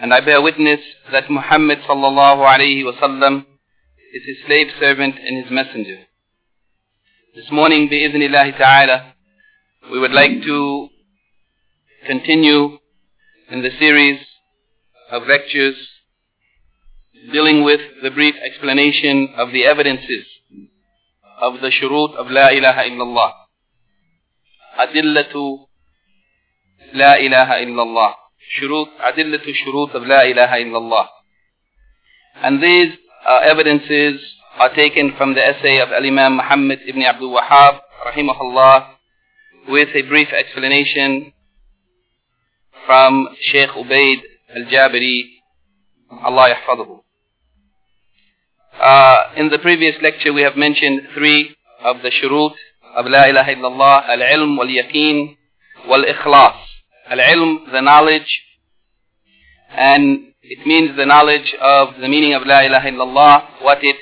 And 0.00 0.12
I 0.12 0.20
bear 0.20 0.42
witness 0.42 0.80
that 1.10 1.30
Muhammad 1.30 1.78
sallallahu 1.88 2.44
alayhi 2.44 2.84
wasallam 2.84 3.46
is 4.12 4.22
his 4.26 4.36
slave 4.46 4.68
servant 4.78 5.16
and 5.18 5.42
his 5.42 5.50
messenger. 5.50 6.00
This 7.34 7.50
morning, 7.50 7.88
bi'idhnillahi 7.88 8.58
ta'ala, 8.58 9.14
we 9.90 9.98
would 9.98 10.12
like 10.12 10.42
to 10.42 10.88
continue 12.06 12.78
in 13.50 13.62
the 13.62 13.70
series 13.78 14.20
of 15.10 15.22
lectures 15.26 15.76
dealing 17.32 17.64
with 17.64 17.80
the 18.02 18.10
brief 18.10 18.34
explanation 18.44 19.30
of 19.36 19.52
the 19.52 19.64
evidences 19.64 20.26
of 21.40 21.60
the 21.60 21.70
shurut 21.70 22.14
of 22.16 22.30
La 22.30 22.48
ilaha 22.48 22.82
illallah. 22.82 23.32
Adillatu 24.78 25.66
La 26.94 27.14
ilaha 27.14 27.60
illallah. 27.64 28.14
Shurut, 28.54 28.88
adillatu 29.00 29.52
shurut 29.52 29.94
of 29.94 30.02
La 30.06 30.22
ilaha 30.22 30.56
illallah. 30.56 31.06
And 32.42 32.62
these 32.62 32.92
uh, 33.26 33.38
evidences 33.42 34.20
are 34.58 34.74
taken 34.74 35.12
from 35.16 35.34
the 35.34 35.44
essay 35.44 35.80
of 35.80 35.90
Al-Imam 35.90 36.36
Muhammad 36.36 36.80
ibn 36.86 37.02
Abdul 37.02 37.34
Wahhab, 37.34 37.80
rahimahullah, 38.06 38.94
with 39.68 39.88
a 39.94 40.02
brief 40.02 40.28
explanation 40.32 41.32
from 42.86 43.28
Sheikh 43.40 43.70
Ubaid 43.70 44.20
al-Jabiri, 44.54 45.24
Allah 46.22 46.54
yahfaduhu. 46.54 47.00
Uh, 48.80 49.32
in 49.36 49.48
the 49.48 49.58
previous 49.58 49.96
lecture 50.02 50.32
we 50.32 50.42
have 50.42 50.56
mentioned 50.56 51.00
three 51.14 51.56
of 51.82 52.02
the 52.02 52.10
shurut 52.10 52.52
of 52.94 53.06
La 53.06 53.24
ilaha 53.24 53.54
illallah, 53.54 54.08
al-ilm 54.08 54.56
wal-yaqeen 54.56 55.36
wal-ikhlas. 55.88 56.65
Al-ilm, 57.10 57.70
the 57.72 57.80
knowledge, 57.80 58.42
and 59.70 60.32
it 60.42 60.66
means 60.66 60.96
the 60.96 61.06
knowledge 61.06 61.54
of 61.60 61.88
the 62.00 62.08
meaning 62.08 62.34
of 62.34 62.42
La 62.46 62.60
ilaha 62.60 62.88
illallah, 62.88 63.62
what 63.62 63.78
it 63.82 63.96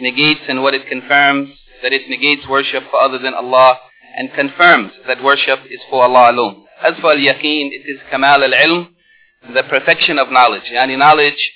negates 0.00 0.40
and 0.48 0.62
what 0.62 0.74
it 0.74 0.86
confirms, 0.88 1.50
that 1.82 1.92
it 1.92 2.08
negates 2.08 2.46
worship 2.48 2.84
for 2.90 3.00
other 3.00 3.18
than 3.18 3.34
Allah, 3.34 3.78
and 4.16 4.32
confirms 4.32 4.92
that 5.06 5.22
worship 5.22 5.60
is 5.70 5.80
for 5.88 6.04
Allah 6.04 6.32
alone. 6.32 6.64
As 6.82 6.94
for 7.00 7.12
al-yaqeen, 7.12 7.70
it 7.72 7.84
is 7.86 8.00
kamal 8.10 8.42
al-ilm, 8.42 8.88
the 9.54 9.62
perfection 9.62 10.18
of 10.18 10.30
knowledge, 10.30 10.64
yani 10.72 10.98
knowledge 10.98 11.52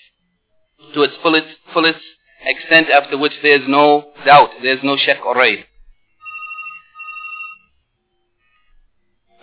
to 0.95 1.03
its 1.03 1.15
fullest, 1.23 1.49
fullest 1.73 2.01
extent 2.47 2.89
after 2.91 3.19
which 3.19 3.33
there 3.43 3.61
is 3.61 3.69
no 3.69 4.13
doubt, 4.25 4.51
there 4.63 4.75
is 4.75 4.83
no 4.83 4.97
shak 4.97 5.25
or 5.25 5.37
raid. 5.37 5.65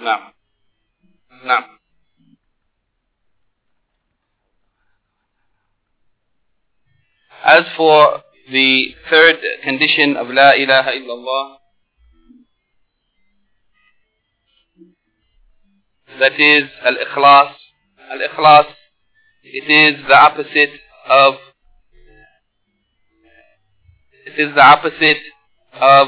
Now, 0.02 0.31
now. 1.46 1.66
As 7.44 7.63
for 7.75 8.22
the 8.52 8.96
third 9.09 9.38
condition 9.63 10.16
of 10.16 10.28
La 10.28 10.52
ilaha 10.52 10.91
illallah, 10.91 11.56
that 16.19 16.40
is 16.40 16.69
al-ikhlas. 16.85 17.53
Al-ikhlas, 18.12 18.66
it 19.44 19.69
is 19.69 20.06
the 20.08 20.13
opposite 20.13 20.69
of 21.09 21.35
it 24.25 24.40
is 24.40 24.53
the 24.53 24.62
opposite 24.62 25.23
of 25.73 26.08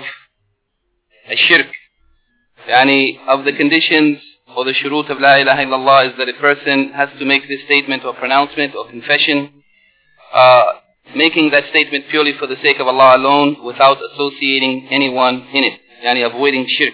a 1.30 1.36
shirk. 1.36 1.68
Yani 2.70 3.18
of 3.28 3.44
the 3.44 3.52
conditions 3.52 4.20
or 4.56 4.66
the 4.66 4.74
shurut 4.74 5.10
of 5.10 5.20
La 5.20 5.36
ilaha 5.38 5.64
illallah 5.66 6.12
is 6.12 6.18
that 6.18 6.30
a 6.30 6.40
person 6.40 6.92
has 6.94 7.10
to 7.20 7.26
make 7.26 7.48
this 7.48 7.64
statement 7.66 8.04
or 8.06 8.14
pronouncement 8.14 8.76
or 8.76 8.88
confession, 8.90 9.64
uh, 10.34 10.64
making 11.16 11.52
that 11.52 11.64
statement 11.70 12.06
purely 12.10 12.34
for 12.38 12.48
the 12.48 12.56
sake 12.62 12.80
of 12.80 12.88
Allah 12.88 13.18
alone 13.18 13.64
without 13.64 13.98
associating 14.14 14.88
anyone 14.92 15.48
in 15.54 15.64
it, 15.64 15.80
yani 16.06 16.26
avoiding 16.26 16.68
shirk. 16.68 16.94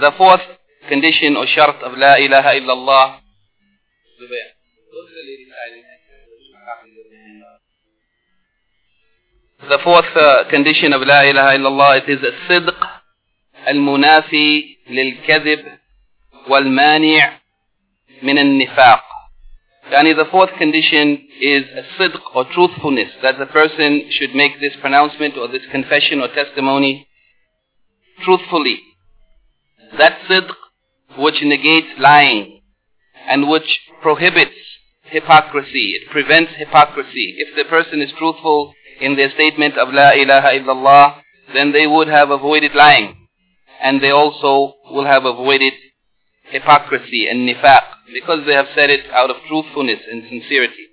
The 0.00 0.12
fourth 0.16 0.42
condition 0.88 1.36
or 1.36 1.46
shart 1.46 1.76
of 1.82 1.96
La 1.96 2.16
ilaha 2.16 2.50
illallah 2.60 3.20
The 9.68 9.78
fourth 9.82 10.14
uh, 10.14 10.48
condition 10.48 10.92
of 10.92 11.00
La 11.02 11.22
ilaha 11.22 11.56
illallah 11.58 12.02
it 12.02 12.08
is 12.08 12.22
a 12.22 12.32
sidq 12.48 12.76
al-munafi 13.66 14.76
lil-kadhib 14.88 15.75
والمانع 16.47 17.39
من 18.23 18.37
النفاق 18.37 19.03
Yani 19.91 20.15
the 20.15 20.25
fourth 20.31 20.51
condition 20.57 21.27
is 21.41 21.63
a 21.75 21.83
sidq 21.99 22.21
or 22.33 22.45
truthfulness, 22.45 23.11
that 23.21 23.37
the 23.37 23.45
person 23.45 24.09
should 24.09 24.33
make 24.33 24.59
this 24.61 24.73
pronouncement 24.79 25.37
or 25.37 25.49
this 25.49 25.63
confession 25.69 26.21
or 26.21 26.29
testimony 26.29 27.07
truthfully. 28.23 28.79
That 29.97 30.19
sidq 30.29 30.49
which 31.17 31.41
negates 31.41 31.99
lying 31.99 32.61
and 33.27 33.49
which 33.49 33.79
prohibits 34.01 34.55
hypocrisy, 35.03 35.99
it 36.01 36.09
prevents 36.09 36.53
hypocrisy. 36.55 37.35
If 37.37 37.55
the 37.57 37.65
person 37.65 38.01
is 38.01 38.11
truthful 38.17 38.73
in 39.01 39.17
their 39.17 39.31
statement 39.31 39.77
of 39.77 39.93
La 39.93 40.11
ilaha 40.11 40.49
illallah, 40.57 41.21
then 41.53 41.73
they 41.73 41.85
would 41.85 42.07
have 42.07 42.29
avoided 42.29 42.73
lying. 42.75 43.27
And 43.81 44.01
they 44.01 44.11
also 44.11 44.75
will 44.89 45.05
have 45.05 45.25
avoided 45.25 45.73
hypocrisy 46.50 47.28
and 47.28 47.48
nifaq 47.48 47.82
because 48.12 48.40
they 48.46 48.54
have 48.54 48.66
said 48.74 48.90
it 48.90 49.10
out 49.12 49.30
of 49.30 49.36
truthfulness 49.48 50.00
and 50.10 50.22
sincerity. 50.28 50.86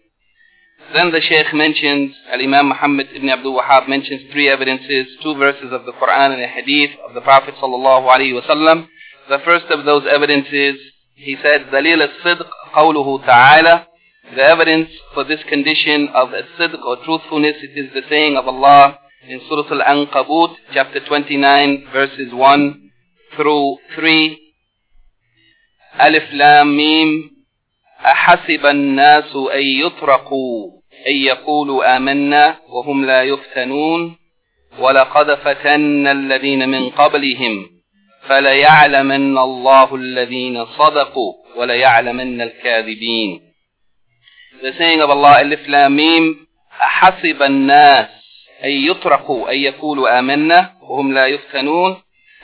Then 0.91 1.11
the 1.11 1.21
Shaykh 1.21 1.53
mentions, 1.53 2.13
Al-Imam 2.31 2.69
Muhammad 2.69 3.07
ibn 3.15 3.29
Abdul 3.29 3.59
Wahab 3.59 3.87
mentions 3.87 4.31
three 4.31 4.49
evidences, 4.49 5.07
two 5.23 5.35
verses 5.35 5.71
of 5.71 5.85
the 5.85 5.93
Quran 5.93 6.33
and 6.33 6.41
a 6.43 6.47
hadith 6.47 6.91
of 7.07 7.13
the 7.13 7.21
Prophet 7.21 7.55
sallallahu 7.55 8.05
alaihi 8.05 8.39
wasallam. 8.39 8.87
The 9.29 9.39
first 9.45 9.65
of 9.71 9.85
those 9.85 10.03
evidences, 10.09 10.75
he 11.15 11.37
said, 11.41 11.67
Dalil 11.71 12.03
as-sidq 12.03 12.45
qawluhu 12.75 13.25
ta'ala. 13.25 13.87
The 14.35 14.43
evidence 14.43 14.89
for 15.13 15.23
this 15.23 15.39
condition 15.47 16.09
of 16.13 16.33
as-sidq 16.33 16.83
or 16.83 16.97
truthfulness, 17.05 17.55
it 17.61 17.77
is 17.77 17.93
the 17.93 18.01
saying 18.09 18.35
of 18.37 18.47
Allah 18.47 18.99
in 19.27 19.39
Surah 19.47 19.71
Al-Ankabut, 19.71 20.55
chapter 20.73 20.99
29, 21.05 21.87
verses 21.93 22.33
1 22.33 22.91
through 23.37 23.77
3. 23.95 24.42
Alif 25.99 26.33
Lam 26.33 26.75
Mim 26.75 27.33
أحسب 28.05 28.65
الناس 28.65 29.35
أن 29.35 29.61
يتركوا 29.61 30.71
أن 31.07 31.15
يقولوا 31.15 31.97
آمنا 31.97 32.55
وهم 32.67 33.05
لا 33.05 33.23
يفتنون. 33.23 34.17
ولقد 34.79 35.35
فتنا 35.35 36.11
الذين 36.11 36.69
من 36.69 36.89
قبلهم 36.89 37.69
فليعلمن 38.27 39.37
الله 39.37 39.95
الذين 39.95 40.65
صدقوا 40.65 41.33
وليعلمن 41.55 42.41
الكاذبين. 42.41 43.41
The 44.61 44.73
saying 44.77 45.01
of 45.01 45.09
Allah, 45.09 45.39
Alif 45.39 45.67
Lam 45.67 45.95
Mim, 45.95 46.47
حسب 46.69 47.41
الناس 47.41 48.07
أن 48.63 48.69
يتركوا 48.69 49.51
أن 49.51 49.57
يقولوا 49.57 50.19
آمنا 50.19 50.73
وهم 50.81 51.13
لا 51.13 51.25
يفتنون. 51.25 51.97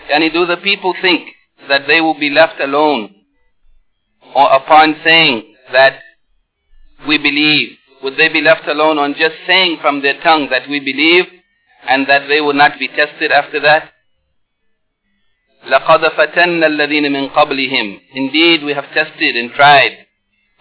Yani 0.10 0.30
do 0.34 0.46
the 0.46 0.58
people 0.58 0.94
think 1.02 1.28
that 1.68 1.88
they 1.88 2.00
will 2.02 2.20
be 2.20 2.30
left 2.30 2.60
alone 2.62 3.19
or 4.35 4.53
upon 4.53 4.97
saying 5.05 5.55
that 5.73 6.01
we 7.07 7.19
believe 7.19 7.79
Would 8.05 8.19
they 8.19 8.29
be 8.29 8.43
left 8.43 8.69
alone 8.69 8.99
on 8.99 9.15
just 9.15 9.35
saying 9.47 9.79
from 9.81 10.03
their 10.03 10.21
tongue 10.21 10.49
that 10.51 10.69
we 10.69 10.79
believe 10.79 11.25
and 11.89 12.07
that 12.07 12.29
they 12.29 12.39
will 12.39 12.53
not 12.53 12.79
be 12.79 12.87
tested 12.87 13.33
after 13.33 13.59
that? 13.61 13.93
لَقَدْ 15.67 16.05
فَتَنَّ 16.15 16.63
الَّذِينَ 16.63 17.07
مِنْ 17.07 17.33
قَبْلِهِمْ 17.33 18.01
Indeed, 18.15 18.63
we 18.63 18.75
have 18.75 18.93
tested 18.93 19.37
and 19.37 19.51
tried 19.53 20.05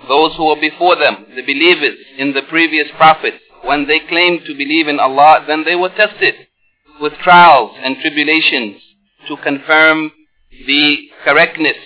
those 0.08 0.34
who 0.38 0.46
were 0.46 0.60
before 0.60 0.96
them, 0.96 1.26
the 1.36 1.42
believers 1.42 1.98
in 2.18 2.34
the 2.34 2.44
previous 2.44 2.88
prophets. 2.96 3.40
When 3.64 3.88
they 3.88 4.00
claimed 4.00 4.46
to 4.46 4.54
believe 4.54 4.88
in 4.88 5.02
Allah, 5.02 5.44
then 5.46 5.66
they 5.66 5.76
were 5.76 5.90
tested 5.90 6.36
with 7.02 7.14
trials 7.16 7.72
and 7.84 7.98
tribulations 8.00 8.82
to 9.28 9.36
confirm 9.36 10.14
the 10.66 11.10
correctness 11.26 11.78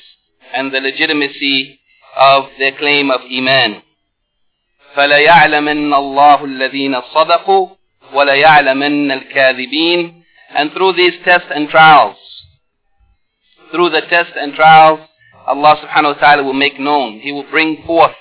and 0.53 0.73
the 0.73 0.79
legitimacy 0.79 1.79
of 2.17 2.45
their 2.57 2.71
claim 2.77 3.11
of 3.11 3.21
Iman. 3.21 3.81
فَلَيَعْلَمَنَّ 4.95 5.93
اللَّهُ 5.93 6.43
الَّذِينَ 6.43 7.01
صَدَقُوا 7.13 7.69
وَلَيَعْلَمَنَّ 8.13 9.11
الْكَاذِبِينَ 9.11 10.23
And 10.55 10.71
through 10.71 10.93
these 10.93 11.13
tests 11.23 11.49
and 11.53 11.69
trials, 11.69 12.17
through 13.71 13.89
the 13.89 14.01
tests 14.01 14.33
and 14.35 14.53
trials, 14.53 14.99
Allah 15.45 15.75
subhanahu 15.83 16.15
wa 16.15 16.19
ta'ala 16.19 16.43
will 16.43 16.53
make 16.53 16.79
known. 16.79 17.19
He 17.19 17.31
will 17.31 17.49
bring 17.49 17.83
forth 17.85 18.15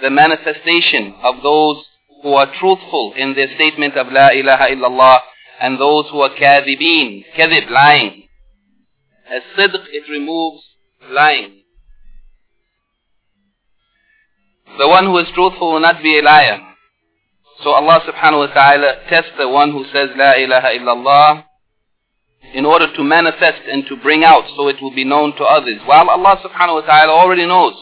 the 0.00 0.10
manifestation 0.10 1.14
of 1.22 1.42
those 1.42 1.84
who 2.22 2.34
are 2.34 2.46
truthful 2.58 3.14
in 3.16 3.34
their 3.34 3.48
statement 3.54 3.96
of 3.96 4.10
La 4.10 4.28
ilaha 4.30 4.66
illallah 4.70 5.18
and 5.60 5.78
those 5.78 6.06
who 6.10 6.20
are 6.20 6.30
kadhibeen, 6.30 7.24
kadhib, 7.36 7.70
lying. 7.70 8.28
As 9.30 9.42
sidq, 9.56 9.84
it 9.92 10.10
removes 10.10 10.62
lying. 11.10 11.55
The 14.77 14.87
one 14.87 15.05
who 15.05 15.17
is 15.17 15.27
truthful 15.33 15.73
will 15.73 15.79
not 15.79 16.03
be 16.03 16.19
a 16.19 16.21
liar. 16.21 16.59
So 17.63 17.71
Allah 17.71 17.99
subhanahu 18.05 18.47
wa 18.47 18.53
ta'ala 18.53 19.09
tests 19.09 19.31
the 19.37 19.49
one 19.49 19.71
who 19.71 19.83
says 19.91 20.09
La 20.15 20.33
ilaha 20.37 20.67
illallah 20.77 21.43
in 22.53 22.65
order 22.65 22.93
to 22.93 23.03
manifest 23.03 23.61
and 23.69 23.85
to 23.87 23.97
bring 23.97 24.23
out 24.23 24.43
so 24.55 24.67
it 24.67 24.77
will 24.81 24.93
be 24.93 25.03
known 25.03 25.35
to 25.37 25.43
others. 25.43 25.79
While 25.85 26.09
Allah 26.09 26.37
subhanahu 26.45 26.81
wa 26.81 26.85
ta'ala 26.85 27.11
already 27.11 27.47
knows 27.47 27.73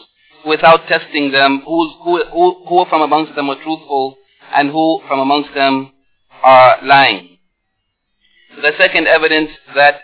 without 0.46 0.86
testing 0.88 1.30
them 1.32 1.62
who, 1.66 1.92
who, 2.02 2.64
who 2.66 2.84
from 2.88 3.02
amongst 3.02 3.34
them 3.34 3.50
are 3.50 3.62
truthful 3.62 4.16
and 4.54 4.70
who 4.70 5.02
from 5.06 5.18
amongst 5.20 5.52
them 5.54 5.92
are 6.42 6.78
lying. 6.82 7.36
The 8.62 8.72
second 8.78 9.06
evidence 9.06 9.50
that 9.74 10.00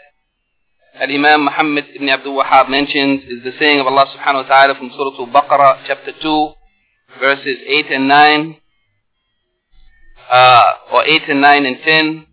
Al-Imam 1.00 1.44
Muhammad 1.46 1.86
ibn 1.94 2.10
Abdul 2.10 2.36
Wahhab 2.36 2.68
mentions 2.68 3.22
is 3.24 3.42
the 3.44 3.52
saying 3.58 3.80
of 3.80 3.86
Allah 3.86 4.04
subhanahu 4.14 4.44
wa 4.44 4.48
ta'ala 4.48 4.74
from 4.74 4.90
Surah 4.90 5.16
Al-Baqarah 5.18 5.84
chapter 5.86 6.12
2 6.20 6.52
verses 7.20 7.58
8 7.66 7.90
and 7.90 8.08
9 8.08 8.56
uh, 10.30 10.62
or 10.92 11.04
8 11.04 11.22
and 11.28 11.40
9 11.40 11.66
and 11.66 11.78
10 11.84 12.26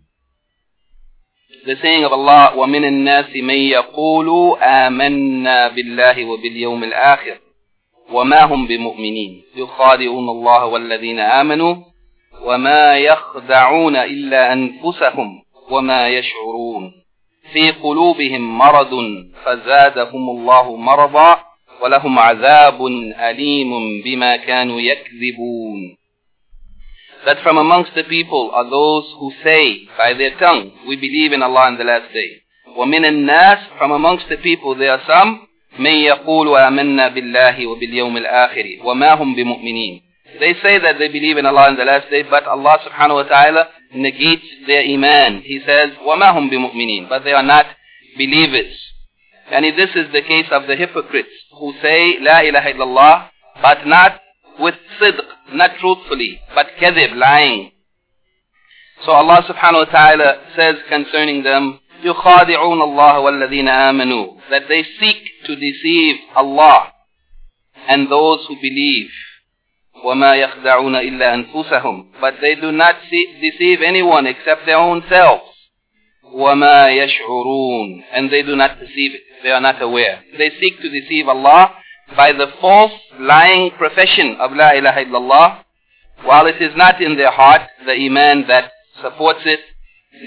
the 1.66 1.76
saying 1.82 2.04
of 2.04 2.12
Allah 2.12 2.56
وَمِنَ 2.56 2.84
النَّاسِ 2.84 3.36
مَن 3.36 3.60
يَقُولُ 3.68 4.58
آمَنَّا 4.62 5.68
بِاللَّهِ 5.68 6.24
وَبِالْيَوْمِ 6.24 6.84
الْآخِرِ 6.84 7.38
وما 8.12 8.44
هم 8.44 8.66
بمؤمنين. 8.66 9.42
يخادعون 9.56 10.28
الله 10.28 10.64
والذين 10.64 11.20
آمنوا 11.20 11.76
وما 12.42 12.98
يخدعون 12.98 13.96
إلا 13.96 14.52
أنفسهم 14.52 15.42
وما 15.70 16.08
يشعرون. 16.08 16.92
في 17.52 17.70
قلوبهم 17.70 18.58
مرض 18.58 18.90
فزادهم 19.44 20.30
الله 20.30 20.76
مرضا 20.76 21.40
ولهم 21.82 22.18
عذاب 22.18 22.86
أليم 23.18 24.02
بما 24.04 24.36
كانوا 24.36 24.80
يكذبون 24.80 26.00
that 27.26 27.42
from 27.42 27.58
amongst 27.58 27.94
the 27.94 28.04
people 28.04 28.50
are 28.54 28.64
those 28.64 29.04
who 29.18 29.30
say 29.44 29.86
by 29.98 30.14
their 30.14 30.38
tongue, 30.38 30.72
we 30.88 30.96
believe 30.96 31.32
in 31.32 31.42
Allah 31.42 31.68
in 31.68 31.76
the 31.76 31.84
last 31.84 32.12
day. 32.14 32.40
وَمِنَ 32.78 33.04
النَّاسِ 33.04 33.76
From 33.78 33.90
amongst 33.92 34.24
the 34.30 34.38
people 34.38 34.74
there 34.74 34.92
are 34.92 35.02
some, 35.06 35.46
مَن 35.78 36.00
يَقُولُ 36.04 36.46
آمَنَّا 36.48 37.08
بِاللَّهِ 37.08 37.66
وَبِالْيَوْمِ 37.66 38.16
الْآخِرِ 38.16 38.84
وَمَا 38.84 39.14
هُمْ 39.20 39.34
بِمُؤْمِنِينَ 39.36 40.02
They 40.40 40.54
say 40.62 40.78
that 40.78 40.98
they 40.98 41.08
believe 41.08 41.36
in 41.36 41.44
Allah 41.44 41.68
in 41.68 41.76
the 41.76 41.84
last 41.84 42.08
day, 42.10 42.22
but 42.22 42.44
Allah 42.46 42.78
subhanahu 42.88 43.14
wa 43.16 43.22
ta'ala 43.24 43.68
negates 43.94 44.46
their 44.66 44.82
iman. 44.82 45.42
He 45.42 45.60
says, 45.66 45.90
وَمَا 46.00 46.32
هُمْ 46.32 46.50
بِمُؤْمِنِينَ 46.50 47.08
But 47.08 47.24
they 47.24 47.32
are 47.32 47.42
not 47.42 47.66
believers. 48.16 48.72
And 49.51 49.65
this 49.77 49.89
is 49.95 50.11
the 50.11 50.21
case 50.21 50.47
of 50.51 50.67
the 50.67 50.75
hypocrites 50.75 51.29
who 51.59 51.73
say, 51.81 52.17
La 52.19 52.39
ilaha 52.39 52.73
illallah, 52.73 53.29
but 53.61 53.85
not 53.85 54.19
with 54.59 54.75
sidq, 54.99 55.19
not 55.53 55.71
truthfully, 55.79 56.39
but 56.55 56.67
kadhib, 56.81 57.15
lying. 57.15 57.71
So 59.05 59.11
Allah 59.11 59.43
subhanahu 59.47 59.85
wa 59.87 59.91
ta'ala 59.91 60.41
says 60.55 60.75
concerning 60.89 61.43
them, 61.43 61.79
يُخَادِعُونَ 62.03 62.81
اللَّهَ 62.81 63.15
وَالَّذِينَ 63.19 63.67
آمَنُوا 63.67 64.49
That 64.49 64.63
they 64.67 64.83
seek 64.99 65.17
to 65.45 65.55
deceive 65.55 66.15
Allah 66.35 66.91
and 67.87 68.09
those 68.11 68.45
who 68.47 68.55
believe. 68.55 69.09
وَمَا 70.05 70.35
يَخْدَعُونَ 70.35 70.95
إِلَّا 70.95 71.53
أَنفُسَهُمْ 71.53 72.21
But 72.21 72.35
they 72.41 72.55
do 72.55 72.71
not 72.71 72.95
deceive 73.41 73.81
anyone 73.81 74.27
except 74.27 74.65
their 74.65 74.77
own 74.77 75.03
selves. 75.09 75.48
وَمَا 76.33 76.89
يَشْعُرُونَ 76.89 78.03
And 78.13 78.31
they 78.31 78.41
do 78.43 78.55
not 78.55 78.79
deceive 78.79 79.15
it. 79.15 79.21
They 79.43 79.51
are 79.51 79.61
not 79.61 79.81
aware. 79.81 80.21
They 80.37 80.51
seek 80.59 80.81
to 80.81 80.89
deceive 80.89 81.27
Allah 81.27 81.75
by 82.15 82.33
the 82.33 82.47
false 82.59 82.91
lying 83.19 83.71
profession 83.77 84.37
of 84.39 84.51
La 84.53 84.71
ilaha 84.71 85.05
illallah, 85.05 85.63
while 86.23 86.45
it 86.47 86.61
is 86.61 86.75
not 86.75 87.01
in 87.01 87.17
their 87.17 87.31
heart 87.31 87.61
the 87.85 87.93
iman 87.93 88.47
that 88.47 88.71
supports 89.01 89.41
it, 89.45 89.59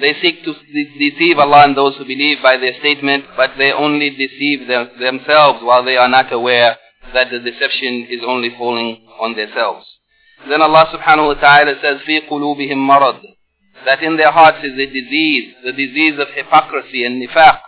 they 0.01 0.15
seek 0.21 0.45
to 0.45 0.55
deceive 0.99 1.39
Allah 1.39 1.65
and 1.65 1.77
those 1.77 1.97
who 1.97 2.05
believe 2.05 2.39
by 2.43 2.57
their 2.59 2.75
statement, 2.81 3.25
but 3.37 3.53
they 3.57 3.73
only 3.73 4.11
deceive 4.11 4.69
them, 4.69 4.91
themselves 5.01 5.61
while 5.63 5.85
they 5.85 5.97
are 5.97 6.09
not 6.09 6.33
aware 6.33 6.77
that 7.15 7.31
the 7.31 7.39
deception 7.39 8.07
is 8.11 8.21
only 8.25 8.51
falling 8.57 9.07
on 9.21 9.35
themselves. 9.35 9.87
Then 10.49 10.63
Allah 10.63 10.87
subhanahu 10.95 11.35
wa 11.35 11.35
ta'ala 11.35 11.75
says, 11.83 12.01
فِي 12.07 12.29
قُلُوبِهِمْ 12.29 12.77
مَرَضٍ 12.77 13.21
That 13.85 14.03
in 14.03 14.17
their 14.17 14.33
hearts 14.33 14.59
is 14.65 14.79
a 14.79 14.87
disease, 14.87 15.55
the 15.65 15.73
disease 15.73 16.19
of 16.19 16.29
hypocrisy 16.35 17.05
and 17.05 17.23
nifaq. 17.23 17.61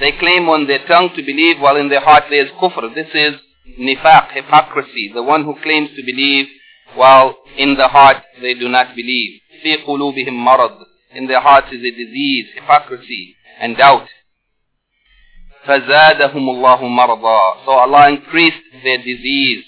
They 0.00 0.12
claim 0.12 0.48
on 0.48 0.66
their 0.66 0.86
tongue 0.86 1.10
to 1.16 1.22
believe 1.22 1.60
while 1.60 1.76
in 1.76 1.88
their 1.88 2.00
heart 2.00 2.24
there 2.30 2.44
is 2.44 2.52
kufr. 2.52 2.94
This 2.94 3.08
is 3.14 3.34
nifaq, 3.78 4.32
hypocrisy, 4.32 5.10
the 5.12 5.22
one 5.22 5.44
who 5.44 5.54
claims 5.62 5.90
to 5.96 6.02
believe 6.02 6.46
while 6.94 7.36
in 7.56 7.76
the 7.76 7.88
heart 7.88 8.18
they 8.40 8.54
do 8.54 8.68
not 8.68 8.96
believe. 8.96 9.40
في 9.62 9.76
قلوبهم 9.76 10.44
مرض. 10.44 10.86
In 11.12 11.26
their 11.26 11.40
hearts 11.40 11.72
is 11.72 11.82
a 11.84 11.90
disease, 11.90 12.46
hypocrisy 12.54 13.36
and 13.60 13.76
doubt. 13.76 14.08
فزادهم 15.66 16.48
الله 16.48 16.82
مرضا. 16.82 17.64
So 17.64 17.72
Allah 17.72 18.08
increased 18.08 18.64
their 18.82 18.98
disease. 18.98 19.64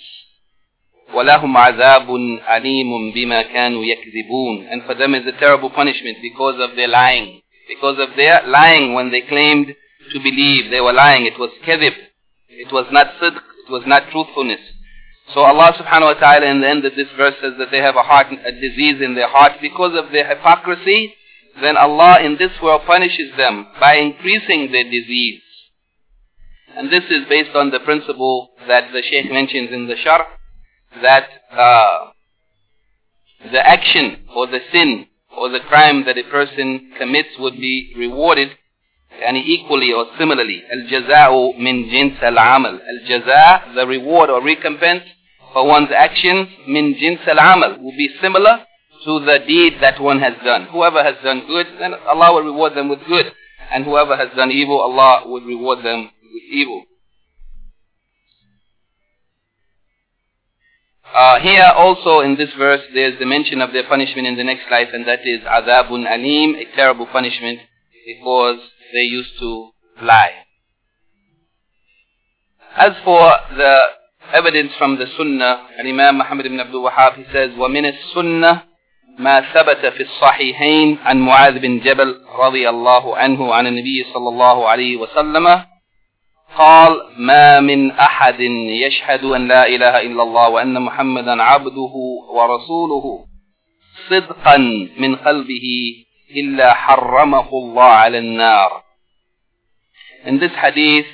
ولهم 1.15 1.57
عذاب 1.57 2.11
أليم 2.57 3.13
بما 3.13 3.43
كانوا 3.43 3.85
يكذبون. 3.85 4.69
And 4.71 4.83
for 4.85 4.95
them 4.95 5.15
is 5.15 5.27
a 5.27 5.39
terrible 5.39 5.71
punishment 5.71 6.19
because 6.23 6.61
of 6.61 6.77
their 6.77 6.89
lying. 6.89 7.43
Because 7.69 7.99
of 7.99 8.17
their 8.17 8.43
lying 8.47 8.95
when 8.95 9.11
they 9.11 9.21
claimed 9.23 9.75
to 10.13 10.19
believe. 10.21 10.71
They 10.71 10.81
were 10.81 10.93
lying. 10.93 11.27
It 11.27 11.39
was 11.39 11.51
kadhib. 11.67 11.95
It 12.49 12.73
was 12.73 12.87
not 12.91 13.09
sidq. 13.21 13.37
It 13.37 13.71
was 13.71 13.83
not 13.87 14.11
truthfulness. 14.11 14.61
So 15.35 15.41
Allah 15.41 15.73
subhanahu 15.79 16.15
wa 16.15 16.19
ta'ala 16.21 16.47
in 16.47 16.61
the 16.61 16.69
end 16.69 16.85
of 16.85 16.95
this 16.97 17.09
verse 17.17 17.35
says 17.41 17.55
that 17.59 17.71
they 17.71 17.79
have 17.79 17.97
a 17.97 18.03
heart, 18.03 18.27
a 18.33 18.53
disease 18.53 19.01
in 19.01 19.15
their 19.15 19.29
heart 19.29 19.53
because 19.63 19.97
of 19.97 20.13
their 20.13 20.29
hypocrisy. 20.29 21.15
Then 21.61 21.77
Allah 21.77 22.21
in 22.21 22.37
this 22.39 22.53
world 22.63 22.83
punishes 22.87 23.37
them 23.37 23.67
by 23.79 23.97
increasing 23.97 24.73
their 24.73 24.85
disease. 24.85 25.43
And 26.77 26.91
this 26.91 27.05
is 27.11 27.29
based 27.29 27.55
on 27.55 27.71
the 27.71 27.81
principle 27.81 28.51
that 28.67 28.93
the 28.93 29.03
Shaykh 29.03 29.31
mentions 29.31 29.71
in 29.71 29.87
the 29.87 29.95
Sharh, 29.95 30.25
that 31.02 31.28
uh, 31.52 32.12
the 33.52 33.66
action 33.66 34.26
or 34.36 34.48
the 34.48 34.60
sin 34.72 35.08
or 35.38 35.50
the 35.50 35.60
crime 35.60 36.06
that 36.06 36.18
a 36.18 36.24
person 36.24 36.92
commits 36.98 37.30
would 37.40 37.56
be 37.56 37.94
rewarded 37.98 38.50
and 39.26 39.38
equally 39.38 39.94
or 39.94 40.06
similarly. 40.18 40.64
Al-jaza'u 40.72 41.58
min 41.60 41.90
jins 41.90 42.18
al-amal. 42.22 42.80
Al-jaza', 42.80 43.76
the 43.76 43.88
reward 43.88 44.30
or 44.30 44.44
recompense 44.44 45.04
for 45.54 45.66
one's 45.66 45.90
action, 45.96 46.48
min 46.68 46.96
jins 47.00 47.20
al-amal, 47.28 47.80
will 47.82 47.96
be 47.98 48.10
similar 48.22 48.66
to 49.06 49.20
the 49.26 49.40
deed 49.48 49.74
that 49.82 50.02
one 50.02 50.20
has 50.20 50.34
done. 50.44 50.66
Whoever 50.72 51.04
has 51.04 51.16
done 51.24 51.46
good, 51.48 51.68
then 51.80 51.94
Allah 51.94 52.34
will 52.34 52.44
reward 52.44 52.76
them 52.76 52.90
with 52.90 53.00
good. 53.08 53.32
And 53.72 53.86
whoever 53.86 54.16
has 54.16 54.30
done 54.36 54.52
evil, 54.52 54.80
Allah 54.80 55.28
will 55.28 55.42
reward 55.42 55.80
them 55.84 56.04
with 56.04 56.44
evil. 56.52 56.84
Uh, 61.15 61.41
here 61.41 61.71
also 61.77 62.21
in 62.21 62.37
this 62.37 62.49
verse 62.57 62.81
there 62.95 63.13
is 63.13 63.19
the 63.19 63.27
mention 63.27 63.61
of 63.61 63.73
their 63.73 63.87
punishment 63.87 64.27
in 64.27 64.37
the 64.37 64.45
next 64.45 64.71
life 64.71 64.89
and 64.93 65.07
that 65.07 65.21
is 65.27 65.41
azabun 65.43 66.07
alim, 66.11 66.55
a 66.55 66.65
terrible 66.75 67.07
punishment 67.07 67.61
because 68.07 68.59
they 68.93 69.03
used 69.03 69.39
to 69.39 69.71
lie. 70.03 70.33
As 72.77 72.93
for 73.05 73.31
the 73.57 73.79
evidence 74.33 74.73
from 74.79 74.97
the 74.97 75.07
Sunnah, 75.17 75.69
and 75.79 75.87
Imam 75.87 76.17
Muhammad 76.19 76.47
ibn 76.47 76.59
Abdul 76.59 76.89
Wahhab, 76.89 77.17
he 77.17 77.25
says, 77.31 77.51
وَمِنَ 77.51 77.93
السُنَّةِ 77.93 78.63
ما 79.19 79.41
ثبت 79.41 79.87
في 79.87 80.03
الصحيحين 80.03 80.99
عن 81.05 81.19
معاذ 81.19 81.59
بن 81.59 81.79
جبل 81.79 82.21
رضي 82.39 82.69
الله 82.69 83.17
عنه 83.17 83.55
عن 83.55 83.67
النبي 83.67 84.05
صلى 84.15 84.29
الله 84.29 84.69
عليه 84.69 84.97
وسلم 84.97 85.65
قال 86.56 87.02
ما 87.18 87.60
من 87.60 87.92
أحد 87.92 88.40
يشهد 88.40 89.24
أن 89.24 89.48
لا 89.48 89.68
إله 89.68 90.02
إلا 90.02 90.24
الله 90.24 90.50
وأن 90.50 90.82
محمدا 90.82 91.44
عبده 91.44 91.94
ورسوله 92.34 93.26
صدقا 94.10 94.58
من 94.98 95.16
قلبه 95.16 95.96
إلا 96.36 96.74
حرمه 96.74 97.50
الله 97.50 97.84
على 97.84 98.18
النار 98.18 98.84
In 100.26 100.40
this 100.40 100.52
hadith, 100.52 101.06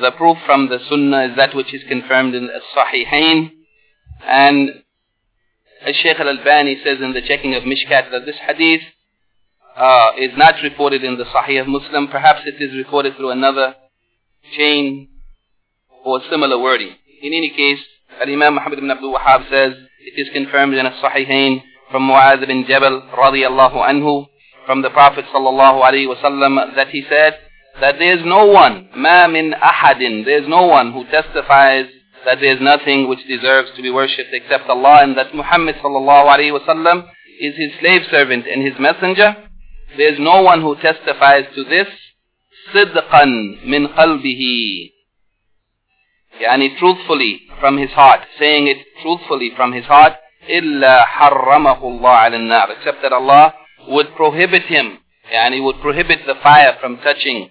the 0.00 0.12
proof 0.12 0.36
from 0.46 0.68
the 0.68 0.78
Sunnah 0.88 1.30
is 1.30 1.36
that 1.36 1.56
which 1.56 1.74
is 1.74 1.82
confirmed 1.88 2.34
in 2.34 2.46
the 2.46 2.60
Sahihain. 2.76 3.50
And 4.24 4.68
as 5.84 5.96
Shaykh 5.96 6.20
al-Albani 6.20 6.78
says 6.84 6.98
in 7.00 7.14
the 7.14 7.22
checking 7.22 7.54
of 7.54 7.64
Mishkat 7.64 8.10
that 8.12 8.26
this 8.26 8.36
hadith 8.46 8.82
uh, 9.76 10.10
is 10.18 10.32
not 10.36 10.54
reported 10.62 11.02
in 11.04 11.16
the 11.18 11.24
Sahih 11.24 11.60
of 11.62 11.68
Muslim. 11.68 12.08
Perhaps 12.08 12.40
it 12.44 12.62
is 12.62 12.76
recorded 12.76 13.16
through 13.16 13.30
another 13.30 13.74
chain 14.56 15.08
or 16.04 16.20
similar 16.30 16.58
wording. 16.58 16.94
In 17.22 17.32
any 17.32 17.50
case, 17.50 17.80
Al-Imam 18.20 18.54
Muhammad 18.54 18.78
ibn 18.78 18.90
Abdul 18.90 19.14
Wahhab 19.14 19.48
says 19.50 19.72
it 20.00 20.20
is 20.20 20.28
confirmed 20.32 20.74
in 20.74 20.86
a 20.86 20.90
Sahihain 21.02 21.62
from 21.90 22.08
Mu'adh 22.08 22.46
bin 22.46 22.64
Jabal 22.66 23.02
radiyallahu 23.12 23.76
anhu 23.76 24.26
from 24.66 24.82
the 24.82 24.90
Prophet 24.90 25.24
sallallahu 25.34 25.82
alaihi 25.82 26.06
wasallam 26.06 26.74
that 26.76 26.88
he 26.88 27.04
said 27.08 27.38
that 27.80 27.96
there 27.98 28.18
is 28.18 28.24
no 28.24 28.46
one, 28.46 28.88
ma 28.96 29.26
min 29.28 29.52
ahadin, 29.52 30.24
there 30.24 30.42
is 30.42 30.48
no 30.48 30.66
one 30.66 30.92
who 30.92 31.04
testifies 31.04 31.86
that 32.24 32.38
there 32.40 32.54
is 32.54 32.60
nothing 32.60 33.08
which 33.08 33.26
deserves 33.26 33.70
to 33.76 33.82
be 33.82 33.90
worshipped 33.90 34.30
except 34.32 34.68
Allah 34.68 35.02
and 35.02 35.16
that 35.16 35.34
Muhammad 35.34 35.76
sallallahu 35.76 36.26
alaihi 36.26 36.58
wasallam 36.58 37.08
is 37.40 37.54
his 37.56 37.70
slave 37.80 38.02
servant 38.10 38.46
and 38.46 38.62
his 38.62 38.78
messenger. 38.78 39.36
There 39.96 40.12
is 40.12 40.18
no 40.18 40.42
one 40.42 40.60
who 40.60 40.76
testifies 40.76 41.46
to 41.54 41.64
this 41.64 41.88
sidqan 42.72 43.30
min 43.64 43.88
qalbihi 43.88 44.92
yani 46.40 46.78
truthfully 46.78 47.42
from 47.60 47.78
his 47.78 47.90
heart. 47.90 48.20
Saying 48.38 48.68
it 48.68 48.78
truthfully 49.02 49.52
from 49.56 49.72
his 49.72 49.84
heart. 49.84 50.14
illa 50.48 51.04
harramahu 51.18 51.84
Allah 51.92 52.14
ala 52.26 52.38
nar 52.38 52.70
except 52.72 53.02
that 53.02 53.12
Allah 53.12 53.54
would 53.88 54.14
prohibit 54.16 54.62
him. 54.62 54.98
yani 55.32 55.62
would 55.62 55.80
prohibit 55.80 56.20
the 56.26 56.36
fire 56.42 56.76
from 56.80 56.98
touching 56.98 57.50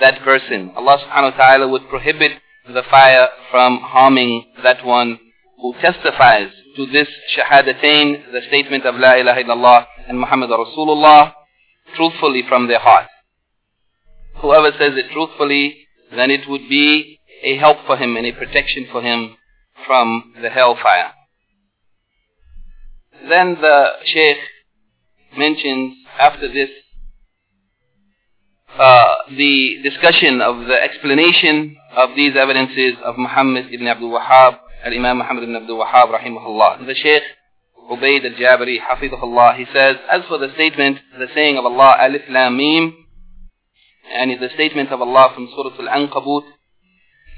that 0.00 0.22
person. 0.22 0.72
Allah 0.76 0.96
subhanahu 1.02 1.32
wa 1.32 1.36
ta'ala 1.36 1.68
would 1.68 1.88
prohibit 1.88 2.32
the 2.72 2.82
fire 2.90 3.28
from 3.50 3.80
harming 3.80 4.44
that 4.62 4.84
one 4.84 5.18
who 5.60 5.74
testifies 5.80 6.50
to 6.76 6.86
this 6.86 7.08
shahadatain 7.34 8.30
the 8.32 8.42
statement 8.48 8.84
of 8.86 8.94
la 8.94 9.14
ilaha 9.16 9.42
illallah 9.42 9.86
and 10.08 10.20
Muhammad 10.20 10.50
Rasulullah 10.50 11.32
truthfully 11.96 12.44
from 12.48 12.68
their 12.68 12.78
heart 12.78 13.08
whoever 14.40 14.70
says 14.72 14.92
it 14.96 15.10
truthfully, 15.12 15.86
then 16.14 16.30
it 16.30 16.48
would 16.48 16.68
be 16.68 17.20
a 17.42 17.56
help 17.56 17.78
for 17.86 17.96
him 17.96 18.16
and 18.16 18.26
a 18.26 18.32
protection 18.32 18.86
for 18.90 19.02
him 19.02 19.36
from 19.86 20.34
the 20.40 20.50
hellfire. 20.50 21.12
Then 23.28 23.56
the 23.60 23.90
Shaykh 24.04 24.38
mentions 25.36 25.96
after 26.18 26.52
this 26.52 26.70
uh, 28.78 29.14
the 29.36 29.80
discussion 29.82 30.40
of 30.40 30.66
the 30.66 30.80
explanation 30.80 31.76
of 31.96 32.10
these 32.14 32.36
evidences 32.36 32.94
of 33.04 33.18
Muhammad 33.18 33.66
ibn 33.72 33.86
Abdul 33.88 34.10
Wahhab, 34.10 34.58
al-Imam 34.84 35.18
Muhammad 35.18 35.44
ibn 35.44 35.56
Abdul 35.56 35.84
Wahhab 35.84 36.12
rahimahullah. 36.12 36.86
The 36.86 36.94
Shaykh 36.94 37.22
Ubaid 37.90 38.24
al-Jabiri 38.24 38.78
hafidhullah, 38.80 39.56
he 39.56 39.64
says, 39.72 39.96
as 40.10 40.22
for 40.28 40.38
the 40.38 40.52
statement, 40.54 40.98
the 41.18 41.26
saying 41.34 41.58
of 41.58 41.64
Allah, 41.64 41.96
Alif 42.00 42.22
Lam 42.28 42.56
Mim, 42.56 43.06
and 44.12 44.30
the 44.40 44.48
statement 44.54 44.90
of 44.90 45.00
Allah 45.00 45.32
from 45.34 45.48
Surah 45.54 45.76
Al-Ankabut, 45.78 46.42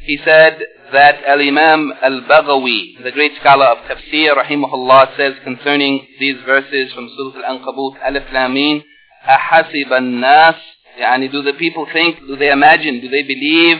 he 0.02 0.18
said 0.24 0.58
that 0.92 1.24
Al-Imam 1.24 1.92
Al-Baghawi, 2.02 3.02
the 3.02 3.12
great 3.12 3.32
scholar 3.40 3.66
of 3.66 3.78
Tafsir, 3.84 4.34
rahimahullah, 4.34 5.16
says 5.16 5.34
concerning 5.44 6.06
these 6.18 6.36
verses 6.46 6.92
from 6.92 7.10
Surah 7.16 7.44
Al-Ankabut, 7.46 7.96
Alif 8.02 8.24
Lam 8.32 8.54
Mim, 8.54 8.82
أَحَسِبَ 9.28 9.92
النَّاسِ 9.92 10.56
يعني 10.98 11.30
do 11.30 11.42
the 11.42 11.52
people 11.54 11.86
think, 11.92 12.18
do 12.26 12.36
they 12.36 12.50
imagine, 12.50 13.00
do 13.00 13.08
they 13.08 13.22
believe, 13.22 13.78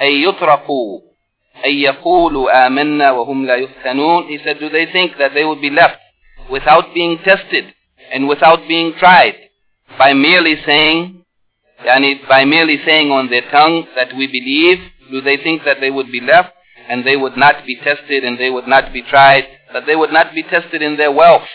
أَن 0.00 0.24
يُتْرَقُوا 0.24 1.00
أَن 1.64 1.72
يَقُولُوا 1.72 2.66
آمَنَّا 2.66 3.10
وَهُمْ 3.10 3.46
لَا 3.46 3.56
يُفْتَنُونَ 3.56 4.28
He 4.28 4.38
said, 4.44 4.58
do 4.60 4.68
they 4.68 4.86
think 4.86 5.18
that 5.18 5.34
they 5.34 5.44
would 5.44 5.60
be 5.60 5.70
left 5.70 5.98
without 6.50 6.94
being 6.94 7.18
tested 7.24 7.74
and 8.12 8.28
without 8.28 8.66
being 8.68 8.94
tried 8.98 9.34
by 9.98 10.14
merely 10.14 10.56
saying, 10.64 11.17
Yani 11.84 12.20
by 12.28 12.44
merely 12.44 12.78
saying 12.84 13.10
on 13.10 13.30
their 13.30 13.48
tongue 13.50 13.86
that 13.94 14.14
we 14.16 14.26
believe, 14.26 14.78
do 15.10 15.20
they 15.20 15.36
think 15.36 15.64
that 15.64 15.80
they 15.80 15.90
would 15.90 16.10
be 16.10 16.20
left 16.20 16.52
and 16.88 17.04
they 17.04 17.16
would 17.16 17.36
not 17.36 17.64
be 17.66 17.76
tested 17.76 18.24
and 18.24 18.38
they 18.38 18.50
would 18.50 18.66
not 18.66 18.92
be 18.92 19.02
tried, 19.02 19.46
that 19.72 19.86
they 19.86 19.94
would 19.96 20.12
not 20.12 20.34
be 20.34 20.42
tested 20.42 20.82
in 20.82 20.96
their 20.96 21.12
wealth 21.12 21.48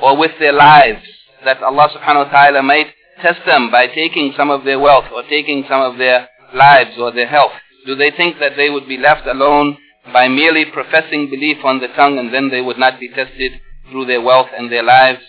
or 0.00 0.16
with 0.16 0.32
their 0.38 0.52
lives, 0.52 1.02
that 1.44 1.62
Allah 1.62 1.88
subhanahu 1.88 2.26
wa 2.26 2.30
ta'ala 2.30 2.62
might 2.62 2.88
test 3.20 3.40
them 3.46 3.70
by 3.70 3.86
taking 3.86 4.32
some 4.36 4.50
of 4.50 4.64
their 4.64 4.78
wealth 4.78 5.06
or 5.14 5.22
taking 5.24 5.64
some 5.68 5.82
of 5.82 5.98
their 5.98 6.28
lives 6.54 6.92
or 6.98 7.12
their 7.12 7.26
health. 7.26 7.52
Do 7.86 7.94
they 7.94 8.10
think 8.10 8.38
that 8.38 8.56
they 8.56 8.70
would 8.70 8.88
be 8.88 8.96
left 8.96 9.26
alone 9.26 9.76
by 10.12 10.28
merely 10.28 10.64
professing 10.66 11.30
belief 11.30 11.58
on 11.64 11.80
the 11.80 11.88
tongue 11.88 12.18
and 12.18 12.32
then 12.32 12.50
they 12.50 12.60
would 12.60 12.78
not 12.78 13.00
be 13.00 13.08
tested 13.08 13.52
through 13.90 14.06
their 14.06 14.20
wealth 14.20 14.48
and 14.56 14.70
their 14.70 14.82
lives? 14.82 15.20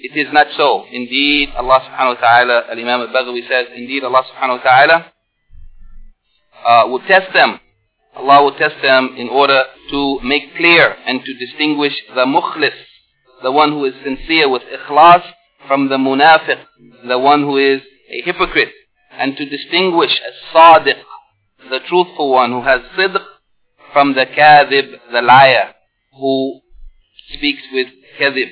It 0.00 0.16
is 0.16 0.32
not 0.32 0.46
so. 0.56 0.84
Indeed, 0.90 1.50
Allah 1.56 1.80
subhanahu 1.80 2.14
wa 2.14 2.20
ta'ala, 2.20 2.62
Al-Imam 2.70 3.00
al-Baghawi 3.00 3.48
says, 3.48 3.66
indeed 3.74 4.04
Allah 4.04 4.22
subhanahu 4.30 4.58
wa 4.58 4.62
ta'ala 4.62 5.12
uh, 6.64 6.84
will 6.88 7.00
test 7.00 7.32
them. 7.34 7.58
Allah 8.14 8.42
will 8.44 8.54
test 8.56 8.76
them 8.80 9.14
in 9.16 9.28
order 9.28 9.64
to 9.90 10.20
make 10.22 10.54
clear 10.56 10.94
and 11.06 11.24
to 11.24 11.34
distinguish 11.34 11.94
the 12.14 12.26
mukhlis, 12.26 12.74
the 13.42 13.50
one 13.50 13.70
who 13.70 13.84
is 13.84 13.94
sincere 14.04 14.48
with 14.48 14.62
ikhlas, 14.62 15.22
from 15.66 15.88
the 15.88 15.96
munafiq, 15.96 16.64
the 17.06 17.18
one 17.18 17.42
who 17.42 17.56
is 17.56 17.82
a 18.10 18.22
hypocrite, 18.22 18.72
and 19.12 19.36
to 19.36 19.44
distinguish 19.44 20.12
a 20.20 20.56
sadiq, 20.56 20.98
the 21.70 21.80
truthful 21.88 22.30
one 22.32 22.52
who 22.52 22.62
has 22.62 22.80
sidq, 22.96 23.20
from 23.92 24.14
the 24.14 24.26
kadhib, 24.26 24.92
the 25.12 25.22
liar, 25.22 25.74
who 26.18 26.60
speaks 27.34 27.62
with 27.72 27.88
kadhib. 28.20 28.50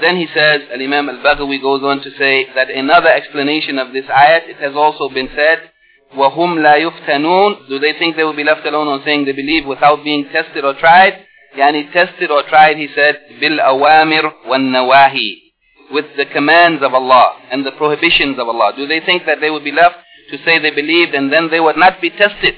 Then 0.00 0.16
he 0.16 0.26
says, 0.34 0.62
and 0.72 0.82
Imam 0.82 1.08
al-Baghawi 1.08 1.60
goes 1.60 1.82
on 1.82 2.02
to 2.02 2.10
say 2.18 2.46
that 2.54 2.70
another 2.70 3.08
explanation 3.08 3.78
of 3.78 3.92
this 3.92 4.06
ayat, 4.06 4.48
it 4.48 4.56
has 4.56 4.74
also 4.74 5.08
been 5.08 5.28
said, 5.36 5.70
وَهُمْ 6.16 6.58
لَا 6.58 6.76
يُفْتَنُونَ 6.76 7.68
Do 7.68 7.78
they 7.78 7.92
think 7.98 8.16
they 8.16 8.24
will 8.24 8.36
be 8.36 8.44
left 8.44 8.66
alone 8.66 8.88
on 8.88 9.02
saying 9.04 9.24
they 9.24 9.32
believe 9.32 9.66
without 9.66 10.04
being 10.04 10.28
tested 10.32 10.64
or 10.64 10.74
tried? 10.74 11.24
Yani 11.56 11.92
tested 11.92 12.30
or 12.30 12.42
tried, 12.44 12.76
he 12.76 12.88
said, 12.94 13.20
بِالْأَوَامِرْ 13.40 14.46
وَالنَّوَاهِي 14.46 15.36
With 15.92 16.06
the 16.16 16.26
commands 16.26 16.82
of 16.82 16.94
Allah 16.94 17.36
and 17.50 17.64
the 17.64 17.72
prohibitions 17.72 18.38
of 18.38 18.48
Allah. 18.48 18.72
Do 18.76 18.86
they 18.86 19.00
think 19.00 19.24
that 19.26 19.40
they 19.40 19.50
would 19.50 19.64
be 19.64 19.72
left 19.72 19.96
to 20.30 20.38
say 20.44 20.58
they 20.58 20.70
believed 20.70 21.14
and 21.14 21.32
then 21.32 21.50
they 21.50 21.60
would 21.60 21.76
not 21.76 22.00
be 22.00 22.10
tested? 22.10 22.54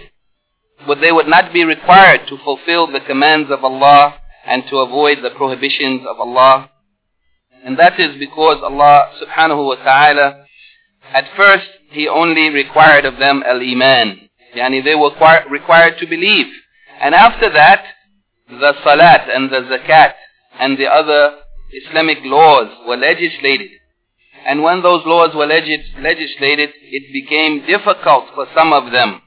But 0.86 1.00
they 1.00 1.12
would 1.12 1.28
not 1.28 1.52
be 1.52 1.64
required 1.64 2.26
to 2.28 2.38
fulfill 2.38 2.86
the 2.86 3.00
commands 3.00 3.50
of 3.50 3.64
Allah 3.64 4.14
and 4.46 4.64
to 4.70 4.78
avoid 4.78 5.18
the 5.22 5.30
prohibitions 5.30 6.02
of 6.08 6.18
Allah? 6.20 6.70
and 7.65 7.77
that 7.77 7.99
is 7.99 8.17
because 8.17 8.57
Allah 8.63 9.11
subhanahu 9.21 9.65
wa 9.65 9.75
ta'ala, 9.75 10.45
at 11.13 11.25
first, 11.35 11.67
He 11.91 12.07
only 12.07 12.49
required 12.49 13.05
of 13.05 13.17
them 13.17 13.43
al-iman. 13.45 14.29
Yani 14.55 14.83
they 14.83 14.95
were 14.95 15.11
required 15.49 15.97
to 15.99 16.07
believe. 16.07 16.47
And 17.01 17.15
after 17.15 17.51
that, 17.51 17.83
the 18.49 18.73
salat 18.83 19.29
and 19.29 19.49
the 19.49 19.61
zakat 19.61 20.13
and 20.59 20.77
the 20.77 20.87
other 20.87 21.35
Islamic 21.71 22.19
laws 22.23 22.67
were 22.87 22.97
legislated. 22.97 23.71
And 24.45 24.63
when 24.63 24.81
those 24.81 25.05
laws 25.05 25.35
were 25.35 25.45
legis 25.45 25.85
legislated, 25.99 26.69
it 26.81 27.13
became 27.13 27.65
difficult 27.65 28.25
for 28.33 28.47
some 28.55 28.73
of 28.73 28.91
them. 28.91 29.21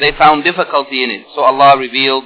They 0.00 0.12
found 0.12 0.44
difficulty 0.44 1.04
in 1.04 1.10
it. 1.10 1.26
So 1.34 1.42
Allah 1.42 1.78
revealed 1.78 2.24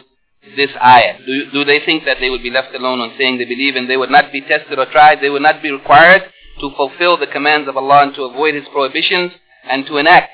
this 0.55 0.69
ayah? 0.81 1.17
Do, 1.25 1.51
do 1.51 1.65
they 1.65 1.79
think 1.85 2.05
that 2.05 2.17
they 2.19 2.29
would 2.29 2.43
be 2.43 2.51
left 2.51 2.73
alone 2.75 2.99
on 2.99 3.15
saying 3.17 3.37
they 3.37 3.45
believe 3.45 3.75
and 3.75 3.89
they 3.89 3.97
would 3.97 4.11
not 4.11 4.31
be 4.31 4.41
tested 4.41 4.77
or 4.77 4.85
tried? 4.85 5.21
They 5.21 5.29
would 5.29 5.41
not 5.41 5.61
be 5.61 5.71
required 5.71 6.23
to 6.61 6.71
fulfill 6.75 7.17
the 7.17 7.27
commands 7.27 7.67
of 7.67 7.77
Allah 7.77 8.03
and 8.03 8.15
to 8.15 8.23
avoid 8.23 8.55
His 8.55 8.65
prohibitions 8.71 9.31
and 9.69 9.85
to 9.87 9.97
enact 9.97 10.31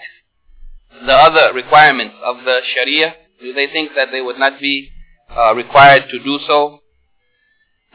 the 1.05 1.13
other 1.13 1.53
requirements 1.53 2.15
of 2.24 2.38
the 2.45 2.60
Sharia? 2.74 3.15
Do 3.41 3.53
they 3.53 3.67
think 3.67 3.91
that 3.95 4.10
they 4.12 4.21
would 4.21 4.38
not 4.38 4.60
be 4.60 4.89
uh, 5.36 5.55
required 5.55 6.03
to 6.10 6.19
do 6.24 6.39
so? 6.48 6.79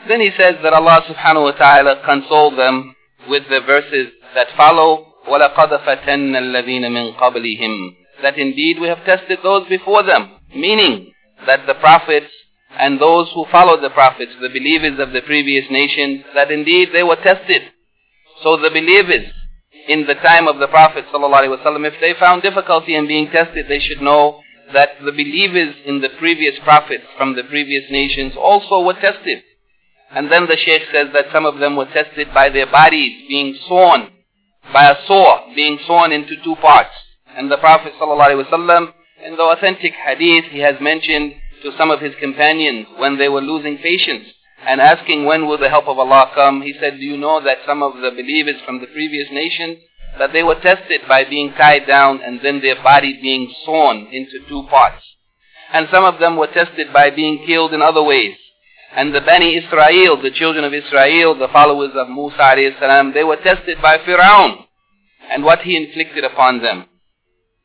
Then 0.09 0.21
he 0.21 0.31
says 0.37 0.57
that 0.62 0.73
Allah 0.73 1.03
subhanahu 1.09 1.43
wa 1.43 1.53
ta'ala 1.53 2.03
consoled 2.05 2.59
them 2.59 2.95
with 3.29 3.45
the 3.49 3.61
verses 3.61 4.12
that 4.35 4.49
follow, 4.57 5.15
وَلَقَدْ 5.29 5.85
فَتَنَّ 5.85 6.35
الَّذِينَ 6.35 6.83
مِنْ 6.83 7.17
قَبْلِهِمْ 7.17 7.97
That 8.23 8.38
indeed 8.38 8.79
we 8.81 8.88
have 8.88 9.05
tested 9.05 9.38
those 9.43 9.69
before 9.69 10.03
them. 10.03 10.38
Meaning 10.55 11.12
that 11.46 11.66
the 11.68 11.76
prophets 11.76 12.32
and 12.78 13.00
those 13.00 13.30
who 13.34 13.46
followed 13.52 13.82
the 13.82 13.90
prophets, 13.90 14.32
the 14.42 14.50
believers 14.50 15.00
of 15.00 15.12
the 15.12 15.22
previous 15.22 15.66
nations, 15.70 16.24
that 16.36 16.52
indeed 16.52 16.90
they 16.94 17.04
were 17.04 17.18
tested. 17.18 17.64
So 18.44 18.58
the 18.58 18.70
believers 18.70 19.32
in 19.88 20.06
the 20.08 20.16
time 20.16 20.48
of 20.48 20.60
the 20.60 20.68
Prophet 20.68 21.06
ﷺ, 21.14 21.88
if 21.88 21.94
they 22.00 22.14
found 22.20 22.42
difficulty 22.42 22.96
in 22.96 23.08
being 23.08 23.30
tested, 23.30 23.66
they 23.68 23.80
should 23.80 24.02
know 24.02 24.42
that 24.74 24.92
the 25.04 25.12
believers 25.12 25.76
in 25.86 26.02
the 26.02 26.10
previous 26.18 26.58
prophets 26.64 27.04
from 27.18 27.36
the 27.36 27.44
previous 27.44 27.84
nations 27.92 28.34
also 28.38 28.82
were 28.82 28.94
tested. 28.94 29.44
And 30.12 30.32
then 30.32 30.48
the 30.48 30.58
Shaykh 30.58 30.84
says 30.94 31.08
that 31.14 31.26
some 31.34 31.46
of 31.46 31.60
them 31.60 31.76
were 31.76 31.86
tested 31.86 32.34
by 32.34 32.50
their 32.50 32.68
bodies 32.68 33.28
being 33.28 33.58
sawn, 33.68 34.12
by 34.74 34.90
a 34.90 34.96
saw 35.08 35.54
being 35.56 35.80
sawn 35.88 36.12
into 36.12 36.36
two 36.44 36.56
parts. 36.58 36.92
And 37.36 37.52
the 37.52 37.58
Prophet 37.58 37.94
in 39.25 39.36
the 39.36 39.44
authentic 39.44 39.94
hadith, 39.94 40.46
he 40.51 40.60
has 40.60 40.75
mentioned 40.82 41.34
to 41.63 41.72
some 41.78 41.92
of 41.92 42.01
his 42.01 42.13
companions 42.20 42.88
when 42.98 43.18
they 43.18 43.30
were 43.30 43.42
losing 43.42 43.78
patience 43.78 44.25
and 44.66 44.80
asking 44.80 45.25
when 45.25 45.48
will 45.48 45.58
the 45.58 45.70
help 45.70 45.88
of 45.88 45.98
Allah 45.98 46.32
come, 46.36 46.62
he 46.62 46.74
said, 46.80 46.98
do 46.98 47.06
you 47.06 47.18
know 47.18 47.44
that 47.44 47.60
some 47.66 47.82
of 47.82 47.94
the 47.94 48.12
believers 48.12 48.62
from 48.66 48.80
the 48.80 48.88
previous 48.88 49.28
nations, 49.32 49.78
that 50.20 50.34
they 50.34 50.44
were 50.44 50.60
tested 50.60 51.01
by 51.08 51.24
being 51.24 51.51
tied 51.54 51.88
down 51.88 52.22
and 52.22 52.40
then 52.44 52.62
their 52.62 52.82
body 52.82 53.18
being 53.22 53.51
sawn 53.66 54.08
into 54.12 54.40
two 54.48 54.68
parts. 54.70 55.04
And 55.74 55.88
some 55.92 56.04
of 56.04 56.20
them 56.20 56.36
were 56.36 56.48
tested 56.48 56.92
by 56.94 57.10
being 57.10 57.46
killed 57.46 57.74
in 57.74 57.82
other 57.82 58.04
ways. 58.04 58.36
And 58.94 59.16
the 59.16 59.22
Bani 59.22 59.56
Israel, 59.56 60.22
the 60.22 60.32
children 60.32 60.66
of 60.66 60.74
Israel, 60.74 61.34
the 61.34 61.48
followers 61.48 61.92
of 61.96 62.10
Musa 62.10 62.56
salam, 62.80 63.13
they 63.13 63.24
were 63.24 63.38
tested 63.38 63.82
by 63.82 63.98
Firaun 64.00 64.66
and 65.32 65.44
what 65.44 65.62
he 65.62 65.78
inflicted 65.78 66.25
upon 66.25 66.62
them. 66.62 66.86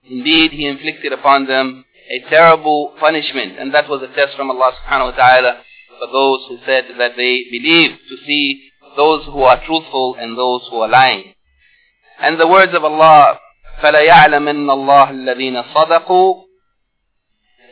Indeed, 0.09 0.51
he 0.51 0.65
inflicted 0.65 1.13
upon 1.13 1.45
them 1.47 1.85
a 2.09 2.29
terrible 2.29 2.93
punishment, 2.99 3.57
and 3.59 3.73
that 3.73 3.87
was 3.87 4.01
a 4.01 4.13
test 4.13 4.35
from 4.35 4.49
Allah 4.51 4.71
subhanahu 4.83 5.11
wa 5.11 5.15
ta'ala 5.15 5.61
for 5.99 6.07
those 6.11 6.45
who 6.49 6.57
said 6.65 6.85
that 6.97 7.15
they 7.15 7.45
believe 7.51 7.91
to 8.09 8.17
see 8.25 8.69
those 8.97 9.25
who 9.25 9.43
are 9.43 9.63
truthful 9.65 10.15
and 10.19 10.37
those 10.37 10.67
who 10.69 10.81
are 10.81 10.89
lying. 10.89 11.33
And 12.19 12.39
the 12.39 12.47
words 12.47 12.73
of 12.73 12.83
Allah, 12.83 13.39
فَلَيَعْلَمَنَّ 13.81 14.67
اللَّهُ 14.67 15.11
الَّذِينَ 15.11 15.73
صَدَقُوا 15.73 16.43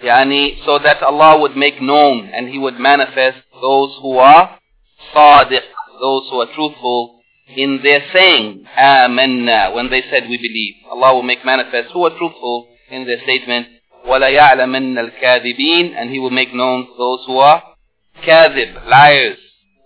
Yani, 0.04 0.64
so 0.66 0.80
that 0.80 1.04
Allah 1.04 1.40
would 1.42 1.58
make 1.58 1.82
known 1.82 2.30
and 2.34 2.48
He 2.48 2.58
would 2.58 2.80
manifest 2.80 3.40
those 3.62 3.98
who 4.02 4.18
are 4.18 4.58
sadiq, 5.14 5.64
those 6.00 6.30
who 6.30 6.42
are 6.42 6.54
truthful 6.56 7.13
in 7.56 7.80
their 7.84 8.02
saying, 8.14 8.66
amanna, 8.78 9.74
when 9.74 9.90
they 9.90 10.04
said 10.10 10.24
we 10.30 10.38
believe. 10.38 10.76
Allah 10.92 11.16
will 11.16 11.24
make 11.24 11.44
manifest 11.44 11.92
who 11.94 12.06
are 12.06 12.18
truthful 12.18 12.68
in 12.92 13.06
their 13.06 13.22
statement, 13.24 13.68
وَلَيَعْلَمَنَّ 14.08 14.96
الْكَاذِبِينَ 14.98 15.94
And 15.96 16.10
He 16.10 16.20
will 16.20 16.30
make 16.30 16.54
known 16.54 16.88
those 16.98 17.24
who 17.26 17.38
are 17.38 17.64
kadhib, 18.24 18.88
liars, 18.88 19.38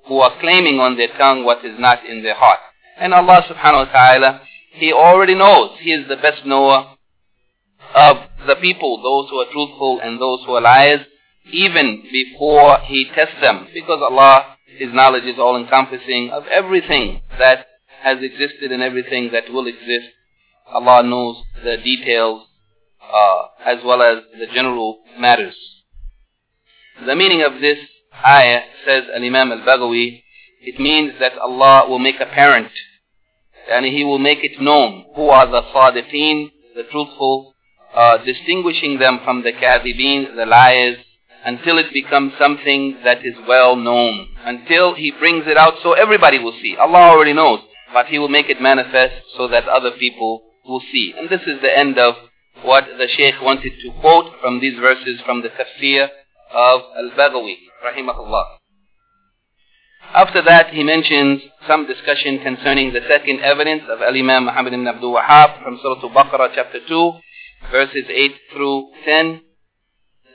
who 0.08 0.20
are 0.20 0.40
claiming 0.40 0.80
on 0.80 0.98
their 0.98 1.08
tongue 1.18 1.44
what 1.44 1.64
is 1.66 1.80
not 1.80 2.06
in 2.06 2.24
their 2.24 2.36
heart. 2.36 2.60
And 2.98 3.14
Allah 3.14 3.44
subhanahu 3.50 3.88
wa 3.88 3.92
ta'ala, 3.92 4.42
He 4.74 4.92
already 4.94 5.36
knows. 5.36 5.72
He 5.80 5.92
is 5.92 6.08
the 6.08 6.18
best 6.18 6.46
knower 6.46 6.96
of 7.96 8.18
the 8.48 8.56
people, 8.56 9.02
those 9.02 9.30
who 9.30 9.38
are 9.38 9.52
truthful 9.52 10.00
and 10.04 10.20
those 10.20 10.40
who 10.46 10.54
are 10.54 10.62
liars, 10.62 11.02
even 11.52 12.04
before 12.12 12.80
He 12.86 13.10
tests 13.16 13.40
them. 13.42 13.68
Because 13.74 14.02
Allah, 14.02 14.57
his 14.79 14.95
knowledge 14.95 15.25
is 15.25 15.39
all 15.39 15.57
encompassing 15.57 16.31
of 16.31 16.45
everything 16.47 17.23
that 17.39 17.67
has 18.01 18.19
existed 18.23 18.71
and 18.71 18.81
everything 18.81 19.31
that 19.33 19.51
will 19.53 19.67
exist. 19.67 20.15
Allah 20.73 21.03
knows 21.03 21.37
the 21.65 21.79
details 21.79 22.47
uh, 23.03 23.43
as 23.67 23.79
well 23.85 24.03
as 24.03 24.23
the 24.39 24.47
general 24.55 25.01
matters. 25.19 25.57
The 27.05 27.17
meaning 27.17 27.43
of 27.43 27.61
this 27.61 27.79
ayah, 28.25 28.63
says 28.87 29.05
Al-Imam 29.15 29.51
Al-Baghawi, 29.51 30.23
it 30.61 30.79
means 30.79 31.15
that 31.19 31.37
Allah 31.39 31.89
will 31.89 31.99
make 31.99 32.21
apparent 32.21 32.71
and 33.71 33.85
He 33.85 34.05
will 34.05 34.19
make 34.19 34.45
it 34.45 34.61
known 34.61 35.07
who 35.17 35.29
are 35.29 35.47
the 35.47 35.63
sadiqeen, 35.75 36.53
the 36.77 36.85
truthful, 36.85 37.55
uh, 37.95 38.19
distinguishing 38.19 38.99
them 38.99 39.21
from 39.25 39.43
the 39.43 39.53
kadhibeen, 39.53 40.37
the 40.37 40.47
liars, 40.47 40.99
until 41.49 41.79
it 41.79 41.91
becomes 41.95 42.33
something 42.39 42.99
that 43.05 43.25
is 43.25 43.35
well 43.49 43.75
known, 43.75 44.29
until 44.45 44.95
He 44.95 45.11
brings 45.11 45.45
it 45.47 45.57
out 45.57 45.75
so 45.83 45.95
everybody 45.95 46.39
will 46.39 46.53
see. 46.61 46.77
Allah 46.77 47.09
already 47.09 47.33
knows, 47.33 47.61
but 47.91 48.07
He 48.07 48.19
will 48.19 48.29
make 48.29 48.51
it 48.51 48.61
manifest 48.61 49.15
so 49.35 49.49
that 49.49 49.67
other 49.67 49.93
people 49.99 50.43
will 50.67 50.83
see. 50.93 51.15
And 51.17 51.31
this 51.31 51.41
is 51.47 51.63
the 51.63 51.75
end 51.75 51.99
of 51.99 52.17
what 52.63 52.85
the 52.99 53.09
Shaykh 53.09 53.41
wanted 53.41 53.73
to 53.81 54.01
quote 54.01 54.35
from 54.43 54.61
these 54.61 54.79
verses 54.79 55.21
from 55.25 55.41
the 55.41 55.49
tafsir 55.49 56.09
of 56.53 56.81
Al-Baghawi, 56.99 57.57
rahimahullah. 57.83 58.45
After 60.15 60.43
that, 60.43 60.75
he 60.75 60.85
mentions 60.85 61.41
some 61.67 61.87
discussion 61.87 62.41
concerning 62.43 62.93
the 62.93 63.01
second 63.09 63.41
evidence 63.41 63.85
of 63.89 64.03
Al-Imam 64.03 64.45
Muhammad 64.45 64.75
ibn 64.75 64.87
Abdul 64.87 65.15
Wahhab 65.15 65.63
from 65.63 65.79
Surah 65.81 66.03
Al-Baqarah 66.03 66.53
chapter 66.55 66.81
2, 66.87 67.13
verses 67.71 68.05
8 68.09 68.33
through 68.53 68.91
10 69.07 69.41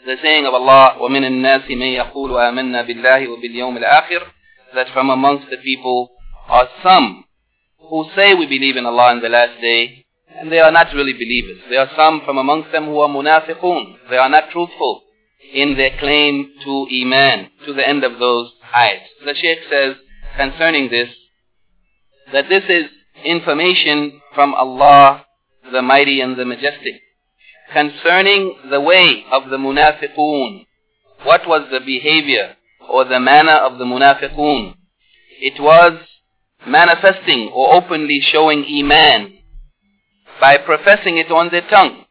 The 0.07 0.17
saying 0.23 0.47
of 0.47 0.55
Allah, 0.55 0.97
وَمِنَ 1.01 1.25
النَّاسِ 1.25 1.69
مَن 1.71 1.93
يَقُولُ 1.97 2.31
آمَنَّا 2.31 2.87
بِاللَّهِ 2.89 3.29
وَبِالْيَوْمِ 3.29 3.79
الْآخِرِ 3.79 4.23
That 4.75 4.89
from 4.93 5.11
amongst 5.11 5.51
the 5.51 5.59
people 5.59 6.11
are 6.49 6.69
some 6.83 7.25
who 7.79 8.07
say 8.17 8.35
we 8.35 8.47
believe 8.47 8.77
in 8.77 8.87
Allah 8.87 9.13
in 9.13 9.21
the 9.21 9.29
last 9.29 9.61
day, 9.61 10.07
and 10.39 10.53
they 10.53 10.61
are 10.61 10.73
not 10.73 10.95
really 10.95 11.13
believers. 11.13 11.59
There 11.69 11.81
are 11.81 11.91
some 11.97 12.23
from 12.25 12.39
amongst 12.39 12.73
them 12.73 12.87
who 12.87 12.99
are 13.01 13.09
munafiqun. 13.09 14.09
They 14.11 14.17
are 14.17 14.29
not 14.29 14.51
truthful 14.51 15.03
in 15.53 15.77
their 15.77 15.97
claim 15.99 16.53
to 16.65 16.87
Iman, 16.91 17.51
to 17.67 17.73
the 17.73 17.87
end 17.87 18.05
of 18.05 18.19
those 18.19 18.53
ayats. 18.75 19.09
The 19.25 19.35
Shaykh 19.35 19.59
says 19.71 19.97
concerning 20.37 20.91
this, 20.91 21.09
that 22.33 22.49
this 22.49 22.65
is 22.69 22.87
information 23.25 24.21
from 24.35 24.55
Allah, 24.55 25.25
the 25.73 25.83
Mighty 25.83 26.21
and 26.21 26.37
the 26.37 26.45
Majestic, 26.45 27.01
concerning 27.74 28.56
the 28.70 28.80
way 28.80 29.26
of 29.32 29.50
the 29.50 29.58
munafiqun. 29.58 30.66
What 31.24 31.48
was 31.48 31.68
the 31.72 31.80
behavior 31.80 32.56
or 32.90 33.06
the 33.06 33.20
manner 33.20 33.54
of 33.54 33.80
the 33.80 33.86
munafiqun? 33.86 34.76
It 35.42 35.62
was 35.62 36.00
manifesting 36.66 37.50
or 37.54 37.74
openly 37.74 38.22
showing 38.22 38.66
Iman 38.66 39.40
by 40.40 40.58
professing 40.58 41.18
it 41.18 41.32
on 41.32 41.50
their 41.52 41.68
tongue 41.68 42.06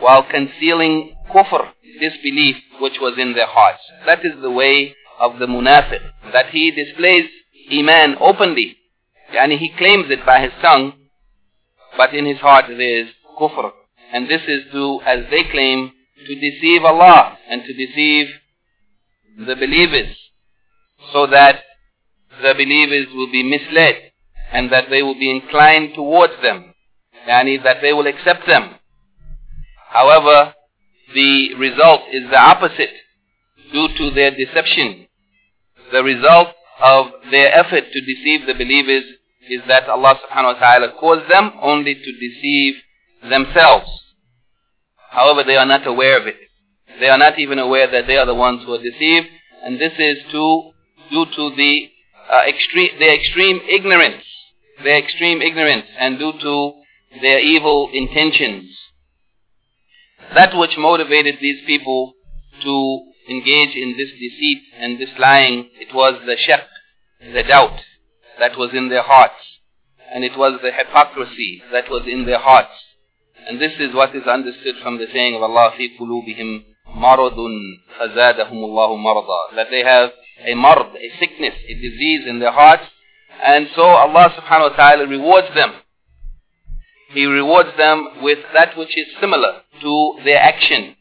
while 0.00 0.22
concealing 0.22 1.14
kufr, 1.32 1.70
disbelief 2.00 2.56
which 2.80 2.98
was 3.00 3.14
in 3.18 3.34
their 3.34 3.46
hearts. 3.46 3.82
That 4.04 4.24
is 4.24 4.40
the 4.42 4.50
way 4.50 4.94
of 5.18 5.38
the 5.38 5.46
munafiq, 5.46 6.00
that 6.32 6.50
he 6.50 6.70
displays 6.70 7.28
iman 7.72 8.16
openly. 8.20 8.76
Yani 9.34 9.58
he 9.58 9.72
claims 9.76 10.10
it 10.10 10.24
by 10.24 10.40
his 10.40 10.52
tongue, 10.60 10.92
but 11.96 12.14
in 12.14 12.26
his 12.26 12.38
heart 12.38 12.66
there 12.68 13.00
is 13.02 13.08
kufr. 13.38 13.72
And 14.12 14.28
this 14.28 14.42
is 14.46 14.64
to, 14.72 15.00
as 15.04 15.24
they 15.30 15.44
claim, 15.44 15.92
to 16.26 16.34
deceive 16.34 16.84
Allah 16.84 17.38
and 17.48 17.62
to 17.64 17.72
deceive 17.72 18.28
the 19.38 19.54
believers 19.54 20.16
so 21.12 21.26
that 21.26 21.62
the 22.42 22.54
believers 22.54 23.06
will 23.14 23.30
be 23.30 23.42
misled 23.42 23.96
and 24.52 24.70
that 24.72 24.88
they 24.90 25.02
will 25.02 25.14
be 25.14 25.30
inclined 25.30 25.94
towards 25.94 26.34
them. 26.42 26.74
Yani 27.28 27.62
that 27.64 27.78
they 27.82 27.92
will 27.92 28.06
accept 28.06 28.46
them. 28.46 28.76
However, 29.88 30.54
the 31.14 31.54
result 31.54 32.02
is 32.12 32.28
the 32.30 32.38
opposite 32.38 32.92
due 33.72 33.88
to 33.98 34.10
their 34.10 34.30
deception. 34.30 35.06
The 35.92 36.02
result 36.02 36.48
of 36.80 37.06
their 37.30 37.52
effort 37.54 37.84
to 37.92 38.00
deceive 38.00 38.46
the 38.46 38.54
believers 38.54 39.04
is 39.48 39.60
that 39.68 39.88
Allah 39.88 40.18
subhanahu 40.22 40.54
wa 40.54 40.58
ta'ala 40.58 40.92
caused 41.00 41.30
them 41.30 41.52
only 41.62 41.94
to 41.94 42.12
deceive 42.18 42.74
themselves. 43.28 43.88
However, 45.10 45.42
they 45.44 45.56
are 45.56 45.66
not 45.66 45.86
aware 45.86 46.20
of 46.20 46.26
it. 46.26 46.36
They 47.00 47.08
are 47.08 47.18
not 47.18 47.38
even 47.38 47.58
aware 47.58 47.90
that 47.90 48.06
they 48.06 48.16
are 48.16 48.26
the 48.26 48.34
ones 48.34 48.62
who 48.64 48.74
are 48.74 48.82
deceived, 48.82 49.26
and 49.64 49.80
this 49.80 49.92
is 49.98 50.18
to, 50.32 50.72
due 51.10 51.26
to 51.26 51.56
the 51.56 51.90
uh, 52.30 52.42
extreme, 52.48 52.98
their 52.98 53.14
extreme 53.14 53.60
ignorance, 53.68 54.22
their 54.82 54.98
extreme 54.98 55.42
ignorance, 55.42 55.86
and 55.98 56.18
due 56.18 56.32
to 56.40 56.72
their 57.20 57.38
evil 57.38 57.90
intentions. 57.92 58.70
That 60.34 60.56
which 60.56 60.76
motivated 60.76 61.36
these 61.40 61.64
people 61.66 62.14
to 62.62 63.12
engage 63.28 63.74
in 63.76 63.96
this 63.96 64.10
deceit 64.10 64.62
and 64.78 64.98
this 64.98 65.10
lying, 65.18 65.70
it 65.80 65.94
was 65.94 66.20
the 66.26 66.36
shak, 66.36 66.64
the 67.20 67.42
doubt 67.42 67.80
that 68.38 68.58
was 68.58 68.70
in 68.72 68.88
their 68.88 69.02
hearts. 69.02 69.34
And 70.12 70.24
it 70.24 70.36
was 70.36 70.60
the 70.62 70.72
hypocrisy 70.72 71.62
that 71.72 71.90
was 71.90 72.02
in 72.06 72.26
their 72.26 72.38
hearts. 72.38 72.72
And 73.47 73.59
this 73.59 73.73
is 73.79 73.93
what 73.93 74.15
is 74.15 74.23
understood 74.27 74.75
from 74.83 74.97
the 74.97 75.07
saying 75.13 75.35
of 75.35 75.43
Allah, 75.43 75.73
في 75.77 75.97
قلوبهم 75.99 76.63
مرض 76.95 77.37
فزادهم 77.99 78.63
الله 78.63 78.95
مرضا. 78.95 79.55
That 79.55 79.67
they 79.71 79.83
have 79.83 80.11
a 80.45 80.53
marad, 80.53 80.95
a 80.95 81.19
sickness, 81.19 81.53
a 81.67 81.73
disease 81.73 82.27
in 82.27 82.39
their 82.39 82.51
hearts. 82.51 82.83
And 83.43 83.67
so 83.75 83.83
Allah 83.83 84.33
subhanahu 84.37 84.71
wa 84.71 84.75
ta'ala 84.75 85.07
rewards 85.07 85.53
them 85.55 85.73
he 87.13 87.25
rewards 87.25 87.75
them 87.77 88.21
with 88.21 88.39
that 88.53 88.77
which 88.77 88.97
is 88.97 89.07
similar 89.19 89.61
to 89.81 90.19
their 90.23 90.39
action. 90.39 90.95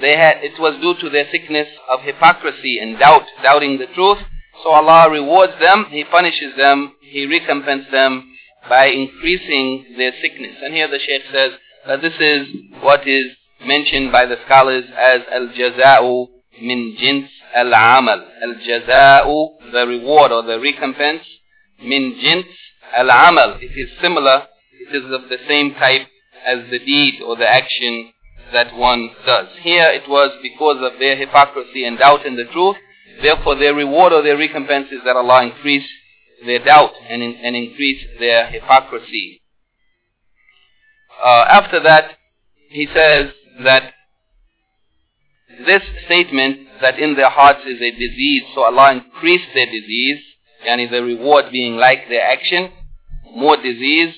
they 0.00 0.16
had, 0.16 0.44
it 0.44 0.60
was 0.60 0.78
due 0.80 0.94
to 1.00 1.10
their 1.10 1.26
sickness 1.30 1.68
of 1.88 2.02
hypocrisy 2.02 2.78
and 2.78 2.98
doubt, 2.98 3.24
doubting 3.42 3.78
the 3.78 3.86
truth. 3.86 4.18
So 4.62 4.70
Allah 4.70 5.10
rewards 5.10 5.54
them, 5.60 5.86
He 5.90 6.04
punishes 6.04 6.54
them, 6.56 6.92
He 7.00 7.24
recompenses 7.26 7.90
them 7.90 8.30
by 8.68 8.86
increasing 8.86 9.94
their 9.96 10.12
sickness. 10.20 10.56
And 10.62 10.74
here 10.74 10.88
the 10.88 10.98
Shaykh 10.98 11.22
says 11.32 11.52
that 11.87 12.01
this 12.01 12.13
is 12.19 12.47
what 12.81 13.07
is 13.07 13.31
mentioned 13.65 14.11
by 14.11 14.25
the 14.25 14.37
scholars 14.45 14.85
as 14.97 15.21
al-jaza'u 15.31 16.27
min 16.61 16.95
jins 16.99 17.29
al-amal. 17.53 18.25
Al-jaza'u, 18.43 19.71
the 19.71 19.85
reward 19.87 20.31
or 20.31 20.43
the 20.43 20.59
recompense, 20.59 21.23
min 21.81 22.17
jins 22.21 22.45
al-amal. 22.95 23.57
It 23.61 23.77
is 23.77 23.89
similar, 24.01 24.43
it 24.87 24.95
is 24.95 25.11
of 25.11 25.29
the 25.29 25.37
same 25.47 25.73
type 25.75 26.07
as 26.45 26.59
the 26.69 26.79
deed 26.79 27.21
or 27.21 27.35
the 27.35 27.47
action 27.47 28.11
that 28.51 28.75
one 28.75 29.09
does. 29.25 29.47
Here 29.61 29.89
it 29.89 30.07
was 30.07 30.31
because 30.41 30.77
of 30.81 30.99
their 30.99 31.15
hypocrisy 31.15 31.85
and 31.85 31.97
doubt 31.97 32.25
in 32.25 32.35
the 32.35 32.45
truth. 32.45 32.77
Therefore 33.21 33.55
their 33.55 33.73
reward 33.73 34.13
or 34.13 34.21
their 34.21 34.37
recompense 34.37 34.87
is 34.91 35.01
that 35.05 35.15
Allah 35.15 35.43
increase 35.43 35.87
their 36.45 36.63
doubt 36.63 36.91
and, 37.09 37.21
in, 37.21 37.35
and 37.35 37.55
increase 37.55 38.03
their 38.19 38.47
hypocrisy. 38.47 39.41
Uh, 41.23 41.45
after 41.49 41.81
that, 41.81 42.17
he 42.69 42.87
says 42.93 43.31
that 43.63 43.93
this 45.65 45.83
statement 46.05 46.67
that 46.81 46.99
in 46.99 47.15
their 47.15 47.29
hearts 47.29 47.61
is 47.65 47.81
a 47.81 47.91
disease, 47.91 48.43
so 48.55 48.63
Allah 48.63 48.93
increased 48.93 49.49
their 49.53 49.67
disease, 49.67 50.19
yani 50.65 50.89
the 50.89 51.03
reward 51.03 51.51
being 51.51 51.75
like 51.75 52.09
their 52.09 52.25
action, 52.25 52.71
more 53.35 53.57
disease, 53.57 54.15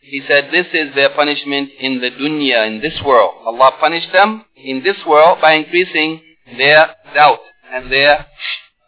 he 0.00 0.22
said 0.28 0.50
this 0.52 0.66
is 0.72 0.94
their 0.94 1.10
punishment 1.10 1.70
in 1.80 2.00
the 2.00 2.10
dunya, 2.10 2.66
in 2.68 2.80
this 2.80 3.00
world. 3.04 3.34
Allah 3.44 3.72
punished 3.80 4.12
them 4.12 4.44
in 4.54 4.82
this 4.84 4.96
world 5.06 5.40
by 5.40 5.54
increasing 5.54 6.20
their 6.56 6.94
doubt 7.12 7.40
and 7.72 7.90
their 7.90 8.26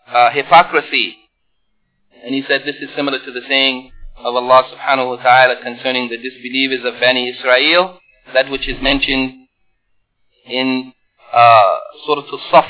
uh, 0.07 0.31
hypocrisy. 0.31 1.17
And 2.25 2.35
he 2.35 2.45
said 2.47 2.63
this 2.65 2.77
is 2.77 2.91
similar 2.95 3.19
to 3.19 3.33
the 3.33 3.41
saying 3.49 3.91
of 4.18 4.36
Allah 4.36 4.64
subhanahu 4.72 5.18
wa 5.18 5.24
ta'ala 5.24 5.62
concerning 5.64 6.10
the 6.10 6.18
disbelievers 6.18 6.86
of 6.86 7.00
Bani 7.00 7.30
Israel, 7.30 8.00
that 8.34 8.50
which 8.50 8.68
is 8.68 8.82
mentioned 8.82 9.48
in 10.46 10.94
uh, 11.34 11.78
Surah 12.06 12.24
Al-Saf, 12.32 12.70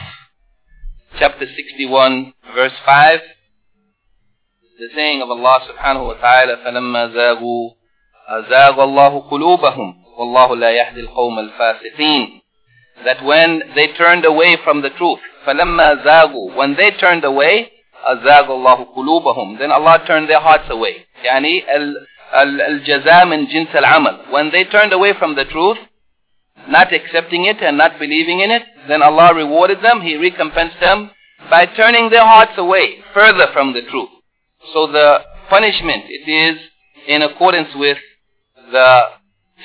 chapter 1.19 1.45
61, 1.45 2.33
verse 2.55 2.73
5. 2.85 3.19
The 4.79 4.89
saying 4.95 5.21
of 5.21 5.29
Allah 5.29 5.59
subhanahu 5.69 6.07
wa 6.07 6.13
ta'ala, 6.15 6.57
فَلَمَّا 6.65 7.13
زَاغُوا 7.13 7.69
أزاغ 8.27 8.83
الله 8.83 9.29
قلوبهم 9.29 9.95
والله 10.17 10.55
لا 10.55 10.71
يهدي 10.71 10.99
القوم 10.99 11.39
الفاسقين 11.39 12.41
that 13.05 13.23
when 13.23 13.61
they 13.75 13.87
turned 13.97 14.25
away 14.25 14.57
from 14.63 14.81
the 14.81 14.89
truth 14.91 15.19
فلما 15.45 16.03
زاغوا 16.03 16.55
when 16.55 16.75
they 16.75 16.91
turned 16.91 17.25
away 17.25 17.71
أزاغ 18.07 18.51
الله 18.51 18.85
قلوبهم 18.95 19.57
then 19.59 19.71
Allah 19.71 20.03
turned 20.05 20.29
their 20.29 20.39
hearts 20.39 20.69
away 20.69 21.05
يعني 21.23 21.63
الجزاء 22.33 23.25
من 23.25 23.47
جنس 23.47 23.75
العمل 23.75 24.31
when 24.31 24.51
they 24.51 24.63
turned 24.65 24.93
away 24.93 25.13
from 25.13 25.35
the 25.35 25.45
truth 25.45 25.77
not 26.67 26.93
accepting 26.93 27.45
it 27.45 27.61
and 27.61 27.77
not 27.77 27.99
believing 27.99 28.39
in 28.39 28.51
it 28.51 28.63
then 28.87 29.01
Allah 29.01 29.33
rewarded 29.33 29.81
them 29.81 30.01
he 30.01 30.17
recompensed 30.17 30.79
them 30.79 31.11
by 31.49 31.65
turning 31.65 32.09
their 32.09 32.25
hearts 32.25 32.57
away 32.57 32.99
further 33.13 33.47
from 33.53 33.73
the 33.73 33.81
truth 33.81 34.09
so 34.73 34.87
the 34.87 35.19
punishment 35.49 36.03
it 36.07 36.29
is 36.29 36.57
in 37.07 37.21
accordance 37.21 37.69
with 37.75 37.97
the 38.71 39.01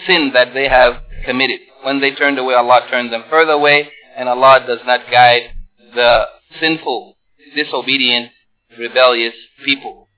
sin 0.06 0.30
that 0.34 0.54
they 0.54 0.68
have 0.68 0.94
committed. 1.24 1.60
When 1.82 2.00
they 2.00 2.12
turned 2.14 2.38
away, 2.38 2.54
Allah 2.54 2.86
turned 2.90 3.12
them 3.12 3.24
further 3.30 3.52
away, 3.52 3.88
and 4.16 4.28
Allah 4.28 4.64
does 4.66 4.80
not 4.84 5.10
guide 5.10 5.50
the 5.94 6.24
sinful, 6.60 7.16
disobedient, 7.54 8.30
rebellious 8.78 9.34
people. 9.64 10.08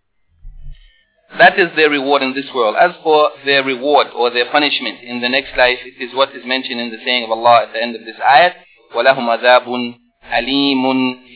That 1.38 1.58
is 1.58 1.68
their 1.76 1.90
reward 1.90 2.22
in 2.22 2.34
this 2.34 2.50
world. 2.54 2.76
As 2.78 2.90
for 3.02 3.30
their 3.44 3.62
reward 3.62 4.08
or 4.14 4.30
their 4.30 4.50
punishment 4.50 5.00
in 5.02 5.20
the 5.20 5.28
next 5.28 5.56
life, 5.56 5.78
it 5.84 6.02
is 6.02 6.14
what 6.14 6.34
is 6.34 6.44
mentioned 6.44 6.80
in 6.80 6.90
the 6.90 6.98
saying 7.04 7.24
of 7.24 7.30
Allah 7.30 7.66
at 7.66 7.72
the 7.72 7.82
end 7.82 7.94
of 7.94 8.04
this 8.04 8.16
ayat, 8.16 8.54
وَلَهُمْ 8.94 9.38
عَذَابٌ 9.38 9.94
أَلِيمٌ 10.30 10.82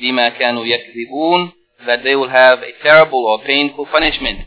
بِمَا 0.02 0.38
كَانُوا 0.38 0.66
يَكْذِبُونَ 0.66 1.52
That 1.86 2.02
they 2.02 2.16
will 2.16 2.28
have 2.28 2.58
a 2.58 2.72
terrible 2.82 3.24
or 3.24 3.38
painful 3.44 3.86
punishment 3.86 4.46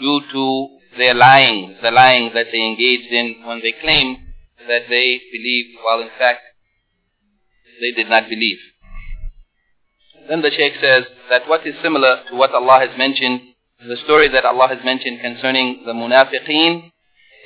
due 0.00 0.20
to 0.32 0.78
their 0.96 1.14
lying, 1.14 1.76
the 1.80 1.90
lying 1.90 2.32
that 2.34 2.46
they 2.52 2.60
engaged 2.60 3.12
in 3.12 3.46
when 3.46 3.60
they 3.60 3.72
claimed 3.80 4.18
that 4.66 4.82
they 4.88 5.20
believed, 5.32 5.78
while 5.82 6.00
in 6.00 6.10
fact 6.18 6.40
they 7.80 7.92
did 7.92 8.10
not 8.10 8.28
believe. 8.28 8.58
Then 10.28 10.42
the 10.42 10.50
Shaykh 10.50 10.74
says 10.80 11.04
that 11.30 11.48
what 11.48 11.66
is 11.66 11.74
similar 11.82 12.22
to 12.28 12.36
what 12.36 12.52
Allah 12.52 12.86
has 12.86 12.96
mentioned, 12.98 13.40
the 13.86 13.96
story 14.04 14.28
that 14.28 14.44
Allah 14.44 14.68
has 14.68 14.84
mentioned 14.84 15.20
concerning 15.20 15.82
the 15.86 15.92
munafiqeen 15.92 16.90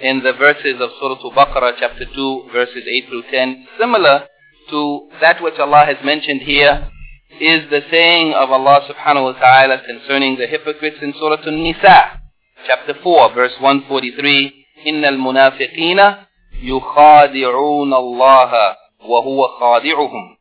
in 0.01 0.23
the 0.23 0.33
verses 0.33 0.81
of 0.81 0.91
Surah 0.99 1.21
Al-Baqarah 1.23 1.73
chapter 1.79 2.05
2 2.05 2.49
verses 2.53 2.83
8 2.89 3.09
through 3.09 3.23
10, 3.31 3.67
similar 3.79 4.27
to 4.71 5.09
that 5.21 5.43
which 5.43 5.59
Allah 5.59 5.85
has 5.87 5.97
mentioned 6.05 6.43
here 6.43 6.89
is 7.41 7.71
the 7.71 7.83
saying 7.91 8.35
of 8.35 8.51
Allah 8.51 8.81
subhanahu 8.89 9.35
wa 9.35 9.39
ta'ala 9.39 9.83
concerning 9.87 10.37
the 10.37 10.47
hypocrites 10.47 10.99
in 11.03 11.15
Surah 11.19 11.43
An-Nisa 11.47 12.21
chapter 12.67 12.95
4, 13.03 13.35
verse 13.35 13.53
143, 13.61 14.53
إن 14.87 15.05
المنافقين 15.05 16.01
يخادعون 16.63 17.95
الله 17.95 18.77
وهو 19.09 19.49
خادعهم. 19.49 20.36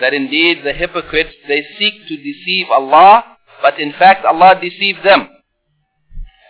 That 0.00 0.14
indeed 0.14 0.62
the 0.64 0.72
hypocrites, 0.72 1.34
they 1.46 1.66
seek 1.78 1.94
to 2.08 2.16
deceive 2.16 2.66
Allah, 2.70 3.24
but 3.62 3.80
in 3.80 3.92
fact 3.92 4.24
Allah 4.24 4.58
deceives 4.60 5.02
them. 5.02 5.28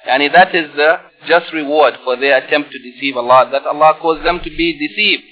And 0.06 0.22
that 0.34 0.54
is 0.54 0.70
the 0.76 1.00
just 1.26 1.52
reward 1.52 1.94
for 2.04 2.16
their 2.16 2.38
attempt 2.38 2.72
to 2.72 2.78
deceive 2.78 3.16
Allah, 3.16 3.48
that 3.52 3.66
Allah 3.66 3.98
caused 4.00 4.24
them 4.24 4.40
to 4.44 4.50
be 4.50 4.72
deceived. 4.78 5.24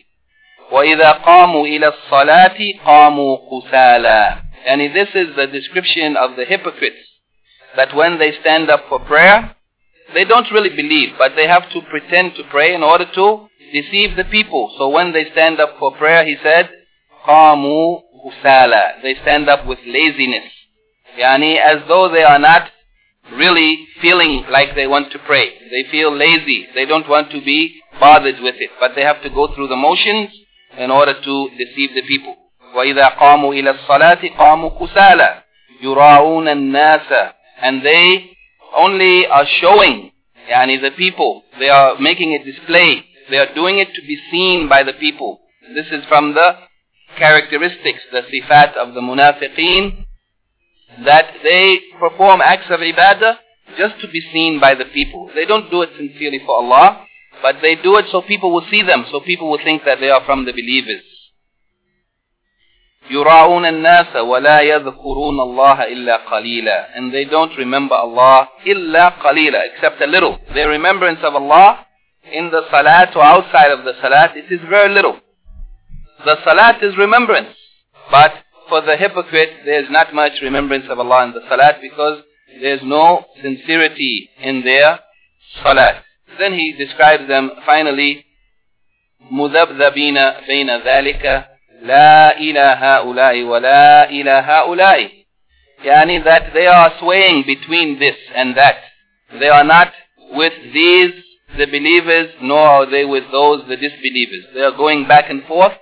وَإِذَا 0.72 1.24
قَامُوا 1.24 1.64
إِلَى 1.64 1.92
الصَّلَاةِ 1.92 2.80
قَامُوا 2.84 3.50
قُسَالًا 3.52 4.42
And 4.66 4.80
this 4.94 5.08
is 5.14 5.36
the 5.36 5.46
description 5.46 6.16
of 6.16 6.36
the 6.36 6.44
hypocrites, 6.44 6.98
that 7.76 7.94
when 7.94 8.18
they 8.18 8.32
stand 8.40 8.68
up 8.68 8.84
for 8.88 8.98
prayer, 8.98 9.54
they 10.12 10.24
don't 10.24 10.50
really 10.50 10.70
believe, 10.70 11.10
but 11.18 11.32
they 11.36 11.46
have 11.46 11.70
to 11.70 11.80
pretend 11.82 12.34
to 12.34 12.42
pray 12.50 12.74
in 12.74 12.82
order 12.82 13.06
to 13.14 13.48
deceive 13.72 14.16
the 14.16 14.24
people. 14.24 14.74
So 14.78 14.88
when 14.88 15.12
they 15.12 15.30
stand 15.30 15.60
up 15.60 15.76
for 15.78 15.96
prayer, 15.96 16.24
he 16.26 16.36
said, 16.42 16.70
قَامُوا 17.26 18.00
usala. 18.26 19.02
They 19.02 19.14
stand 19.22 19.48
up 19.48 19.66
with 19.66 19.78
laziness. 19.86 20.50
Yani 21.18 21.58
as 21.58 21.86
though 21.88 22.08
they 22.08 22.22
are 22.22 22.38
not 22.38 22.70
really 23.32 23.86
feeling 24.00 24.44
like 24.50 24.74
they 24.74 24.86
want 24.86 25.10
to 25.12 25.18
pray. 25.20 25.50
They 25.70 25.84
feel 25.90 26.14
lazy. 26.14 26.66
They 26.74 26.86
don't 26.86 27.08
want 27.08 27.30
to 27.32 27.40
be 27.42 27.80
bothered 27.98 28.40
with 28.40 28.56
it. 28.58 28.70
But 28.78 28.92
they 28.94 29.02
have 29.02 29.22
to 29.22 29.30
go 29.30 29.52
through 29.54 29.68
the 29.68 29.76
motions 29.76 30.30
in 30.78 30.90
order 30.90 31.14
to 31.14 31.48
deceive 31.58 31.94
the 31.94 32.02
people. 32.06 32.36
وَإِذَا 32.74 33.16
قَامُوا 33.16 33.54
إِلَى 33.54 33.70
الصَّلَاةِ 33.78 34.36
قَامُوا 34.36 34.78
كُسَالًا 34.78 35.42
يُرَاءُونَ 35.82 36.48
النَّاسَ 36.48 37.32
And 37.62 37.82
they 37.84 38.30
only 38.76 39.26
are 39.26 39.46
showing, 39.60 40.12
yani 40.50 40.80
the 40.80 40.90
people. 40.90 41.42
They 41.58 41.70
are 41.70 41.98
making 41.98 42.34
a 42.34 42.44
display. 42.44 43.04
They 43.30 43.38
are 43.38 43.54
doing 43.54 43.78
it 43.78 43.88
to 43.94 44.02
be 44.02 44.18
seen 44.30 44.68
by 44.68 44.82
the 44.82 44.92
people. 44.92 45.40
This 45.74 45.86
is 45.90 46.04
from 46.08 46.34
the 46.34 46.56
characteristics, 47.20 48.00
the 48.12 48.22
sifat 48.22 48.76
of 48.76 48.94
the 48.94 49.00
munafiqeen, 49.00 50.04
that 51.04 51.26
they 51.42 51.80
perform 51.98 52.40
acts 52.40 52.70
of 52.70 52.80
ibadah 52.80 53.36
just 53.76 54.00
to 54.00 54.08
be 54.08 54.20
seen 54.32 54.60
by 54.60 54.74
the 54.74 54.84
people. 54.86 55.30
They 55.34 55.44
don't 55.44 55.70
do 55.70 55.82
it 55.82 55.90
sincerely 55.96 56.40
for 56.44 56.56
Allah, 56.56 57.04
but 57.42 57.56
they 57.60 57.74
do 57.76 57.96
it 57.96 58.06
so 58.10 58.22
people 58.22 58.52
will 58.52 58.66
see 58.70 58.82
them, 58.82 59.04
so 59.10 59.20
people 59.20 59.50
will 59.50 59.62
think 59.62 59.84
that 59.84 60.00
they 60.00 60.10
are 60.10 60.24
from 60.24 60.44
the 60.44 60.52
believers. 60.52 61.02
يراؤون 63.10 63.66
الناس 63.66 64.16
ولا 64.16 64.60
يذكرون 64.60 65.40
الله 65.40 65.84
إلا 65.84 66.16
قليلا 66.16 66.96
and 66.96 67.12
they 67.14 67.24
don't 67.24 67.56
remember 67.56 67.94
Allah 67.94 68.48
إلا 68.66 69.08
قليلا 69.22 69.62
except 69.64 70.02
a 70.02 70.06
little 70.06 70.38
their 70.54 70.68
remembrance 70.68 71.20
of 71.22 71.34
Allah 71.36 71.86
in 72.32 72.50
the 72.50 72.62
salat 72.68 73.14
or 73.14 73.22
outside 73.22 73.70
of 73.70 73.84
the 73.84 73.92
salat 74.02 74.36
it 74.36 74.50
is 74.50 74.58
very 74.68 74.92
little 74.92 75.19
the 76.24 76.36
salat 76.44 76.82
is 76.82 76.96
remembrance 76.96 77.54
but 78.10 78.32
for 78.68 78.80
the 78.82 78.96
hypocrite 78.96 79.50
there 79.64 79.82
is 79.82 79.90
not 79.90 80.14
much 80.14 80.32
remembrance 80.42 80.84
of 80.90 80.98
Allah 80.98 81.24
in 81.24 81.32
the 81.32 81.40
salat 81.48 81.80
because 81.80 82.22
there 82.60 82.74
is 82.74 82.80
no 82.82 83.24
sincerity 83.42 84.28
in 84.40 84.62
their 84.64 85.00
salat 85.62 86.02
then 86.38 86.52
he 86.52 86.72
describes 86.72 87.28
them 87.28 87.50
finally 87.64 88.22
مذبذبين 89.30 90.30
بين 90.46 90.76
ذلك 90.76 91.46
لا 91.82 92.38
إلى 92.38 92.76
هؤلاء 92.78 93.42
ولا 93.42 94.10
إلى 94.10 94.30
هؤلاء 94.30 95.10
يعني 95.84 96.24
that 96.24 96.52
they 96.54 96.66
are 96.66 96.92
swaying 97.00 97.42
between 97.46 97.98
this 97.98 98.16
and 98.34 98.56
that 98.56 98.76
they 99.40 99.48
are 99.48 99.64
not 99.64 99.92
with 100.32 100.52
these 100.72 101.12
the 101.58 101.66
believers 101.66 102.30
nor 102.40 102.68
are 102.68 102.90
they 102.90 103.04
with 103.04 103.24
those 103.32 103.66
the 103.68 103.76
disbelievers 103.76 104.44
they 104.54 104.62
are 104.62 104.76
going 104.76 105.06
back 105.06 105.30
and 105.30 105.44
forth 105.44 105.72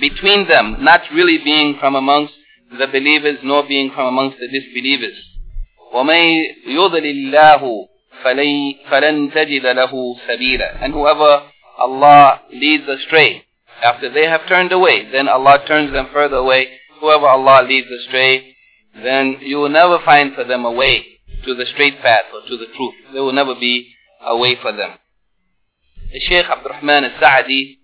between 0.00 0.48
them, 0.48 0.76
not 0.80 1.02
really 1.12 1.38
being 1.38 1.76
from 1.78 1.94
amongst 1.94 2.34
the 2.78 2.86
believers 2.86 3.38
nor 3.42 3.66
being 3.66 3.90
from 3.94 4.06
amongst 4.06 4.38
the 4.38 4.48
disbelievers. 4.48 5.18
وَمَن 5.94 6.44
يُضْلِ 6.68 7.04
اللَّهُ 7.04 7.86
فَلَن 8.24 9.32
تَجِدَ 9.32 9.64
لَهُ 9.64 10.14
سَبِيلًا 10.28 10.82
And 10.82 10.94
whoever 10.94 11.50
Allah 11.78 12.40
leads 12.52 12.88
astray, 12.88 13.44
after 13.82 14.08
they 14.12 14.26
have 14.26 14.46
turned 14.48 14.72
away, 14.72 15.10
then 15.10 15.28
Allah 15.28 15.64
turns 15.66 15.92
them 15.92 16.08
further 16.12 16.36
away. 16.36 16.78
Whoever 17.00 17.26
Allah 17.26 17.66
leads 17.66 17.88
astray, 17.90 18.54
then 18.94 19.38
you 19.40 19.56
will 19.56 19.68
never 19.68 19.98
find 20.04 20.34
for 20.34 20.44
them 20.44 20.64
a 20.64 20.70
way 20.70 21.04
to 21.44 21.54
the 21.54 21.66
straight 21.66 22.00
path 22.00 22.24
or 22.32 22.48
to 22.48 22.56
the 22.56 22.66
truth. 22.76 22.94
There 23.12 23.22
will 23.22 23.32
never 23.32 23.54
be 23.54 23.92
a 24.24 24.36
way 24.36 24.56
for 24.60 24.72
them. 24.72 24.92
The 26.12 26.20
Shaykh 26.20 26.46
Abdul 26.46 26.72
Rahman 26.72 27.04
al-Sa'di, 27.04 27.78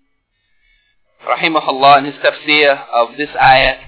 rahimahullah, 1.26 1.98
in 1.98 2.04
his 2.06 2.14
tafsir 2.16 2.86
of 2.92 3.16
this 3.16 3.30
ayah, 3.40 3.78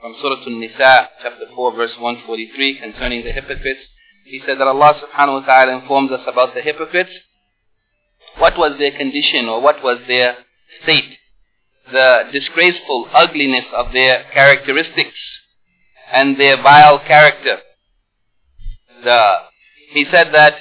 from 0.00 0.14
Surah 0.20 0.44
An-Nisa, 0.46 1.08
chapter 1.22 1.46
4, 1.54 1.76
verse 1.76 1.92
143, 1.98 2.80
concerning 2.80 3.24
the 3.24 3.32
hypocrites, 3.32 3.80
he 4.24 4.40
said 4.46 4.58
that 4.58 4.66
Allah 4.66 4.94
subhanahu 5.00 5.40
wa 5.40 5.46
ta'ala 5.46 5.80
informs 5.80 6.10
us 6.10 6.22
about 6.26 6.54
the 6.54 6.60
hypocrites 6.60 7.10
what 8.38 8.56
was 8.56 8.78
their 8.78 8.92
condition 8.92 9.46
or 9.48 9.60
what 9.60 9.82
was 9.82 9.98
their 10.06 10.36
state? 10.82 11.18
The 11.90 12.30
disgraceful 12.32 13.08
ugliness 13.12 13.64
of 13.74 13.92
their 13.92 14.24
characteristics 14.32 15.18
and 16.12 16.38
their 16.38 16.56
vile 16.62 16.98
character. 17.00 17.58
The, 19.04 19.34
he 19.90 20.06
said 20.10 20.28
that, 20.32 20.54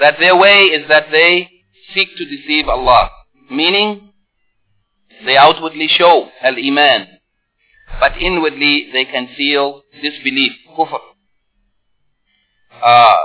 that 0.00 0.16
their 0.18 0.36
way 0.36 0.64
is 0.64 0.88
that 0.88 1.06
they 1.10 1.48
seek 1.94 2.16
to 2.16 2.24
deceive 2.24 2.68
Allah. 2.68 3.10
Meaning, 3.50 4.07
they 5.24 5.36
outwardly 5.36 5.88
show 5.88 6.28
al-iman, 6.42 7.08
but 8.00 8.16
inwardly 8.18 8.90
they 8.92 9.04
conceal 9.04 9.82
disbelief, 10.02 10.52
kufr. 10.76 10.98
Uh, 12.82 13.16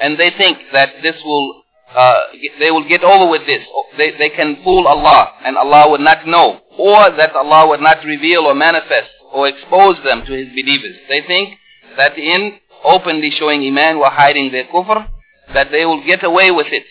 and 0.00 0.18
they 0.18 0.30
think 0.30 0.58
that 0.72 0.90
this 1.02 1.16
will 1.24 1.62
uh, 1.94 2.20
they 2.58 2.70
will 2.70 2.86
get 2.86 3.02
over 3.02 3.30
with 3.30 3.46
this. 3.46 3.62
They, 3.96 4.10
they 4.18 4.28
can 4.30 4.62
fool 4.62 4.86
Allah 4.86 5.32
and 5.44 5.56
Allah 5.56 5.90
would 5.90 6.00
not 6.00 6.26
know. 6.26 6.60
Or 6.78 7.10
that 7.10 7.34
Allah 7.34 7.68
would 7.68 7.80
not 7.80 8.04
reveal 8.04 8.42
or 8.42 8.54
manifest 8.54 9.10
or 9.32 9.48
expose 9.48 9.96
them 10.04 10.22
to 10.26 10.32
His 10.32 10.48
believers. 10.48 10.96
They 11.08 11.22
think 11.26 11.54
that 11.96 12.18
in 12.18 12.58
openly 12.84 13.30
showing 13.30 13.62
Iman 13.66 13.96
or 13.96 14.10
hiding 14.10 14.52
their 14.52 14.64
kufr, 14.64 15.08
that 15.54 15.70
they 15.70 15.86
will 15.86 16.04
get 16.04 16.22
away 16.22 16.50
with 16.50 16.66
it. 16.70 16.84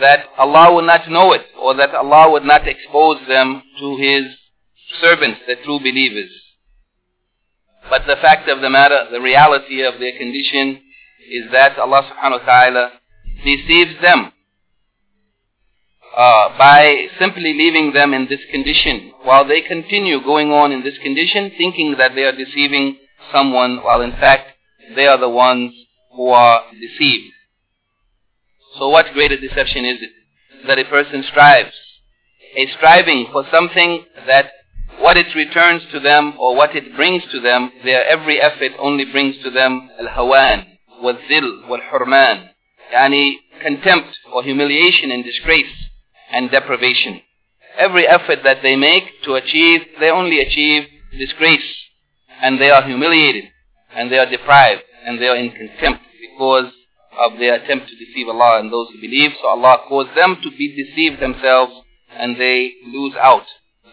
That 0.00 0.26
Allah 0.38 0.74
would 0.74 0.84
not 0.86 1.08
know 1.08 1.32
it 1.32 1.42
or 1.60 1.74
that 1.76 1.94
Allah 1.94 2.30
would 2.32 2.44
not 2.44 2.66
expose 2.66 3.18
them 3.28 3.62
to 3.78 3.96
His 3.96 4.24
servants, 5.00 5.40
the 5.46 5.56
true 5.64 5.78
believers. 5.78 6.30
But 7.88 8.06
the 8.06 8.16
fact 8.16 8.48
of 8.48 8.60
the 8.60 8.70
matter, 8.70 9.06
the 9.10 9.20
reality 9.20 9.82
of 9.82 10.00
their 10.00 10.16
condition 10.16 10.80
is 11.30 11.50
that 11.52 11.78
Allah 11.78 12.02
subhanahu 12.02 12.40
wa 12.40 12.44
ta'ala 12.46 12.90
deceives 13.44 14.00
them 14.00 14.32
uh, 16.16 16.56
by 16.56 17.08
simply 17.18 17.52
leaving 17.54 17.92
them 17.92 18.14
in 18.14 18.26
this 18.28 18.40
condition 18.50 19.12
while 19.22 19.46
they 19.46 19.60
continue 19.60 20.22
going 20.22 20.50
on 20.50 20.70
in 20.72 20.82
this 20.82 20.96
condition 20.98 21.50
thinking 21.58 21.96
that 21.98 22.12
they 22.14 22.22
are 22.22 22.36
deceiving 22.36 22.96
someone 23.32 23.82
while 23.82 24.00
in 24.00 24.12
fact 24.12 24.52
they 24.94 25.06
are 25.06 25.18
the 25.18 25.28
ones 25.28 25.72
who 26.14 26.28
are 26.28 26.62
deceived. 26.72 27.33
So 28.78 28.88
what 28.88 29.12
greater 29.12 29.36
deception 29.36 29.84
is 29.84 29.98
it? 30.00 30.10
That 30.66 30.78
a 30.78 30.84
person 30.84 31.24
strives. 31.30 31.74
A 32.56 32.66
striving 32.76 33.28
for 33.32 33.44
something 33.50 34.04
that 34.26 34.50
what 34.98 35.16
it 35.16 35.34
returns 35.34 35.82
to 35.92 36.00
them 36.00 36.34
or 36.38 36.56
what 36.56 36.74
it 36.74 36.94
brings 36.96 37.22
to 37.32 37.40
them, 37.40 37.70
their 37.84 38.04
every 38.04 38.40
effort 38.40 38.72
only 38.78 39.04
brings 39.04 39.36
to 39.42 39.50
them 39.50 39.90
al-hawan, 39.98 40.66
wal-zil, 41.02 41.68
wal-hurman, 41.68 42.50
yani 42.92 43.34
contempt 43.62 44.16
or 44.32 44.42
humiliation 44.42 45.10
and 45.10 45.24
disgrace 45.24 45.90
and 46.32 46.50
deprivation. 46.50 47.20
Every 47.78 48.06
effort 48.06 48.40
that 48.44 48.58
they 48.62 48.76
make 48.76 49.04
to 49.24 49.34
achieve, 49.34 49.80
they 50.00 50.10
only 50.10 50.40
achieve 50.40 50.84
disgrace 51.18 51.74
and 52.42 52.60
they 52.60 52.70
are 52.70 52.82
humiliated 52.82 53.44
and 53.94 54.10
they 54.10 54.18
are 54.18 54.30
deprived 54.30 54.82
and 55.04 55.20
they 55.20 55.28
are 55.28 55.36
in 55.36 55.50
contempt 55.50 56.02
because 56.20 56.72
of 57.18 57.38
their 57.38 57.54
attempt 57.54 57.88
to 57.88 57.96
deceive 57.96 58.28
Allah 58.28 58.60
and 58.60 58.72
those 58.72 58.88
who 58.92 59.00
believe. 59.00 59.32
So 59.40 59.48
Allah 59.48 59.78
caused 59.88 60.16
them 60.16 60.36
to 60.42 60.50
be 60.50 60.74
deceived 60.74 61.20
themselves 61.20 61.72
and 62.10 62.36
they 62.36 62.72
lose 62.86 63.14
out 63.20 63.44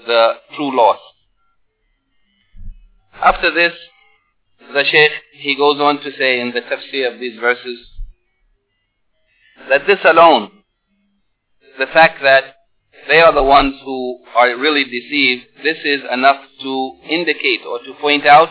the 0.06 0.34
true 0.56 0.76
loss. 0.76 1.00
After 3.14 3.54
this, 3.54 3.74
the 4.74 4.84
Shaykh, 4.84 5.12
he 5.34 5.56
goes 5.56 5.80
on 5.80 6.02
to 6.02 6.12
say 6.18 6.40
in 6.40 6.52
the 6.52 6.62
tafsir 6.62 7.14
of 7.14 7.20
these 7.20 7.40
verses, 7.40 7.80
that 9.70 9.86
this 9.86 10.00
alone, 10.06 10.52
the 11.78 11.88
fact 11.88 12.22
that 12.24 12.56
they 13.08 13.20
are 13.20 13.34
the 13.34 13.44
ones 13.44 13.76
who 13.84 14.20
are 14.36 14.56
really 14.58 14.84
deceived, 14.84 15.46
this 15.64 15.78
is 15.84 16.02
enough 16.12 16.38
to 16.62 16.92
indicate 17.10 17.62
or 17.68 17.80
to 17.80 17.94
point 18.00 18.26
out 18.26 18.50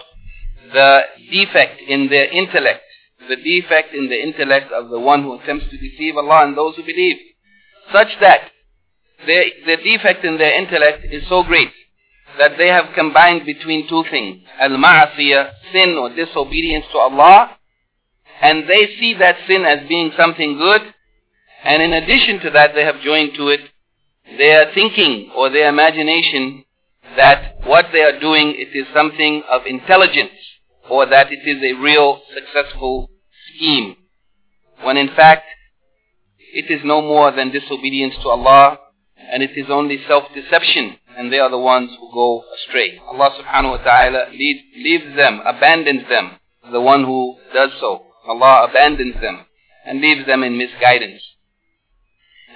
the 0.73 1.01
defect 1.33 1.81
in 1.89 2.09
their 2.09 2.27
intellect, 2.27 2.83
the 3.31 3.37
defect 3.37 3.95
in 3.95 4.09
the 4.09 4.21
intellect 4.21 4.73
of 4.73 4.91
the 4.91 4.99
one 4.99 5.23
who 5.23 5.39
attempts 5.39 5.67
to 5.71 5.79
deceive 5.79 6.17
Allah 6.17 6.45
and 6.47 6.57
those 6.57 6.75
who 6.77 6.83
believe, 6.83 7.17
such 7.93 8.09
that 8.21 8.51
their, 9.27 9.45
the 9.67 9.77
defect 9.77 10.25
in 10.25 10.37
their 10.37 10.59
intellect 10.61 11.07
is 11.11 11.23
so 11.29 11.43
great 11.45 11.71
that 12.39 12.53
they 12.59 12.69
have 12.69 12.95
combined 12.95 13.47
between 13.47 13.89
two 13.89 14.05
things, 14.11 14.43
al-ma'asiyah, 14.59 15.51
sin 15.73 15.97
or 15.99 16.11
disobedience 16.15 16.85
to 16.93 16.99
Allah, 16.99 17.57
and 18.41 18.69
they 18.69 18.87
see 18.99 19.15
that 19.19 19.37
sin 19.47 19.65
as 19.65 19.87
being 19.89 20.13
something 20.17 20.57
good, 20.59 20.83
and 21.65 21.83
in 21.83 21.93
addition 21.93 22.41
to 22.41 22.51
that, 22.51 22.75
they 22.75 22.85
have 22.85 23.01
joined 23.03 23.35
to 23.37 23.49
it 23.49 23.61
their 24.39 24.73
thinking 24.75 25.31
or 25.37 25.51
their 25.51 25.69
imagination 25.69 26.65
that 27.17 27.57
what 27.65 27.87
they 27.93 28.03
are 28.03 28.19
doing 28.21 28.55
it 28.57 28.77
is 28.77 28.87
something 28.95 29.43
of 29.51 29.63
intelligence 29.67 30.31
or 30.89 31.07
that 31.07 31.29
it 31.33 31.41
is 31.45 31.63
a 31.63 31.81
real 31.81 32.23
successful 32.35 33.10
scheme. 33.61 33.97
When 34.83 34.97
in 34.97 35.09
fact, 35.15 35.45
it 36.39 36.71
is 36.71 36.81
no 36.85 37.01
more 37.01 37.31
than 37.31 37.51
disobedience 37.51 38.15
to 38.23 38.29
Allah 38.29 38.79
and 39.31 39.43
it 39.43 39.51
is 39.55 39.67
only 39.69 39.99
self-deception 40.09 40.97
and 41.17 41.33
they 41.33 41.39
are 41.39 41.51
the 41.51 41.59
ones 41.59 41.91
who 41.99 42.11
go 42.13 42.43
astray. 42.57 42.99
Allah 43.07 43.31
subhanahu 43.39 43.79
wa 43.79 43.85
ta'ala 43.85 44.31
leaves, 44.33 45.17
them, 45.17 45.41
abandons 45.45 46.09
them, 46.09 46.39
the 46.73 46.81
one 46.81 47.05
who 47.05 47.37
does 47.53 47.71
so. 47.79 48.03
Allah 48.27 48.69
abandons 48.71 49.21
them 49.21 49.45
and 49.87 50.01
leaves 50.01 50.27
them 50.27 50.43
in 50.43 50.57
misguidance. 50.57 51.23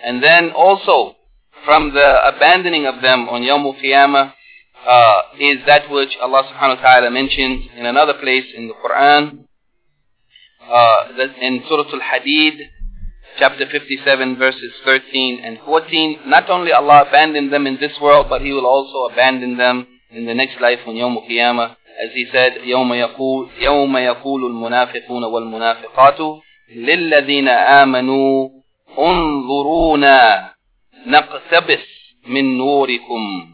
And 0.04 0.22
then 0.22 0.50
also, 0.50 1.16
from 1.64 1.94
the 1.94 2.28
abandoning 2.28 2.86
of 2.86 3.00
them 3.02 3.28
on 3.28 3.42
Yawm 3.42 3.64
al-Qiyamah, 3.64 4.32
uh, 4.86 5.22
is 5.40 5.58
that 5.66 5.90
which 5.90 6.12
Allah 6.20 6.42
subhanahu 6.44 6.76
wa 6.76 6.82
ta'ala 6.82 7.10
mentions 7.10 7.66
in 7.76 7.86
another 7.86 8.14
place 8.14 8.44
in 8.54 8.68
the 8.68 8.74
Quran, 8.74 9.46
uh, 10.69 11.07
in 11.41 11.63
Surah 11.67 11.91
Al-Hadid, 11.93 12.57
chapter 13.37 13.65
57, 13.69 14.37
verses 14.37 14.71
13 14.85 15.41
and 15.43 15.59
14. 15.65 16.19
Not 16.25 16.49
only 16.49 16.71
Allah 16.71 17.05
abandoned 17.07 17.51
them 17.53 17.67
in 17.67 17.77
this 17.79 17.93
world, 18.01 18.27
but 18.29 18.41
He 18.41 18.51
will 18.51 18.65
also 18.65 19.11
abandon 19.13 19.57
them 19.57 19.87
in 20.11 20.25
the 20.25 20.33
next 20.33 20.59
life 20.61 20.79
on 20.87 20.95
Yawm 20.95 21.15
al-Qiyamah. 21.17 21.75
As 22.03 22.11
He 22.13 22.25
said, 22.31 22.53
يوم 22.63 22.93
يقول, 22.93 23.49
يوم 23.61 23.97
يقول 23.97 24.45
المنافقون 24.45 25.23
والمنافقات 25.23 26.19
للذين 26.75 27.47
آمنوا 27.47 28.49
انظرونا 28.99 30.49
نقتبس 31.07 31.85
من 32.27 32.57
نوركم 32.57 33.49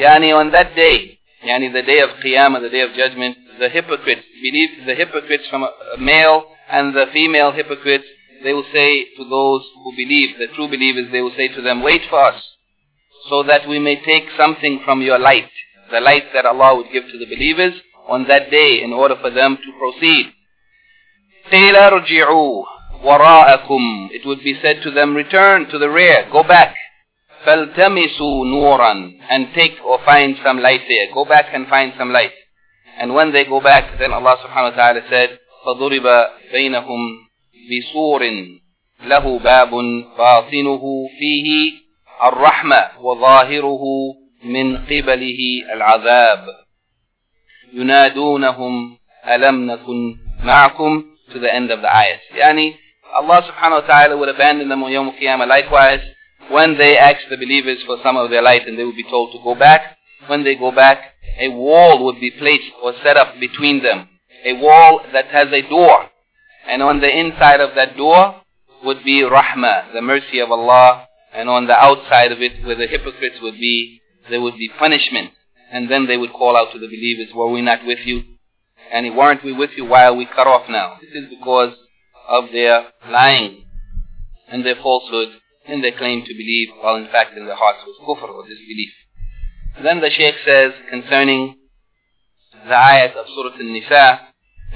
يعني 0.00 0.34
on 0.34 0.50
that 0.50 0.74
day 0.76 1.18
يعني 1.44 1.72
the 1.72 1.82
day 1.82 2.00
of 2.00 2.10
Qiyamah 2.24 2.60
the 2.60 2.70
day 2.70 2.80
of 2.80 2.90
judgment 2.96 3.36
the 3.58 3.68
hypocrites 3.68 4.22
believe 4.42 4.70
the 4.86 4.94
hypocrites 4.94 5.44
from 5.48 5.66
male 5.98 6.44
and 6.70 6.94
the 6.94 7.06
female 7.12 7.52
hypocrites 7.52 8.04
they 8.42 8.52
will 8.52 8.66
say 8.72 9.04
to 9.16 9.24
those 9.28 9.62
who 9.82 9.92
believe 9.96 10.38
the 10.38 10.48
true 10.54 10.68
believers 10.68 11.10
they 11.12 11.22
will 11.22 11.34
say 11.36 11.48
to 11.48 11.62
them 11.62 11.82
wait 11.82 12.02
for 12.08 12.22
us 12.22 12.42
so 13.28 13.42
that 13.42 13.68
we 13.68 13.78
may 13.78 13.96
take 14.04 14.24
something 14.36 14.80
from 14.84 15.00
your 15.02 15.18
light 15.18 15.48
the 15.90 16.00
light 16.00 16.24
that 16.32 16.46
Allah 16.46 16.76
would 16.76 16.92
give 16.92 17.04
to 17.04 17.18
the 17.18 17.26
believers 17.26 17.74
on 18.08 18.26
that 18.28 18.50
day 18.50 18.82
in 18.82 18.92
order 18.92 19.16
for 19.20 19.30
them 19.30 19.56
to 19.56 19.78
proceed 19.78 20.32
قيل 21.52 21.76
ارجعوا 21.76 22.64
وراءكم 23.04 24.08
it 24.12 24.24
would 24.26 24.42
be 24.42 24.58
said 24.62 24.82
to 24.82 24.90
them 24.90 25.14
return 25.14 25.66
to 25.70 25.78
the 25.78 25.90
rear 25.90 26.26
go 26.32 26.42
back 26.42 26.74
فالتمسوا 27.46 28.44
نورا 28.46 29.12
and 29.30 29.48
take 29.54 29.74
or 29.84 29.98
find 30.04 30.36
some 30.42 30.58
light 30.58 30.80
there 30.88 31.12
go 31.12 31.24
back 31.24 31.46
and 31.52 31.66
find 31.68 31.92
some 31.98 32.10
light 32.12 32.32
And 32.97 33.13
when 33.13 33.31
they 33.31 33.45
go 33.45 33.59
back 33.61 33.97
then 33.99 34.11
Allah 34.13 34.37
subhanahu 34.43 34.71
wa 34.71 34.77
ta'ala 34.77 35.01
said 35.09 35.39
فضرب 35.65 36.07
بينهم 36.51 37.01
بسور 37.69 38.21
له 39.03 39.39
باب 39.39 39.71
باطنه 40.17 40.83
فيه 41.19 41.71
الرحمة 42.23 42.81
وظاهره 43.01 43.83
من 44.43 44.77
قبله 44.77 45.39
العذاب 45.73 46.45
ينادونهم 47.73 48.97
ألم 49.27 49.71
نكن 49.71 50.17
معكم 50.43 51.03
to 51.33 51.39
the 51.39 51.53
end 51.53 51.71
of 51.71 51.81
the 51.81 51.87
ayat 51.91 52.19
يعني 52.35 52.73
Allah 53.19 53.41
subhanahu 53.43 53.81
wa 53.83 53.87
ta'ala 53.87 54.17
would 54.17 54.29
abandon 54.29 54.69
them 54.69 54.83
on 54.83 54.91
Yom 54.91 55.11
Qiyamah 55.11 55.47
likewise 55.47 56.01
when 56.49 56.77
they 56.77 56.97
ask 56.97 57.19
the 57.29 57.35
believers 57.37 57.83
for 57.85 57.97
some 58.01 58.15
of 58.17 58.29
their 58.29 58.41
light 58.41 58.67
and 58.67 58.77
they 58.79 58.85
would 58.85 58.95
be 58.95 59.03
told 59.09 59.33
to 59.33 59.39
go 59.43 59.55
back 59.55 59.97
when 60.27 60.43
they 60.43 60.55
go 60.55 60.71
back 60.71 61.13
a 61.39 61.49
wall 61.49 62.05
would 62.05 62.19
be 62.19 62.31
placed 62.31 62.71
or 62.83 62.93
set 63.03 63.17
up 63.17 63.39
between 63.39 63.81
them 63.83 64.07
a 64.45 64.53
wall 64.53 65.01
that 65.13 65.25
has 65.27 65.47
a 65.51 65.67
door 65.69 66.09
and 66.67 66.81
on 66.81 66.99
the 66.99 67.19
inside 67.19 67.59
of 67.59 67.75
that 67.75 67.95
door 67.97 68.41
would 68.83 69.03
be 69.03 69.21
rahmah 69.21 69.93
the 69.93 70.01
mercy 70.01 70.39
of 70.39 70.51
Allah 70.51 71.07
and 71.33 71.49
on 71.49 71.67
the 71.67 71.73
outside 71.73 72.31
of 72.31 72.41
it 72.41 72.63
where 72.65 72.75
the 72.75 72.87
hypocrites 72.87 73.37
would 73.41 73.55
be 73.55 73.99
there 74.29 74.41
would 74.41 74.57
be 74.57 74.69
punishment. 74.69 75.31
And 75.71 75.89
then 75.89 76.07
they 76.07 76.17
would 76.17 76.33
call 76.33 76.57
out 76.57 76.71
to 76.73 76.79
the 76.79 76.87
believers, 76.87 77.33
were 77.33 77.49
we 77.49 77.61
not 77.61 77.85
with 77.85 77.99
you? 78.05 78.23
And 78.91 79.15
weren't 79.15 79.43
we 79.43 79.53
with 79.53 79.71
you 79.77 79.85
while 79.85 80.15
we 80.15 80.25
cut 80.25 80.47
off 80.47 80.67
now? 80.69 80.97
This 81.01 81.23
is 81.23 81.29
because 81.29 81.73
of 82.27 82.45
their 82.51 82.87
lying 83.07 83.65
and 84.47 84.65
their 84.65 84.75
falsehood 84.75 85.29
and 85.67 85.83
their 85.83 85.95
claim 85.95 86.23
to 86.25 86.33
believe, 86.33 86.69
while 86.81 86.95
in 86.95 87.05
fact 87.11 87.37
in 87.37 87.45
their 87.45 87.55
hearts 87.55 87.79
was 87.85 87.97
kufr 88.01 88.29
or 88.29 88.47
disbelief. 88.47 88.93
Then 89.82 90.00
the 90.00 90.10
Shaykh 90.10 90.36
says 90.46 90.72
concerning 90.90 91.56
the 92.66 92.74
ayat 92.74 93.16
of 93.16 93.26
Surah 93.34 93.58
An-Nisa, 93.60 94.20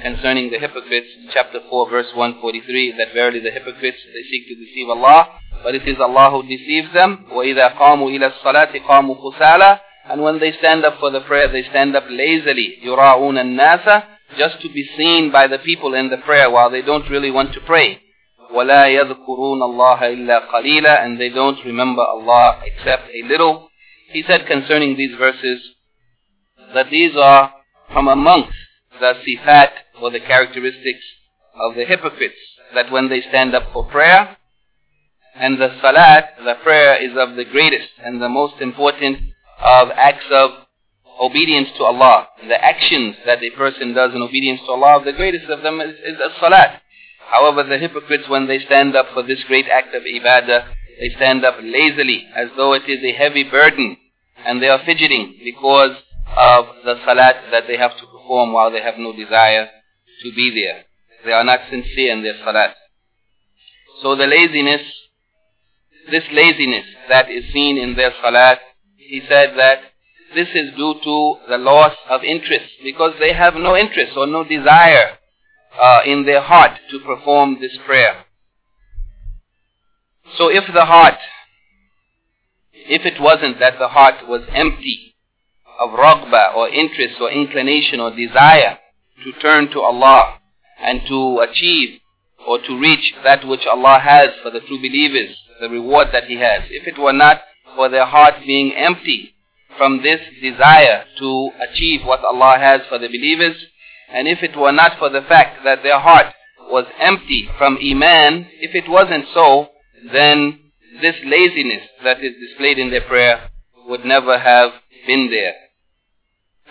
concerning 0.03 0.51
the 0.51 0.59
hypocrites, 0.59 1.09
chapter 1.33 1.61
4, 1.71 1.91
verse 1.91 2.09
143, 2.15 2.97
that 2.99 3.15
verily 3.15 3.41
the 3.41 3.51
hypocrites, 3.51 3.99
they 4.13 4.23
seek 4.31 4.47
to 4.49 4.55
deceive 4.55 4.89
Allah, 4.89 5.29
but 5.63 5.75
it 5.75 5.87
is 5.89 5.97
Allah 5.99 6.31
who 6.31 6.43
deceives 6.47 6.93
them. 6.93 7.27
وَإِذَا 7.33 7.79
قَامُوا 7.79 8.11
إِلَى 8.11 8.33
الصَّلَاةِ 8.33 8.87
قَامُوا 8.87 9.17
خُسَالًا 9.17 9.81
And 10.11 10.23
when 10.23 10.39
they 10.39 10.53
stand 10.59 10.85
up 10.85 10.99
for 11.01 11.11
the 11.11 11.21
prayer, 11.21 11.49
they 11.51 11.63
stand 11.71 11.97
up 11.97 12.05
lazily. 12.11 12.79
يُرَاءُونَ 12.85 13.39
النَّاسَ 13.39 14.05
Just 14.37 14.61
to 14.63 14.69
be 14.69 14.89
seen 14.97 15.33
by 15.33 15.47
the 15.47 15.59
people 15.59 15.95
in 15.95 16.11
the 16.11 16.19
prayer 16.19 16.51
while 16.51 16.71
they 16.71 16.83
don't 16.83 17.09
really 17.11 17.31
want 17.31 17.55
to 17.55 17.61
pray. 17.61 18.01
وَلَا 18.53 18.87
يَذْكُرُونَ 18.89 19.61
اللَّهَ 19.63 20.01
إِلَّا 20.03 20.53
قَلِيلًا 20.53 21.05
And 21.05 21.21
they 21.21 21.29
don't 21.29 21.59
remember 21.65 22.03
Allah 22.03 22.61
except 22.65 23.09
a 23.09 23.27
little. 23.27 23.69
He 24.14 24.24
said 24.28 24.46
concerning 24.46 24.96
these 24.96 25.16
verses 25.18 25.60
that 26.74 26.90
these 26.90 27.16
are 27.16 27.52
from 27.92 28.08
amongst 28.08 28.58
the 29.00 29.14
sifat 29.26 29.70
or 30.02 30.12
the 30.12 30.20
characteristics 30.20 31.04
of 31.60 31.76
the 31.76 31.86
hypocrites. 31.86 32.38
That 32.76 32.92
when 32.92 33.10
they 33.10 33.22
stand 33.22 33.54
up 33.54 33.74
for 33.74 33.86
prayer, 33.86 34.38
and 35.36 35.60
the 35.60 35.76
salat, 35.82 36.36
the 36.44 36.56
prayer, 36.64 36.96
is 37.02 37.18
of 37.18 37.36
the 37.36 37.46
greatest 37.46 37.90
and 38.04 38.22
the 38.22 38.30
most 38.30 38.62
important 38.62 39.18
of 39.60 39.90
acts 39.96 40.26
of 40.32 40.52
obedience 41.20 41.70
to 41.78 41.84
Allah. 41.84 42.28
The 42.48 42.64
actions 42.64 43.16
that 43.26 43.42
a 43.44 43.50
person 43.52 43.94
does 43.94 44.14
in 44.14 44.22
obedience 44.22 44.62
to 44.66 44.72
Allah, 44.74 45.04
the 45.04 45.14
greatest 45.14 45.50
of 45.50 45.64
them 45.64 45.82
is, 45.82 45.96
is 46.06 46.18
salat. 46.40 46.82
However, 47.32 47.64
the 47.64 47.80
hypocrites, 47.80 48.30
when 48.30 48.48
they 48.48 48.60
stand 48.60 48.96
up 48.96 49.08
for 49.14 49.24
this 49.24 49.44
great 49.48 49.68
act 49.68 49.96
of 49.96 50.04
ibadah, 50.04 50.68
they 51.00 51.10
stand 51.16 51.44
up 51.44 51.56
lazily, 51.64 52.28
as 52.36 52.50
though 52.56 52.74
it 52.74 52.84
is 52.88 53.04
a 53.04 53.14
heavy 53.14 53.44
burden, 53.44 53.98
and 54.46 54.62
they 54.62 54.70
are 54.70 54.84
fidgeting 54.86 55.40
because 55.44 55.96
of 56.36 56.66
the 56.86 56.96
salat 57.06 57.36
that 57.52 57.64
they 57.68 57.78
have 57.78 57.98
to 57.98 58.06
perform 58.06 58.54
while 58.54 58.72
they 58.72 58.82
have 58.82 58.98
no 58.98 59.16
desire 59.16 59.70
to 60.24 60.32
be 60.36 60.52
there. 60.54 60.84
They 61.26 61.32
are 61.32 61.44
not 61.44 61.60
sincere 61.70 62.14
in 62.14 62.24
their 62.24 62.38
salat. 62.44 62.76
So 64.02 64.16
the 64.16 64.28
laziness 64.28 64.82
this 66.12 66.24
laziness 66.32 66.86
that 67.10 67.30
is 67.30 67.44
seen 67.54 67.78
in 67.78 67.96
their 67.96 68.14
salat, 68.22 68.60
he 68.98 69.22
said 69.28 69.54
that 69.58 69.80
this 70.36 70.48
is 70.54 70.72
due 70.76 70.96
to 71.04 71.36
the 71.50 71.58
loss 71.58 71.94
of 72.10 72.24
interest 72.24 72.66
because 72.84 73.14
they 73.20 73.34
have 73.34 73.56
no 73.56 73.76
interest 73.76 74.14
or 74.18 74.26
no 74.28 74.44
desire 74.44 75.18
uh, 75.80 76.00
in 76.06 76.26
their 76.26 76.42
heart 76.42 76.72
to 76.90 77.00
perform 77.00 77.58
this 77.62 77.78
prayer. 77.86 78.26
So 80.38 80.50
if 80.50 80.64
the 80.74 80.86
heart, 80.86 81.18
if 82.88 83.06
it 83.06 83.22
wasn't 83.22 83.60
that 83.60 83.80
the 83.80 83.88
heart 83.90 84.28
was 84.28 84.42
empty 84.54 85.16
of 85.80 85.92
raghba 85.92 86.56
or 86.56 86.70
interest 86.70 87.16
or 87.20 87.32
inclination 87.32 88.00
or 88.00 88.16
desire 88.16 88.78
to 89.24 89.32
turn 89.42 89.70
to 89.72 89.82
Allah 89.82 90.40
and 90.80 91.02
to 91.08 91.40
achieve 91.40 92.00
or 92.48 92.60
to 92.60 92.80
reach 92.80 93.14
that 93.24 93.48
which 93.48 93.66
Allah 93.66 94.00
has 94.00 94.30
for 94.42 94.52
the 94.52 94.60
true 94.60 94.78
believers, 94.78 95.36
the 95.62 95.70
reward 95.70 96.10
that 96.12 96.26
He 96.26 96.36
has. 96.38 96.64
If 96.70 96.88
it 96.88 97.00
were 97.00 97.14
not 97.14 97.42
for 97.76 97.90
their 97.90 98.06
heart 98.06 98.36
being 98.46 98.74
empty 98.76 99.34
from 99.78 100.04
this 100.04 100.20
desire 100.42 101.06
to 101.20 101.52
achieve 101.62 102.02
what 102.06 102.24
Allah 102.24 102.58
has 102.60 102.82
for 102.90 103.00
the 103.00 103.08
believers, 103.08 103.56
and 104.14 104.28
if 104.28 104.44
it 104.44 104.56
were 104.58 104.72
not 104.72 105.00
for 105.00 105.10
the 105.10 105.22
fact 105.22 105.64
that 105.64 105.84
their 105.84 106.00
heart 106.00 106.28
was 106.70 106.86
empty 107.00 107.50
from 107.58 107.78
Iman, 107.78 108.48
if 108.60 108.76
it 108.76 108.90
wasn't 108.90 109.26
so, 109.34 109.70
then 110.12 110.60
this 111.01 111.17
laziness 111.25 111.83
that 112.05 112.23
is 112.23 112.35
displayed 112.41 112.79
in 112.79 112.91
their 112.91 113.03
prayer 113.03 113.51
would 113.87 114.05
never 114.05 114.39
have 114.39 114.73
been 115.07 115.31
there. 115.31 115.55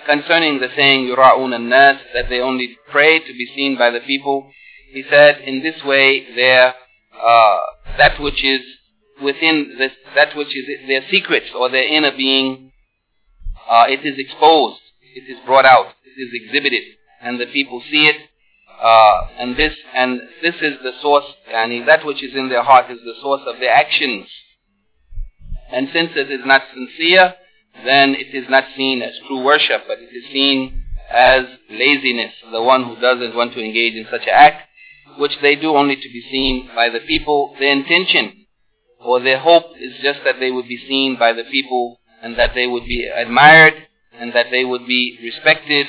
Concerning 0.06 0.60
the 0.60 0.70
saying, 0.76 1.08
يُرَاءُونَ 1.08 1.54
النَّاسِ, 1.54 2.00
that 2.14 2.30
they 2.30 2.40
only 2.40 2.78
pray 2.92 3.20
to 3.20 3.34
be 3.34 3.48
seen 3.56 3.78
by 3.78 3.90
the 3.90 4.00
people, 4.00 4.52
he 4.92 5.04
said, 5.10 5.40
in 5.42 5.62
this 5.62 5.84
way, 5.84 6.34
their, 6.36 6.74
uh, 7.22 7.58
that 7.98 8.22
which 8.22 8.44
is 8.44 8.62
within 9.22 9.76
this, 9.78 9.92
that 10.16 10.36
which 10.36 10.56
is 10.56 10.66
their 10.88 11.02
secrets 11.10 11.48
or 11.56 11.70
their 11.70 11.88
inner 11.88 12.16
being, 12.16 12.72
uh, 13.70 13.86
it 13.90 14.06
is 14.06 14.18
exposed, 14.18 14.80
it 15.16 15.30
is 15.30 15.38
brought 15.46 15.66
out, 15.66 15.88
it 16.06 16.22
is 16.22 16.30
exhibited, 16.34 16.84
and 17.22 17.40
the 17.40 17.48
people 17.48 17.82
see 17.92 18.08
it. 18.08 18.16
uh, 18.83 19.29
and 19.39 19.57
this 19.57 19.75
and 19.95 20.21
this 20.43 20.57
is 20.57 20.75
the 20.83 20.91
source, 21.01 21.25
and 21.55 21.87
that 21.87 22.05
which 22.05 22.21
is 22.21 22.35
in 22.35 22.49
their 22.49 22.65
heart 22.65 22.91
is 22.91 22.99
the 23.05 23.15
source 23.23 23.43
of 23.47 23.61
their 23.61 23.73
actions. 23.73 24.27
And 25.71 25.89
since 25.93 26.11
it 26.17 26.33
is 26.33 26.45
not 26.45 26.63
sincere, 26.75 27.35
then 27.85 28.17
it 28.17 28.35
is 28.35 28.51
not 28.51 28.65
seen 28.77 29.01
as 29.01 29.13
true 29.29 29.41
worship, 29.45 29.83
but 29.87 29.99
it 29.99 30.11
is 30.13 30.25
seen 30.33 30.83
as 31.09 31.45
laziness, 31.71 32.33
the 32.51 32.61
one 32.61 32.83
who 32.83 33.01
doesn't 33.01 33.37
want 33.37 33.53
to 33.53 33.65
engage 33.65 33.95
in 33.95 34.07
such 34.11 34.23
an 34.23 34.35
act, 34.35 34.69
which 35.17 35.33
they 35.41 35.55
do 35.55 35.77
only 35.77 35.95
to 35.95 36.09
be 36.13 36.23
seen 36.29 36.69
by 36.75 36.89
the 36.89 37.01
people. 37.07 37.55
Their 37.61 37.73
intention 37.73 38.47
or 38.99 39.21
their 39.21 39.39
hope 39.39 39.77
is 39.81 39.93
just 40.03 40.21
that 40.25 40.41
they 40.41 40.51
would 40.51 40.67
be 40.67 40.79
seen 40.89 41.17
by 41.17 41.33
the 41.33 41.45
people 41.45 42.01
and 42.21 42.37
that 42.37 42.51
they 42.57 42.67
would 42.67 42.85
be 42.87 43.07
admired 43.07 43.75
and 44.19 44.33
that 44.33 44.47
they 44.51 44.65
would 44.65 44.89
be 44.89 45.19
respected 45.23 45.87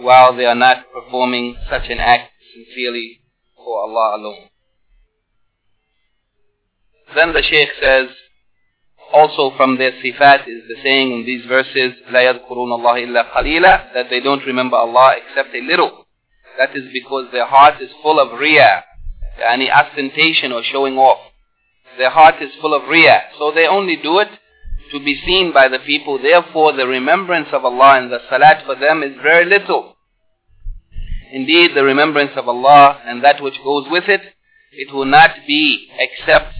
while 0.00 0.34
they 0.34 0.44
are 0.44 0.56
not 0.56 0.86
performing 0.92 1.56
such 1.70 1.88
an 1.88 1.98
act 1.98 2.31
sincerely 2.53 3.21
for 3.55 3.81
Allah 3.81 4.17
alone. 4.17 4.49
Then 7.15 7.33
the 7.33 7.41
Shaykh 7.41 7.69
says, 7.81 8.09
also 9.13 9.55
from 9.55 9.77
their 9.77 9.91
sifat 9.91 10.47
is 10.47 10.67
the 10.67 10.75
saying 10.83 11.11
in 11.11 11.25
these 11.25 11.45
verses, 11.45 11.93
لا 12.11 12.21
يذكرون 12.21 12.71
الله 12.71 13.07
إلا 13.07 13.33
قليلا, 13.33 13.93
that 13.93 14.09
they 14.09 14.19
don't 14.19 14.45
remember 14.45 14.75
Allah 14.75 15.15
except 15.17 15.55
a 15.55 15.61
little. 15.61 16.05
That 16.57 16.75
is 16.75 16.91
because 16.91 17.31
their 17.31 17.45
heart 17.45 17.81
is 17.81 17.89
full 18.01 18.19
of 18.19 18.39
riyah, 18.39 18.81
any 19.47 19.71
ostentation 19.71 20.51
or 20.51 20.63
showing 20.63 20.97
off. 20.97 21.19
Their 21.97 22.09
heart 22.09 22.41
is 22.41 22.51
full 22.59 22.73
of 22.73 22.83
riyah. 22.83 23.21
So 23.37 23.51
they 23.51 23.67
only 23.67 23.95
do 23.95 24.19
it 24.19 24.29
to 24.91 24.99
be 24.99 25.21
seen 25.25 25.53
by 25.53 25.67
the 25.67 25.79
people. 25.79 26.19
Therefore, 26.21 26.73
the 26.73 26.87
remembrance 26.87 27.49
of 27.51 27.63
Allah 27.63 27.99
and 27.99 28.11
the 28.11 28.19
salat 28.29 28.65
for 28.65 28.75
them 28.75 29.03
is 29.03 29.15
very 29.21 29.45
little. 29.45 29.95
Indeed, 31.32 31.70
the 31.74 31.82
remembrance 31.82 32.32
of 32.36 32.46
Allah 32.46 33.00
and 33.06 33.24
that 33.24 33.42
which 33.42 33.56
goes 33.64 33.86
with 33.90 34.04
it, 34.08 34.20
it 34.72 34.92
will 34.92 35.06
not 35.06 35.30
be 35.46 35.88
except 35.98 36.54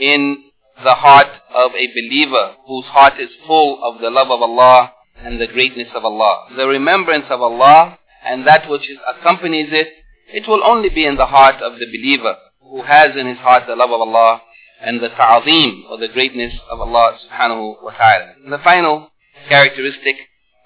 in 0.00 0.44
the 0.82 0.94
heart 0.94 1.28
of 1.54 1.72
a 1.72 1.86
believer 1.88 2.54
whose 2.66 2.86
heart 2.86 3.20
is 3.20 3.28
full 3.46 3.78
of 3.84 4.00
the 4.00 4.08
love 4.10 4.30
of 4.30 4.40
Allah 4.40 4.92
and 5.16 5.38
the 5.38 5.46
greatness 5.46 5.88
of 5.94 6.04
Allah. 6.04 6.48
The 6.56 6.66
remembrance 6.66 7.26
of 7.28 7.42
Allah 7.42 7.98
and 8.24 8.46
that 8.46 8.68
which 8.70 8.90
accompanies 9.06 9.68
it, 9.70 9.88
it 10.32 10.48
will 10.48 10.64
only 10.64 10.88
be 10.88 11.04
in 11.04 11.16
the 11.16 11.26
heart 11.26 11.56
of 11.56 11.78
the 11.78 11.86
believer 11.86 12.36
who 12.62 12.82
has 12.82 13.16
in 13.16 13.26
his 13.26 13.38
heart 13.38 13.64
the 13.66 13.76
love 13.76 13.90
of 13.90 14.00
Allah 14.00 14.40
and 14.80 15.00
the 15.02 15.08
ta'zeem 15.08 15.82
or 15.90 15.98
the 15.98 16.08
greatness 16.08 16.54
of 16.70 16.80
Allah 16.80 17.18
subhanahu 17.20 17.82
wa 17.82 17.90
ta'ala. 17.90 18.34
The 18.48 18.58
final 18.64 19.10
characteristic 19.48 20.16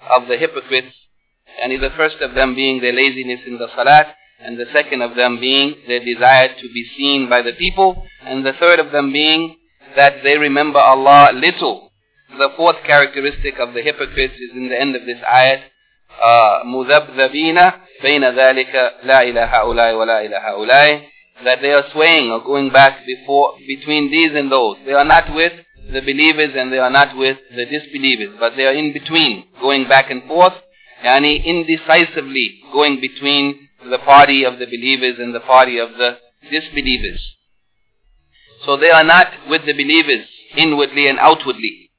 of 0.09 0.27
the 0.27 0.37
hypocrites, 0.37 0.95
and 1.62 1.72
the 1.72 1.90
first 1.96 2.16
of 2.20 2.34
them 2.34 2.54
being 2.54 2.80
their 2.80 2.92
laziness 2.92 3.40
in 3.46 3.58
the 3.58 3.68
salat, 3.74 4.14
and 4.40 4.58
the 4.58 4.66
second 4.72 5.02
of 5.02 5.16
them 5.16 5.38
being 5.38 5.74
their 5.86 6.04
desire 6.04 6.48
to 6.48 6.68
be 6.72 6.86
seen 6.96 7.28
by 7.28 7.42
the 7.42 7.52
people, 7.52 8.06
and 8.22 8.44
the 8.44 8.54
third 8.54 8.80
of 8.80 8.92
them 8.92 9.12
being 9.12 9.56
that 9.96 10.22
they 10.22 10.38
remember 10.38 10.78
Allah 10.78 11.30
little. 11.34 11.90
The 12.38 12.50
fourth 12.56 12.76
characteristic 12.86 13.58
of 13.58 13.74
the 13.74 13.82
hypocrites 13.82 14.34
is 14.34 14.50
in 14.54 14.68
the 14.68 14.80
end 14.80 14.96
of 14.96 15.04
this 15.04 15.18
ayat, 15.18 15.62
مذبذبين 16.64 17.72
بين 18.02 18.24
ذلك 18.24 18.94
لا 19.04 19.22
إله 19.22 19.44
هؤلاء 19.44 19.94
ولا 19.94 20.24
إله 20.26 20.38
هؤلاء 20.38 21.02
that 21.44 21.62
they 21.62 21.72
are 21.72 21.84
swaying 21.92 22.30
or 22.30 22.44
going 22.44 22.70
back 22.70 23.06
before 23.06 23.54
between 23.66 24.10
these 24.10 24.32
and 24.34 24.52
those. 24.52 24.76
They 24.84 24.92
are 24.92 25.04
not 25.04 25.34
with 25.34 25.52
the 25.90 26.00
believers 26.00 26.50
and 26.54 26.70
they 26.72 26.78
are 26.78 26.90
not 26.90 27.16
with 27.16 27.38
the 27.56 27.64
disbelievers, 27.64 28.36
but 28.38 28.56
they 28.56 28.66
are 28.66 28.74
in 28.74 28.92
between, 28.92 29.44
going 29.60 29.88
back 29.88 30.10
and 30.10 30.22
forth, 30.24 30.52
yani 31.05 31.31
indecisively 31.51 32.47
going 32.73 32.99
between 32.99 33.69
the 33.89 33.99
party 33.99 34.43
of 34.43 34.53
the 34.59 34.65
believers 34.65 35.19
and 35.19 35.33
the 35.35 35.39
party 35.39 35.77
of 35.79 35.89
the 35.99 36.17
disbelievers. 36.51 37.21
So 38.65 38.77
they 38.77 38.89
are 38.89 39.03
not 39.03 39.27
with 39.49 39.65
the 39.65 39.73
believers 39.73 40.25
inwardly 40.57 41.07
and 41.07 41.19
outwardly. 41.19 41.91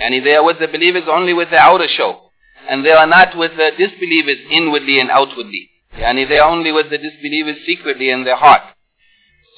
Yani 0.00 0.24
they 0.24 0.34
are 0.34 0.44
with 0.44 0.58
the 0.58 0.68
believers 0.68 1.04
only 1.08 1.32
with 1.32 1.50
the 1.50 1.58
outer 1.58 1.88
show. 1.88 2.22
And 2.68 2.84
they 2.84 2.90
are 2.90 3.06
not 3.06 3.36
with 3.36 3.52
the 3.56 3.70
disbelievers 3.78 4.38
inwardly 4.50 4.98
and 4.98 5.10
outwardly. 5.10 5.70
Yani 5.96 6.28
they 6.28 6.38
are 6.38 6.50
only 6.50 6.72
with 6.72 6.90
the 6.90 6.98
disbelievers 6.98 7.58
secretly 7.66 8.10
in 8.10 8.24
their 8.24 8.36
heart. 8.36 8.62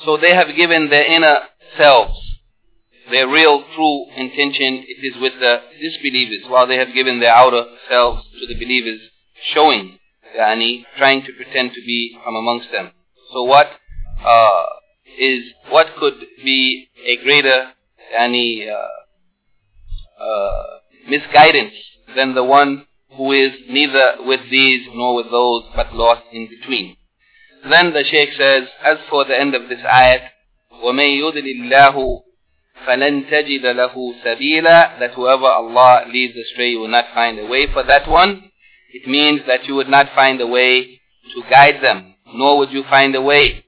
So 0.04 0.16
they 0.16 0.34
have 0.34 0.54
given 0.54 0.90
their 0.90 1.04
inner 1.04 1.38
selves, 1.76 2.18
their 3.11 3.27
real 3.27 3.63
true 3.75 4.05
intention, 4.15 4.85
it 4.87 5.03
is 5.03 5.21
with 5.21 5.33
the 5.39 5.61
disbelievers, 5.81 6.47
while 6.47 6.67
they 6.67 6.77
have 6.77 6.93
given 6.93 7.19
their 7.19 7.33
outer 7.33 7.65
selves 7.89 8.23
to 8.39 8.47
the 8.47 8.55
believers, 8.55 9.01
showing, 9.53 9.99
yani, 10.37 10.85
trying 10.97 11.23
to 11.23 11.33
pretend 11.33 11.73
to 11.73 11.81
be 11.85 12.17
from 12.23 12.35
amongst 12.35 12.71
them. 12.71 12.91
So 13.33 13.43
what 13.43 13.67
uh, 14.25 14.65
is 15.19 15.43
what 15.69 15.87
could 15.99 16.15
be 16.43 16.87
a 17.05 17.23
greater 17.23 17.71
yani, 18.15 18.69
uh, 18.69 20.23
uh, 20.23 20.63
misguidance 21.07 21.73
than 22.15 22.35
the 22.35 22.43
one 22.43 22.85
who 23.17 23.31
is 23.31 23.51
neither 23.69 24.15
with 24.19 24.41
these 24.49 24.87
nor 24.93 25.15
with 25.15 25.29
those 25.29 25.63
but 25.75 25.93
lost 25.93 26.23
in 26.31 26.47
between. 26.47 26.95
Then 27.69 27.93
the 27.93 28.03
Shaykh 28.03 28.29
says, 28.37 28.63
as 28.83 28.97
for 29.09 29.25
the 29.25 29.39
end 29.39 29.55
of 29.55 29.69
this 29.69 29.79
ayat, 29.79 30.29
وَمَن 30.83 31.19
يُضْلِ 31.19 31.43
اللَّهُ 31.43 32.21
فَلَن 32.85 33.29
تَجِدَ 33.29 33.65
لَهُ 33.65 34.13
سَبِيلًا 34.23 34.99
That 34.99 35.13
whoever 35.13 35.45
Allah 35.45 36.05
leads 36.11 36.35
astray, 36.35 36.71
you 36.71 36.79
will 36.79 36.87
not 36.89 37.05
find 37.13 37.39
a 37.39 37.45
way 37.45 37.67
for 37.71 37.83
that 37.83 38.07
one. 38.09 38.51
It 38.93 39.07
means 39.07 39.41
that 39.47 39.65
you 39.65 39.75
would 39.75 39.89
not 39.89 40.07
find 40.13 40.41
a 40.41 40.47
way 40.47 40.99
to 41.33 41.43
guide 41.49 41.81
them, 41.81 42.15
nor 42.33 42.57
would 42.57 42.71
you 42.71 42.83
find 42.89 43.15
a 43.15 43.21
way 43.21 43.63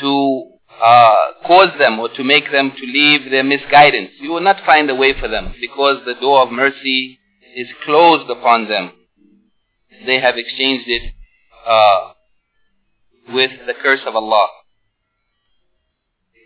to 0.00 0.50
uh, 0.82 1.32
cause 1.46 1.76
them 1.78 1.98
or 1.98 2.08
to 2.10 2.24
make 2.24 2.50
them 2.50 2.72
to 2.76 2.86
leave 2.86 3.30
their 3.30 3.44
misguidance. 3.44 4.10
You 4.20 4.30
will 4.30 4.40
not 4.40 4.64
find 4.64 4.88
a 4.90 4.94
way 4.94 5.18
for 5.18 5.28
them 5.28 5.54
because 5.60 6.04
the 6.06 6.14
door 6.14 6.42
of 6.42 6.50
mercy 6.50 7.18
is 7.54 7.68
closed 7.84 8.30
upon 8.30 8.68
them. 8.68 8.92
They 10.06 10.20
have 10.20 10.36
exchanged 10.36 10.88
it 10.88 11.12
uh, 11.66 12.12
with 13.32 13.50
the 13.66 13.74
curse 13.74 14.00
of 14.06 14.14
Allah 14.14 14.48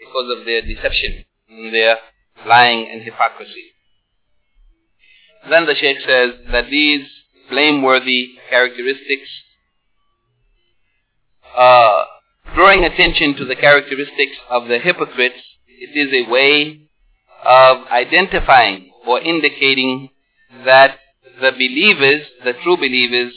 because 0.01 0.39
of 0.39 0.45
their 0.47 0.63
deception 0.63 1.25
and 1.50 1.74
their 1.74 1.98
lying 2.46 2.88
and 2.92 3.02
hypocrisy. 3.02 3.74
Then 5.50 5.66
the 5.66 5.76
Shaykh 5.76 5.98
says 6.06 6.32
that 6.52 6.70
these 6.70 7.08
blameworthy 7.50 8.32
characteristics, 8.50 9.30
uh, 11.58 12.04
drawing 12.54 12.84
attention 12.84 13.36
to 13.36 13.46
the 13.46 13.56
characteristics 13.56 14.38
of 14.50 14.68
the 14.68 14.80
hypocrites, 14.80 15.42
it 15.68 15.98
is 15.98 16.14
a 16.14 16.30
way 16.30 16.82
of 17.46 17.88
identifying 17.88 18.92
or 19.08 19.22
indicating 19.22 20.10
that 20.66 21.00
the 21.40 21.52
believers, 21.52 22.28
the 22.44 22.54
true 22.64 22.78
believers, 22.78 23.34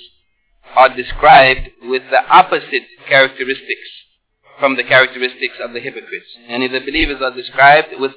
are 0.75 0.95
described 0.95 1.69
with 1.83 2.03
the 2.11 2.25
opposite 2.29 2.85
characteristics 3.09 3.89
from 4.61 4.77
the 4.77 4.85
characteristics 4.85 5.57
of 5.61 5.73
the 5.73 5.81
hypocrites. 5.81 6.29
And 6.49 6.63
the 6.63 6.81
believers 6.81 7.21
are 7.21 7.35
described 7.35 7.89
with 7.99 8.13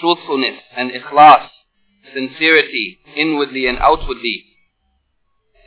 truthfulness, 0.00 0.60
and 0.76 0.90
ikhlas, 0.92 1.48
sincerity, 2.14 2.98
inwardly 3.16 3.66
and 3.66 3.78
outwardly. 3.78 4.44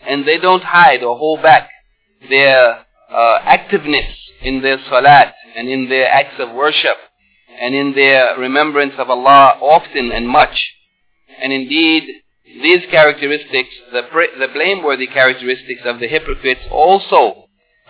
And 0.08 0.28
they 0.28 0.38
don't 0.38 0.64
hide 0.64 1.04
or 1.04 1.18
hold 1.18 1.42
back 1.42 1.70
their 2.30 2.86
uh, 3.10 3.40
activeness 3.44 4.14
in 4.42 4.62
their 4.62 4.78
salat 4.90 5.34
and 5.56 5.68
in 5.68 5.90
their 5.90 6.08
acts 6.08 6.40
of 6.40 6.52
worship 6.52 6.98
and 7.60 7.74
in 7.74 7.96
their 7.96 8.38
remembrance 8.38 8.94
of 8.98 9.10
Allah 9.10 9.58
often 9.62 10.12
and 10.12 10.28
much. 10.28 10.74
And 11.42 11.52
indeed, 11.52 12.04
these 12.46 12.82
characteristics, 12.92 13.70
the, 13.92 14.02
the 14.40 14.48
blameworthy 14.54 15.08
characteristics 15.08 15.82
of 15.86 16.00
the 16.00 16.08
hypocrites 16.08 16.62
also, 16.70 17.46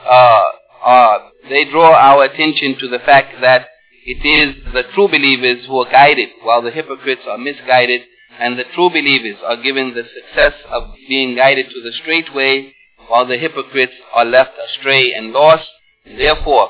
uh, 0.07 0.43
uh, 0.85 1.17
they 1.49 1.65
draw 1.65 1.93
our 1.93 2.23
attention 2.23 2.77
to 2.79 2.87
the 2.87 2.99
fact 2.99 3.41
that 3.41 3.67
it 4.05 4.23
is 4.23 4.73
the 4.73 4.83
true 4.93 5.07
believers 5.07 5.65
who 5.65 5.79
are 5.79 5.91
guided, 5.91 6.29
while 6.43 6.61
the 6.61 6.71
hypocrites 6.71 7.23
are 7.27 7.37
misguided, 7.37 8.01
and 8.39 8.57
the 8.57 8.65
true 8.75 8.89
believers 8.89 9.37
are 9.43 9.61
given 9.61 9.93
the 9.93 10.03
success 10.03 10.53
of 10.69 10.93
being 11.07 11.35
guided 11.35 11.67
to 11.71 11.81
the 11.81 11.91
straight 11.91 12.33
way, 12.33 12.73
while 13.07 13.25
the 13.25 13.37
hypocrites 13.37 13.93
are 14.13 14.25
left 14.25 14.51
astray 14.69 15.13
and 15.13 15.31
lost. 15.31 15.67
Therefore, 16.05 16.69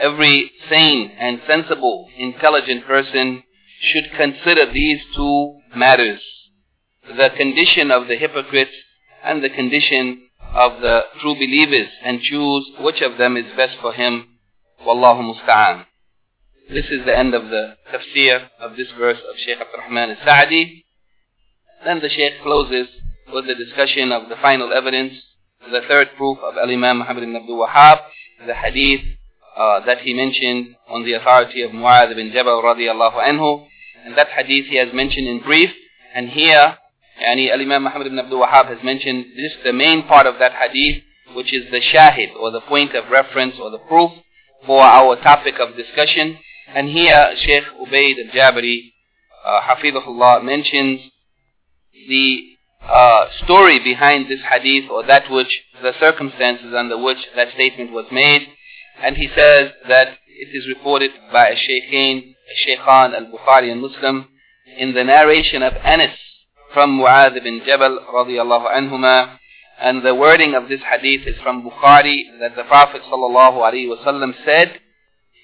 every 0.00 0.50
sane 0.68 1.12
and 1.18 1.40
sensible, 1.46 2.08
intelligent 2.18 2.86
person 2.86 3.44
should 3.80 4.10
consider 4.16 4.72
these 4.72 5.00
two 5.14 5.60
matters 5.74 6.20
the 7.06 7.30
condition 7.36 7.90
of 7.90 8.08
the 8.08 8.16
hypocrites 8.16 8.74
and 9.22 9.42
the 9.42 9.50
condition 9.50 10.25
of 10.56 10.80
the 10.80 11.02
true 11.20 11.34
believers 11.34 11.88
and 12.02 12.20
choose 12.22 12.70
which 12.80 13.02
of 13.02 13.18
them 13.18 13.36
is 13.36 13.44
best 13.56 13.76
for 13.80 13.92
him. 13.92 14.38
Wallahu 14.86 15.34
musta'an. 15.34 15.84
This 16.70 16.86
is 16.86 17.04
the 17.04 17.16
end 17.16 17.34
of 17.34 17.44
the 17.50 17.76
tafsir 17.92 18.48
of 18.58 18.76
this 18.76 18.88
verse 18.98 19.18
of 19.18 19.36
Shaykh 19.36 19.60
Abdul 19.60 19.80
Rahman 19.80 20.16
al-Sa'di. 20.16 20.84
Then 21.84 22.00
the 22.00 22.08
Shaykh 22.08 22.42
closes 22.42 22.88
with 23.32 23.46
the 23.46 23.54
discussion 23.54 24.12
of 24.12 24.28
the 24.28 24.36
final 24.36 24.72
evidence, 24.72 25.12
the 25.70 25.82
third 25.86 26.08
proof 26.16 26.38
of 26.38 26.56
Al-Imam 26.56 26.98
Muhammad 26.98 27.24
ibn 27.24 27.36
Abdul 27.36 27.66
Wahhab, 27.66 27.98
the 28.46 28.54
hadith 28.54 29.02
uh, 29.56 29.84
that 29.84 29.98
he 30.00 30.14
mentioned 30.14 30.76
on 30.88 31.04
the 31.04 31.12
authority 31.12 31.62
of 31.62 31.70
Mu'adh 31.70 32.12
ibn 32.12 32.32
Jabal 32.32 32.62
radiallahu 32.62 33.14
anhu. 33.14 33.66
And 34.04 34.16
that 34.16 34.28
hadith 34.28 34.66
he 34.66 34.76
has 34.76 34.88
mentioned 34.94 35.28
in 35.28 35.40
brief. 35.40 35.70
And 36.14 36.30
here 36.30 36.78
Yani 37.20 37.50
Al-Imam 37.50 37.82
Muhammad 37.84 38.08
ibn 38.08 38.18
Abdul 38.18 38.40
Wahhab 38.44 38.68
has 38.68 38.82
mentioned 38.82 39.26
just 39.36 39.64
the 39.64 39.72
main 39.72 40.06
part 40.06 40.26
of 40.26 40.38
that 40.38 40.52
hadith, 40.52 41.02
which 41.34 41.52
is 41.52 41.70
the 41.70 41.80
shahid, 41.80 42.34
or 42.38 42.50
the 42.50 42.60
point 42.60 42.94
of 42.94 43.10
reference, 43.10 43.54
or 43.60 43.70
the 43.70 43.78
proof 43.78 44.12
for 44.66 44.82
our 44.82 45.16
topic 45.16 45.54
of 45.58 45.76
discussion. 45.76 46.38
And 46.74 46.88
here 46.88 47.34
Sheikh 47.36 47.64
Ubaid 47.80 48.16
al-Jabiri, 48.26 48.92
uh, 49.44 49.60
Hafidhullah, 49.62 50.44
mentions 50.44 51.00
the 52.08 52.42
uh, 52.86 53.26
story 53.44 53.78
behind 53.78 54.28
this 54.28 54.40
hadith, 54.50 54.90
or 54.90 55.04
that 55.06 55.30
which, 55.30 55.62
the 55.82 55.92
circumstances 55.98 56.74
under 56.76 56.98
which 56.98 57.18
that 57.34 57.52
statement 57.54 57.92
was 57.92 58.06
made. 58.12 58.46
And 59.02 59.16
he 59.16 59.28
says 59.34 59.72
that 59.88 60.18
it 60.28 60.54
is 60.54 60.68
reported 60.68 61.12
by 61.32 61.48
a 61.48 61.56
Shaykhain, 61.56 62.34
Shaykhan 62.66 63.14
al-Bukhari 63.14 63.72
and 63.72 63.80
Muslim, 63.80 64.28
in 64.78 64.92
the 64.94 65.04
narration 65.04 65.62
of 65.62 65.74
Anas 65.82 66.16
from 66.72 66.98
Mu'adh 66.98 67.42
bin 67.42 67.62
Jabal 67.66 67.98
radiallahu 68.14 68.70
anhuma. 68.70 69.38
And 69.78 70.04
the 70.04 70.14
wording 70.14 70.54
of 70.54 70.68
this 70.68 70.80
hadith 70.80 71.26
is 71.26 71.36
from 71.42 71.62
Bukhari 71.62 72.24
that 72.40 72.56
the 72.56 72.64
Prophet 72.64 73.02
sallallahu 73.02 73.56
wasallam 73.56 74.32
said, 74.44 74.80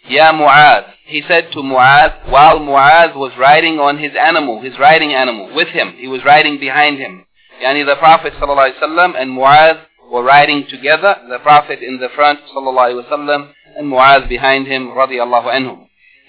Ya 0.09 0.33
Mu'adh. 0.33 0.87
He 1.05 1.23
said 1.29 1.53
to 1.53 1.59
Mu'adh 1.59 2.31
while 2.31 2.59
Mu'adh 2.59 3.15
was 3.15 3.33
riding 3.39 3.79
on 3.79 3.99
his 3.99 4.13
animal, 4.19 4.61
his 4.61 4.79
riding 4.79 5.13
animal, 5.13 5.55
with 5.55 5.69
him. 5.69 5.95
He 5.99 6.09
was 6.09 6.25
riding 6.25 6.59
behind 6.59 6.99
him. 6.99 7.25
Yani 7.63 7.87
the 7.87 7.97
Prophet 7.97 8.33
wasallam 8.35 9.21
and 9.21 9.31
Mu'adh 9.31 9.81
were 10.11 10.25
riding 10.25 10.67
together. 10.69 11.17
The 11.29 11.39
Prophet 11.39 11.81
in 11.83 11.99
the 11.99 12.09
front 12.15 12.41
wasallam 12.57 13.53
and 13.77 13.87
Mu'adh 13.87 14.29
behind 14.29 14.67
him 14.67 14.89
radiallahu 14.89 15.53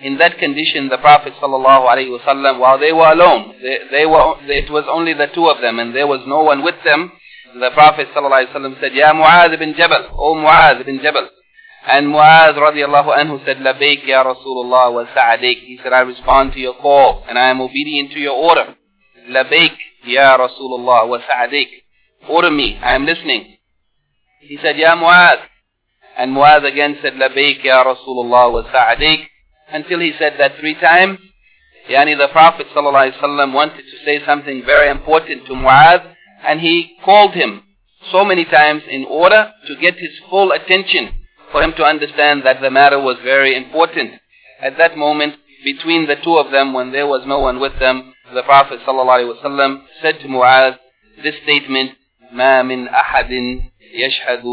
in 0.04 0.18
that 0.18 0.38
condition 0.38 0.90
the 0.90 0.98
Prophet 0.98 1.34
ﷺ, 1.42 2.60
while 2.60 2.78
they 2.78 2.92
were 2.92 3.12
alone, 3.12 3.56
they, 3.62 3.80
they 3.90 4.06
were, 4.06 4.36
it 4.52 4.70
was 4.70 4.84
only 4.92 5.14
the 5.14 5.28
two 5.34 5.48
of 5.48 5.62
them 5.62 5.80
and 5.80 5.96
there 5.96 6.08
was 6.08 6.22
no 6.28 6.44
one 6.44 6.62
with 6.62 6.76
them, 6.84 7.12
the 7.60 7.72
Prophet 7.72 8.10
ﷺ 8.16 8.82
said, 8.82 8.94
Ya 8.94 9.14
Mu'adh 9.14 9.58
bin 9.58 9.74
Jabal, 9.76 10.10
O 10.18 10.36
Mu'adh 10.36 10.86
bin 10.86 11.00
Jabal. 11.00 11.30
And 11.88 12.08
Mu'adh 12.08 12.56
radiallahu 12.56 13.16
anhu 13.16 13.46
said, 13.46 13.58
Labayk 13.58 14.06
ya 14.06 14.24
Rasulullah 14.24 14.92
wa 14.92 15.06
sa'adik. 15.14 15.60
He 15.60 15.80
said, 15.82 15.94
I 15.94 16.02
respond 16.02 16.54
to 16.54 16.60
your 16.60 16.76
call 16.76 17.24
and 17.28 17.38
I 17.38 17.50
am 17.50 17.62
obedient 17.62 18.12
to 18.12 18.20
your 18.20 18.34
order. 18.34 18.76
Labayk 19.30 19.76
ya 20.06 20.38
Rasulullah 20.38 21.08
wa 21.08 21.20
sa'adik. 21.20 21.68
Order 22.28 22.52
me, 22.52 22.78
I 22.82 22.96
am 22.96 23.06
listening. 23.06 23.58
He 24.42 24.58
said, 24.62 24.78
Ya 24.78 24.96
Mu'adh. 24.96 25.40
And 26.18 26.32
Mu'adh 26.36 26.66
again 26.70 26.98
said, 27.02 27.14
Labayk 27.14 27.64
ya 27.64 27.84
Rasulullah 27.84 28.52
wa 28.52 28.64
sa'adik 28.70 29.30
until 29.73 30.01
he 30.01 30.13
said 30.19 30.35
that 30.39 30.57
three 30.59 30.75
times. 30.75 31.19
Yani 31.89 32.17
the 32.19 32.29
Prophet 32.29 32.67
ﷺ 32.75 33.53
wanted 33.53 33.77
to 33.83 34.05
say 34.05 34.25
something 34.25 34.63
very 34.65 34.91
important 34.91 35.47
to 35.47 35.53
Mu'adh 35.53 36.15
and 36.47 36.61
he 36.61 36.97
called 37.05 37.33
him 37.35 37.63
so 38.13 38.25
many 38.25 38.45
times 38.45 38.83
in 38.91 39.05
order 39.05 39.51
to 39.67 39.77
get 39.77 39.95
his 39.95 40.11
full 40.29 40.53
attention 40.53 41.11
for 41.51 41.63
him 41.63 41.73
to 41.77 41.85
understand 41.85 42.43
that 42.45 42.61
the 42.61 42.71
matter 42.71 43.01
was 43.01 43.17
very 43.25 43.57
important. 43.57 44.13
At 44.61 44.77
that 44.79 44.97
moment, 44.99 45.37
between 45.65 46.07
the 46.07 46.17
two 46.23 46.37
of 46.37 46.51
them 46.53 46.75
when 46.75 46.93
there 46.93 47.07
was 47.07 47.23
no 47.27 47.39
one 47.39 47.59
with 47.59 47.79
them, 47.81 48.13
the 48.35 48.43
Prophet 48.43 48.81
ﷺ 48.87 49.83
said 50.03 50.21
to 50.21 50.29
Mu'adh 50.29 50.77
this 51.23 51.35
statement, 51.43 51.93
ما 52.33 52.63
من 52.63 52.89
أحد 52.89 53.31
يشهد 53.95 54.45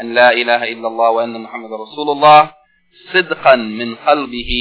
أن 0.00 0.14
لا 0.14 0.32
إله 0.32 0.64
إلا 0.72 0.88
الله 0.88 1.10
وأن 1.10 1.40
محمد 1.40 1.70
رسول 1.72 2.10
الله 2.10 2.50
صدقا 3.13 3.55
من 3.55 3.95
قلبه 3.95 4.51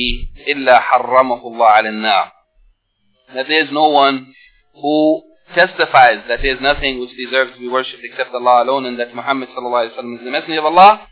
إلا 0.49 0.81
حرمه 0.81 1.47
الله 1.47 1.67
على 1.67 1.89
النار. 1.89 2.31
That 3.35 3.49
there 3.49 3.65
is 3.65 3.71
no 3.73 3.89
one 3.89 4.35
who 4.75 5.23
testifies 5.55 6.25
that 6.29 6.41
there 6.43 6.55
is 6.55 6.61
nothing 6.61 7.01
which 7.01 7.11
deserves 7.17 7.53
to 7.55 7.61
be 7.61 7.69
worshipped 7.69 8.05
except 8.05 8.35
Allah 8.35 8.65
alone 8.65 8.87
and 8.87 8.99
that 8.99 9.15
Muhammad 9.15 9.49
sallallahu 9.51 9.89
alaihi 9.89 9.97
wasallam 9.97 10.19
is 10.19 10.25
the 10.25 10.31
messenger 10.31 10.59
of 10.59 10.67
Allah. 10.67 11.09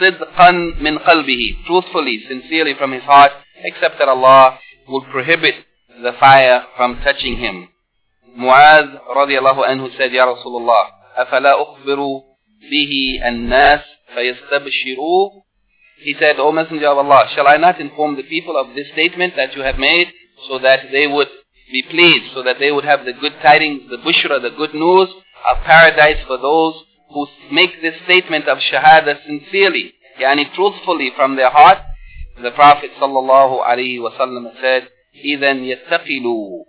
صدقا 0.00 0.50
من 0.80 0.98
قلبه, 0.98 1.66
truthfully, 1.66 2.24
sincerely 2.28 2.74
from 2.74 2.92
his 2.92 3.02
heart, 3.02 3.32
except 3.62 3.98
that 3.98 4.08
Allah 4.08 4.58
will 4.88 5.02
prohibit 5.12 5.54
the 6.02 6.12
fire 6.18 6.64
from 6.76 7.00
touching 7.04 7.38
him. 7.38 7.68
Muaz 8.36 8.86
radiallahu 9.16 9.64
anhu 9.64 9.88
said, 9.96 10.12
Ya 10.12 10.26
Rasulullah, 10.26 10.92
أفلا 11.16 11.62
أخبر 11.62 12.20
به 12.70 13.20
الناس 13.26 13.80
فيستبشروا 14.14 15.30
He 16.03 16.15
said, 16.19 16.39
O 16.39 16.51
Messenger 16.51 16.87
of 16.87 16.97
Allah, 16.97 17.29
shall 17.35 17.47
I 17.47 17.57
not 17.57 17.79
inform 17.79 18.15
the 18.15 18.23
people 18.23 18.57
of 18.57 18.75
this 18.75 18.87
statement 18.93 19.35
that 19.35 19.55
you 19.55 19.61
have 19.61 19.77
made 19.77 20.07
so 20.47 20.57
that 20.59 20.91
they 20.91 21.05
would 21.07 21.27
be 21.71 21.83
pleased, 21.83 22.33
so 22.33 22.43
that 22.43 22.57
they 22.59 22.71
would 22.71 22.85
have 22.85 23.05
the 23.05 23.13
good 23.13 23.33
tidings, 23.41 23.83
the 23.89 23.97
bushra, 23.97 24.41
the 24.41 24.55
good 24.57 24.73
news 24.73 25.09
of 25.49 25.57
paradise 25.63 26.17
for 26.27 26.37
those 26.37 26.75
who 27.13 27.27
make 27.51 27.81
this 27.81 27.95
statement 28.05 28.47
of 28.47 28.57
shahada 28.57 29.17
sincerely, 29.25 29.93
yani 30.19 30.53
truthfully 30.55 31.11
from 31.15 31.35
their 31.35 31.49
heart. 31.49 31.79
The 32.41 32.51
Prophet 32.51 32.91
sallallahu 32.99 33.63
alaihi 33.63 33.99
wasallam 33.99 34.51
said, 34.59 34.87
إِذَنْ 35.23 35.61
يَتَّقِلُوا 35.61 36.63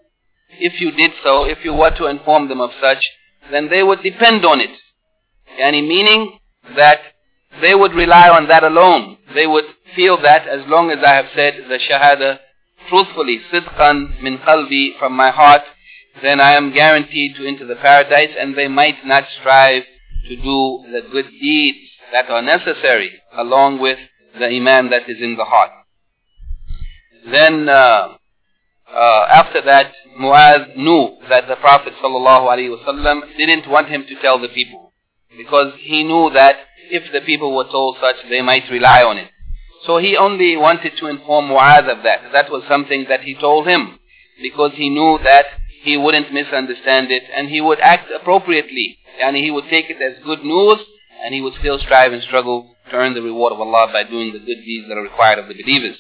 If 0.58 0.80
you 0.80 0.90
did 0.92 1.12
so, 1.24 1.44
if 1.44 1.64
you 1.64 1.72
were 1.72 1.96
to 1.96 2.06
inform 2.06 2.48
them 2.48 2.60
of 2.60 2.70
such, 2.80 3.04
then 3.50 3.68
they 3.70 3.82
would 3.82 4.02
depend 4.02 4.44
on 4.44 4.60
it. 4.60 4.70
Yani 5.58 5.86
meaning 5.86 6.38
that 6.76 7.00
they 7.61 7.75
would 7.75 7.93
rely 7.93 8.29
on 8.29 8.47
that 8.47 8.63
alone. 8.63 9.17
They 9.33 9.47
would 9.47 9.65
feel 9.95 10.21
that 10.21 10.47
as 10.47 10.61
long 10.67 10.91
as 10.91 10.99
I 11.05 11.13
have 11.15 11.27
said 11.35 11.55
the 11.69 11.79
shahada 11.79 12.39
truthfully, 12.89 13.41
sidqan 13.51 14.21
min 14.21 14.37
qalbi, 14.39 14.97
from 14.97 15.13
my 15.13 15.31
heart, 15.31 15.63
then 16.21 16.39
I 16.39 16.53
am 16.53 16.73
guaranteed 16.73 17.35
to 17.35 17.47
enter 17.47 17.65
the 17.65 17.75
paradise 17.75 18.31
and 18.39 18.55
they 18.55 18.67
might 18.67 19.05
not 19.05 19.25
strive 19.39 19.83
to 20.27 20.35
do 20.35 20.83
the 20.91 21.01
good 21.11 21.29
deeds 21.39 21.77
that 22.11 22.29
are 22.29 22.41
necessary 22.41 23.11
along 23.33 23.79
with 23.79 23.99
the 24.39 24.47
iman 24.47 24.89
that 24.89 25.09
is 25.09 25.17
in 25.21 25.35
the 25.35 25.45
heart. 25.45 25.71
Then 27.29 27.67
uh, 27.67 28.15
uh, 28.93 29.25
after 29.29 29.61
that, 29.63 29.91
Muaz 30.19 30.75
knew 30.75 31.17
that 31.29 31.47
the 31.47 31.55
Prophet 31.57 31.93
ﷺ 32.01 33.37
didn't 33.37 33.69
want 33.69 33.89
him 33.89 34.05
to 34.07 34.21
tell 34.21 34.39
the 34.39 34.47
people 34.47 34.93
because 35.37 35.73
he 35.79 36.03
knew 36.03 36.31
that 36.33 36.55
if 36.90 37.12
the 37.12 37.20
people 37.20 37.54
were 37.54 37.70
told 37.70 37.96
such, 38.00 38.16
they 38.28 38.42
might 38.42 38.70
rely 38.70 39.02
on 39.02 39.18
it. 39.18 39.30
So 39.86 39.98
he 39.98 40.16
only 40.16 40.56
wanted 40.56 40.92
to 40.98 41.06
inform 41.06 41.48
Muaz 41.48 41.88
of 41.90 42.04
that. 42.04 42.32
That 42.32 42.50
was 42.50 42.62
something 42.68 43.06
that 43.08 43.22
he 43.22 43.34
told 43.34 43.66
him 43.66 43.98
because 44.40 44.72
he 44.74 44.88
knew 44.88 45.18
that 45.24 45.46
he 45.82 45.96
wouldn't 45.96 46.32
misunderstand 46.32 47.10
it 47.10 47.24
and 47.34 47.48
he 47.48 47.60
would 47.60 47.80
act 47.80 48.10
appropriately 48.10 48.98
and 49.20 49.36
he 49.36 49.50
would 49.50 49.68
take 49.68 49.90
it 49.90 50.00
as 50.00 50.22
good 50.24 50.44
news 50.44 50.78
and 51.24 51.34
he 51.34 51.40
would 51.40 51.54
still 51.58 51.78
strive 51.78 52.12
and 52.12 52.22
struggle 52.22 52.74
to 52.90 52.96
earn 52.96 53.14
the 53.14 53.22
reward 53.22 53.52
of 53.52 53.60
Allah 53.60 53.88
by 53.92 54.04
doing 54.04 54.32
the 54.32 54.38
good 54.38 54.62
deeds 54.64 54.86
that 54.88 54.96
are 54.96 55.02
required 55.02 55.38
of 55.38 55.48
the 55.48 55.54
believers. 55.60 55.96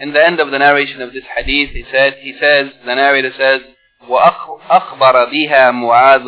In 0.00 0.12
the 0.12 0.24
end 0.24 0.40
of 0.40 0.50
the 0.50 0.58
narration 0.58 1.02
of 1.02 1.12
this 1.12 1.24
hadith, 1.36 1.70
he 1.70 1.84
said, 1.92 2.14
he 2.20 2.34
says, 2.40 2.70
the 2.84 2.94
narrator 2.94 3.32
says, 3.38 3.60
وأخبر 4.08 5.24
بها 5.30 5.70
معاذ 5.70 6.26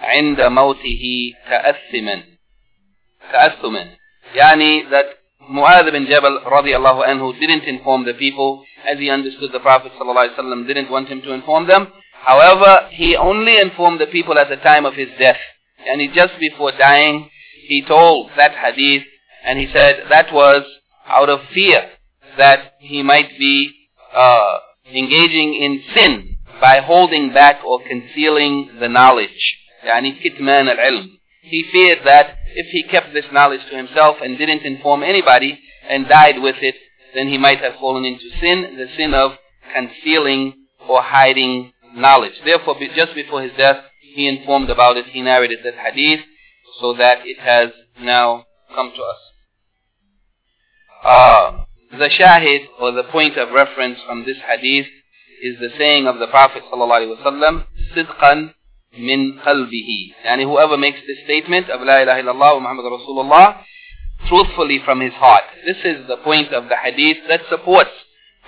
عند 0.00 0.40
موته 0.40 1.32
تأثما 1.50 2.31
تأثما 3.32 3.86
يعني 4.34 4.90
that 4.90 5.06
Mu'adh 5.50 5.90
bin 5.92 6.06
Jabal 6.06 6.40
radiallahu 6.44 7.06
anhu 7.06 7.38
didn't 7.40 7.64
inform 7.64 8.04
the 8.04 8.12
people 8.14 8.64
as 8.86 8.98
he 8.98 9.08
understood 9.08 9.50
the 9.52 9.60
Prophet 9.60 9.92
ﷺ 9.98 10.66
didn't 10.66 10.90
want 10.90 11.08
him 11.08 11.22
to 11.22 11.32
inform 11.32 11.66
them. 11.66 11.88
However, 12.12 12.88
he 12.90 13.16
only 13.16 13.58
informed 13.58 14.00
the 14.00 14.06
people 14.06 14.38
at 14.38 14.50
the 14.50 14.56
time 14.56 14.84
of 14.84 14.94
his 14.94 15.08
death. 15.18 15.38
And 15.88 16.00
he 16.02 16.08
just 16.08 16.38
before 16.38 16.72
dying, 16.72 17.30
he 17.66 17.82
told 17.82 18.30
that 18.36 18.52
hadith 18.52 19.04
and 19.44 19.58
he 19.58 19.68
said 19.72 20.04
that 20.10 20.32
was 20.32 20.64
out 21.06 21.30
of 21.30 21.40
fear 21.54 21.88
that 22.36 22.74
he 22.80 23.02
might 23.02 23.30
be 23.38 23.72
uh, 24.14 24.58
engaging 24.92 25.54
in 25.54 25.82
sin 25.94 26.36
by 26.60 26.80
holding 26.80 27.32
back 27.32 27.64
or 27.64 27.80
concealing 27.88 28.70
the 28.80 28.88
knowledge. 28.88 29.56
يعني 29.84 30.12
كتمان 30.20 30.68
العلم. 30.68 31.18
He 31.42 31.64
feared 31.72 32.00
that 32.04 32.36
if 32.54 32.66
he 32.66 32.82
kept 32.82 33.14
this 33.14 33.24
knowledge 33.32 33.60
to 33.70 33.76
himself 33.76 34.16
and 34.22 34.36
didn't 34.36 34.62
inform 34.62 35.02
anybody 35.02 35.58
and 35.88 36.08
died 36.08 36.40
with 36.42 36.56
it, 36.60 36.74
then 37.14 37.28
he 37.28 37.38
might 37.38 37.60
have 37.60 37.74
fallen 37.80 38.04
into 38.04 38.28
sin, 38.40 38.76
the 38.76 38.86
sin 38.96 39.14
of 39.14 39.32
concealing 39.74 40.66
or 40.88 41.02
hiding 41.02 41.72
knowledge. 41.94 42.34
Therefore, 42.44 42.76
just 42.94 43.14
before 43.14 43.42
his 43.42 43.52
death, 43.56 43.84
he 44.14 44.28
informed 44.28 44.70
about 44.70 44.96
it, 44.96 45.06
he 45.06 45.22
narrated 45.22 45.60
that 45.64 45.74
hadith, 45.74 46.20
so 46.80 46.94
that 46.94 47.18
it 47.24 47.38
has 47.38 47.70
now 48.00 48.44
come 48.74 48.92
to 48.94 49.02
us. 49.02 49.18
Uh, 51.04 51.64
the 51.92 52.08
shahid, 52.08 52.66
or 52.80 52.92
the 52.92 53.04
point 53.04 53.36
of 53.36 53.50
reference 53.52 53.98
from 54.06 54.24
this 54.24 54.36
hadith, 54.46 54.86
is 55.42 55.58
the 55.60 55.70
saying 55.78 56.06
of 56.06 56.18
the 56.18 56.26
Prophet 56.26 56.62
ﷺ, 56.72 57.64
صدقا 57.94 58.54
min 58.97 59.39
qalbihi. 59.45 60.13
And 60.25 60.41
whoever 60.41 60.77
makes 60.77 60.99
this 61.07 61.17
statement 61.25 61.69
of 61.69 61.81
La 61.81 62.01
ilaha 62.01 62.21
illallah 62.21 62.61
Muhammad 62.61 62.85
Rasulullah 62.85 63.63
truthfully 64.27 64.79
from 64.85 65.01
his 65.01 65.13
heart. 65.13 65.43
This 65.65 65.77
is 65.83 66.07
the 66.07 66.17
point 66.17 66.53
of 66.53 66.69
the 66.69 66.77
hadith 66.77 67.17
that 67.27 67.41
supports 67.49 67.91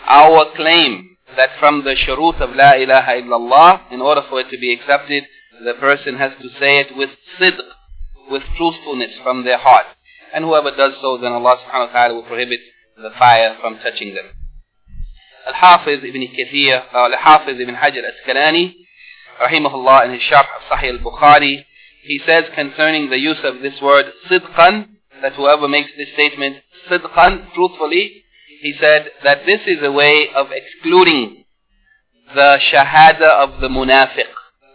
our 0.06 0.46
claim 0.56 1.18
that 1.36 1.50
from 1.60 1.84
the 1.84 1.96
shurut 1.96 2.40
of 2.40 2.56
La 2.56 2.74
ilaha 2.74 3.14
illallah, 3.14 3.92
in 3.92 4.02
order 4.02 4.22
for 4.30 4.40
it 4.40 4.50
to 4.52 4.58
be 4.58 4.72
accepted, 4.72 5.24
the 5.64 5.74
person 5.74 6.18
has 6.18 6.32
to 6.42 6.50
say 6.60 6.80
it 6.80 6.96
with 6.96 7.10
sidq, 7.40 7.58
with 8.30 8.44
truthfulness 8.58 9.12
from 9.24 9.44
their 9.44 9.58
heart. 9.58 9.86
And 10.34 10.44
whoever 10.44 10.72
does 10.72 10.94
so, 11.02 11.18
then 11.18 11.32
Allah 11.32 11.58
subhanahu 11.64 11.88
wa 11.88 11.94
ta'ala 11.94 12.14
will 12.14 12.24
prohibit 12.24 12.60
the 12.98 13.10
fire 13.18 13.58
from 13.62 13.78
touching 13.78 14.16
them. 14.16 14.26
Al-Hafiz 15.48 16.00
ibn 16.04 16.22
Kathir, 16.22 16.84
or 16.94 17.14
Al-Hafiz 17.14 17.60
ibn 17.60 17.76
Hajar 17.76 18.04
al-Asqalani, 18.04 18.74
rahimahullah, 19.42 20.06
in 20.06 20.12
his 20.14 20.22
Sharh 20.22 20.46
of 20.46 20.78
Sahih 20.78 21.00
al-Bukhari, 21.00 21.66
he 22.04 22.20
says 22.26 22.46
concerning 22.54 23.10
the 23.10 23.18
use 23.18 23.40
of 23.44 23.62
this 23.62 23.82
word 23.82 24.06
sidqan, 24.30 24.88
that 25.22 25.34
whoever 25.34 25.68
makes 25.68 25.92
this 25.98 26.10
statement 26.14 26.58
sidqan, 26.90 27.54
truthfully, 27.54 28.24
he 28.62 28.74
said 28.80 29.12
that 29.24 29.46
this 29.46 29.62
is 29.68 29.78
a 29.82 29.92
way 29.92 30.28
of 30.36 30.48
excluding 30.52 31.46
the 32.34 32.60
shahada 32.72 33.30
of 33.44 33.62
the 33.62 33.68
munafiq. 33.68 34.26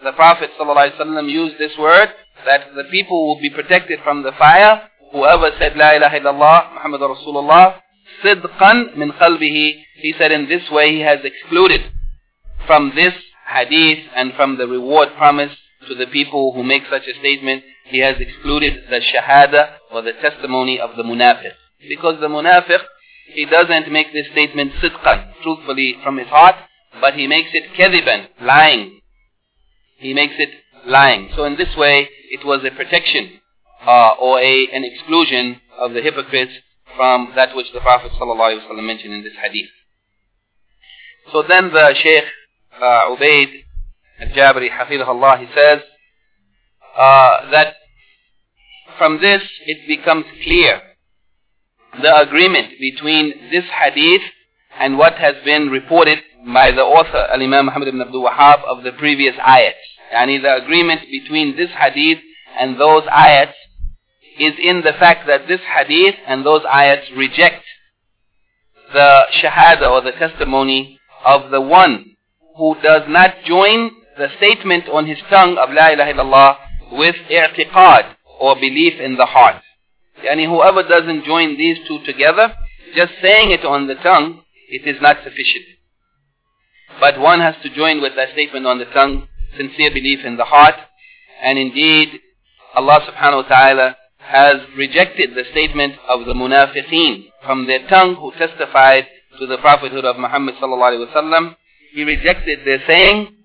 The 0.02 0.12
Prophet 0.12 0.50
ﷺ 0.58 1.30
used 1.30 1.58
this 1.58 1.76
word 1.78 2.08
that 2.46 2.74
the 2.74 2.84
people 2.84 3.26
will 3.26 3.40
be 3.40 3.50
protected 3.50 4.00
from 4.02 4.22
the 4.22 4.32
fire. 4.32 4.88
Whoever 5.12 5.50
said 5.58 5.76
La 5.76 5.90
ilaha 5.92 6.20
illallah 6.20 6.74
Muhammad 6.74 7.00
Rasulullah 7.00 7.80
sidqan 8.24 8.96
min 8.96 9.12
qalbihi, 9.12 9.82
he 9.96 10.14
said 10.18 10.32
in 10.32 10.48
this 10.48 10.62
way 10.70 10.94
he 10.94 11.00
has 11.00 11.18
excluded 11.24 11.82
from 12.66 12.92
this 12.94 13.14
hadith 13.50 14.06
and 14.14 14.32
from 14.34 14.58
the 14.58 14.66
reward 14.66 15.08
promised 15.16 15.56
to 15.88 15.94
the 15.94 16.06
people 16.06 16.52
who 16.52 16.62
make 16.62 16.82
such 16.90 17.06
a 17.06 17.18
statement, 17.18 17.64
he 17.86 17.98
has 17.98 18.16
excluded 18.20 18.84
the 18.88 19.00
shahada 19.00 19.76
or 19.92 20.02
the 20.02 20.12
testimony 20.12 20.78
of 20.78 20.96
the 20.96 21.02
munafiq. 21.02 21.52
Because 21.88 22.20
the 22.20 22.28
munafiq, 22.28 22.80
he 23.32 23.46
doesn't 23.46 23.90
make 23.90 24.12
this 24.12 24.26
statement 24.32 24.72
sidqan, 24.82 25.32
truthfully 25.42 25.96
from 26.04 26.18
his 26.18 26.28
heart, 26.28 26.56
but 27.00 27.14
he 27.14 27.26
makes 27.26 27.50
it 27.52 27.72
kadhiban, 27.76 28.28
lying. 28.40 29.00
He 29.96 30.14
makes 30.14 30.34
it 30.38 30.50
lying. 30.86 31.30
So 31.34 31.44
in 31.44 31.56
this 31.56 31.74
way, 31.76 32.08
it 32.30 32.44
was 32.44 32.64
a 32.64 32.70
protection 32.70 33.40
uh, 33.86 34.12
or 34.20 34.38
a, 34.38 34.68
an 34.72 34.84
exclusion 34.84 35.60
of 35.78 35.92
the 35.92 36.02
hypocrites 36.02 36.52
from 36.96 37.32
that 37.36 37.54
which 37.56 37.72
the 37.72 37.80
Prophet 37.80 38.12
ﷺ 38.20 38.84
mentioned 38.84 39.14
in 39.14 39.22
this 39.22 39.34
hadith. 39.40 39.70
So 41.32 41.42
then 41.46 41.72
the 41.72 41.94
Shaykh 41.94 42.24
uh, 42.80 43.16
Ubaid 43.16 43.48
al-Jabiri, 44.20 44.70
hafidhullah, 44.70 45.38
he 45.40 45.46
says 45.54 45.80
uh, 46.96 47.50
that 47.50 47.74
from 48.98 49.20
this 49.20 49.42
it 49.66 49.86
becomes 49.86 50.24
clear 50.42 50.80
the 52.00 52.20
agreement 52.20 52.68
between 52.78 53.50
this 53.50 53.64
hadith 53.64 54.22
and 54.78 54.98
what 54.98 55.14
has 55.14 55.34
been 55.44 55.68
reported 55.68 56.18
by 56.46 56.70
the 56.70 56.82
author, 56.82 57.28
Al-Imam 57.32 57.66
Muhammad 57.66 57.88
ibn 57.88 58.00
Abdul 58.00 58.24
Wahhab, 58.24 58.64
of 58.64 58.82
the 58.84 58.92
previous 58.92 59.34
ayats. 59.36 59.74
Yani 60.14 60.40
the 60.42 60.54
agreement 60.62 61.02
between 61.10 61.56
this 61.56 61.70
hadith 61.70 62.18
and 62.58 62.80
those 62.80 63.02
ayats 63.04 63.52
is 64.38 64.54
in 64.62 64.82
the 64.82 64.92
fact 64.98 65.26
that 65.26 65.46
this 65.48 65.60
hadith 65.60 66.14
and 66.26 66.44
those 66.44 66.62
ayats 66.62 67.14
reject 67.16 67.64
the 68.92 69.22
shahada 69.42 69.88
or 69.90 70.00
the 70.00 70.12
testimony 70.12 70.98
of 71.24 71.50
the 71.50 71.60
one 71.60 72.16
who 72.60 72.76
does 72.82 73.04
not 73.08 73.30
join 73.46 73.90
the 74.18 74.28
statement 74.36 74.86
on 74.86 75.06
his 75.06 75.16
tongue 75.30 75.56
of 75.56 75.70
La 75.72 75.88
ilaha 75.92 76.12
illallah 76.12 76.56
with 76.92 77.16
i'tiqad 77.30 78.16
or 78.38 78.54
belief 78.56 79.00
in 79.00 79.16
the 79.16 79.24
heart. 79.24 79.62
Yani 80.22 80.44
whoever 80.46 80.82
doesn't 80.86 81.24
join 81.24 81.56
these 81.56 81.78
two 81.88 82.04
together, 82.04 82.52
just 82.94 83.12
saying 83.22 83.50
it 83.50 83.64
on 83.64 83.86
the 83.86 83.94
tongue, 83.94 84.42
it 84.68 84.86
is 84.86 85.00
not 85.00 85.16
sufficient. 85.24 85.64
But 87.00 87.18
one 87.18 87.40
has 87.40 87.54
to 87.62 87.74
join 87.74 88.02
with 88.02 88.14
that 88.16 88.32
statement 88.34 88.66
on 88.66 88.78
the 88.78 88.84
tongue, 88.84 89.28
sincere 89.56 89.90
belief 89.90 90.22
in 90.26 90.36
the 90.36 90.44
heart. 90.44 90.74
And 91.42 91.58
indeed, 91.58 92.20
Allah 92.74 93.00
subhanahu 93.08 93.44
wa 93.44 93.48
ta'ala 93.48 93.96
has 94.18 94.56
rejected 94.76 95.30
the 95.34 95.44
statement 95.50 95.94
of 96.06 96.26
the 96.26 96.34
munafiqeen 96.34 97.30
from 97.42 97.66
their 97.66 97.88
tongue 97.88 98.16
who 98.16 98.32
testified 98.32 99.06
to 99.38 99.46
the 99.46 99.56
prophethood 99.56 100.04
of 100.04 100.18
Muhammad 100.18 100.56
sallallahu 100.56 100.92
alaihi 100.92 101.08
wasallam. 101.10 101.56
He 101.92 102.04
rejected 102.04 102.60
their 102.64 102.80
saying, 102.86 103.36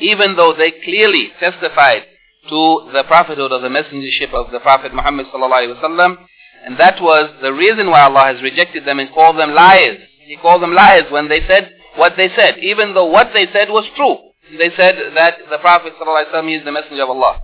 even 0.00 0.36
though 0.36 0.54
they 0.56 0.72
clearly 0.84 1.30
testified 1.40 2.02
to 2.48 2.90
the 2.92 3.04
prophethood 3.06 3.52
or 3.52 3.60
the 3.60 3.68
messengership 3.68 4.32
of 4.32 4.50
the 4.52 4.60
Prophet 4.60 4.94
Muhammad 4.94 5.26
sallallahu 5.26 5.80
wasallam. 5.80 6.16
And 6.64 6.78
that 6.78 7.00
was 7.00 7.30
the 7.42 7.52
reason 7.52 7.90
why 7.90 8.02
Allah 8.02 8.32
has 8.34 8.42
rejected 8.42 8.84
them 8.84 8.98
and 8.98 9.12
called 9.12 9.38
them 9.38 9.52
liars. 9.52 9.98
He 10.26 10.36
called 10.36 10.62
them 10.62 10.72
liars 10.74 11.10
when 11.10 11.28
they 11.28 11.40
said 11.46 11.70
what 11.96 12.14
they 12.16 12.28
said, 12.36 12.58
even 12.58 12.94
though 12.94 13.06
what 13.06 13.28
they 13.32 13.46
said 13.52 13.68
was 13.68 13.84
true. 13.96 14.18
They 14.58 14.70
said 14.76 14.96
that 15.16 15.38
the 15.50 15.58
Prophet 15.58 15.94
ﷺ 16.00 16.58
is 16.58 16.64
the 16.64 16.72
messenger 16.72 17.02
of 17.02 17.10
Allah. 17.10 17.40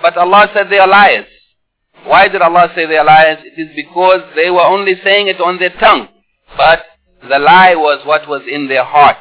But 0.00 0.16
Allah 0.16 0.50
said 0.54 0.70
they 0.70 0.78
are 0.78 0.88
liars. 0.88 1.26
Why 2.04 2.28
did 2.28 2.42
Allah 2.42 2.72
say 2.74 2.86
they 2.86 2.96
are 2.96 3.04
liars? 3.04 3.38
It 3.44 3.60
is 3.60 3.76
because 3.76 4.22
they 4.34 4.50
were 4.50 4.64
only 4.64 4.94
saying 5.04 5.28
it 5.28 5.40
on 5.40 5.58
their 5.58 5.70
tongue. 5.70 6.08
But 6.56 6.82
the 7.22 7.38
lie 7.38 7.74
was 7.76 8.04
what 8.06 8.28
was 8.28 8.42
in 8.50 8.68
their 8.68 8.84
heart. 8.84 9.18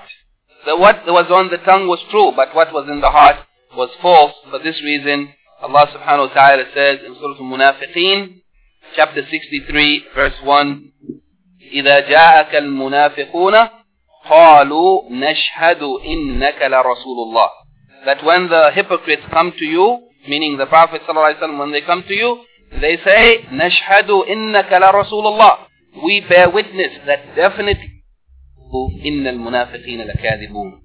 The 0.67 0.77
what 0.77 1.07
was 1.07 1.31
on 1.31 1.51
the 1.51 1.59
tongue 1.59 1.87
was 1.87 2.01
true, 2.11 2.33
but 2.35 2.55
what 2.55 2.73
was 2.73 2.89
in 2.91 3.01
the 3.01 3.11
heart 3.11 3.37
was 3.77 3.91
false. 4.03 4.35
For 4.51 4.59
this 4.59 4.81
reason, 4.83 5.33
Allah 5.63 5.87
subhanahu 5.95 6.29
wa 6.29 6.35
ta'ala 6.35 6.65
says 6.75 6.99
in 7.07 7.15
Surah 7.15 7.37
Al-Munafiqeen, 7.39 8.43
chapter 8.97 9.23
63, 9.31 10.05
verse 10.15 10.35
1, 10.43 10.93
إذا 11.73 12.01
جاءك 12.01 12.55
المنافقون 12.55 13.69
قالوا 14.31 15.03
نشهد 15.11 15.83
إنك 15.83 16.63
لرسول 16.63 17.19
الله 17.27 17.49
that 18.05 18.23
when 18.25 18.49
the 18.49 18.71
hypocrites 18.73 19.23
come 19.33 19.53
to 19.59 19.65
you 19.65 19.99
meaning 20.29 20.57
the 20.59 20.67
Prophet 20.67 21.03
ﷺ 21.09 21.59
when 21.59 21.73
they 21.73 21.81
come 21.81 22.05
to 22.07 22.15
you 22.15 22.45
they 22.81 22.97
say 23.05 23.45
نشهد 23.53 24.11
إنك 24.11 24.73
لرسول 24.73 25.27
الله 25.27 25.59
we 26.05 26.21
bear 26.29 26.51
witness 26.51 26.93
that 27.07 27.35
definitely 27.35 27.90
إن 29.07 29.27
المنافقين 29.27 30.03
لكاذبون 30.03 30.83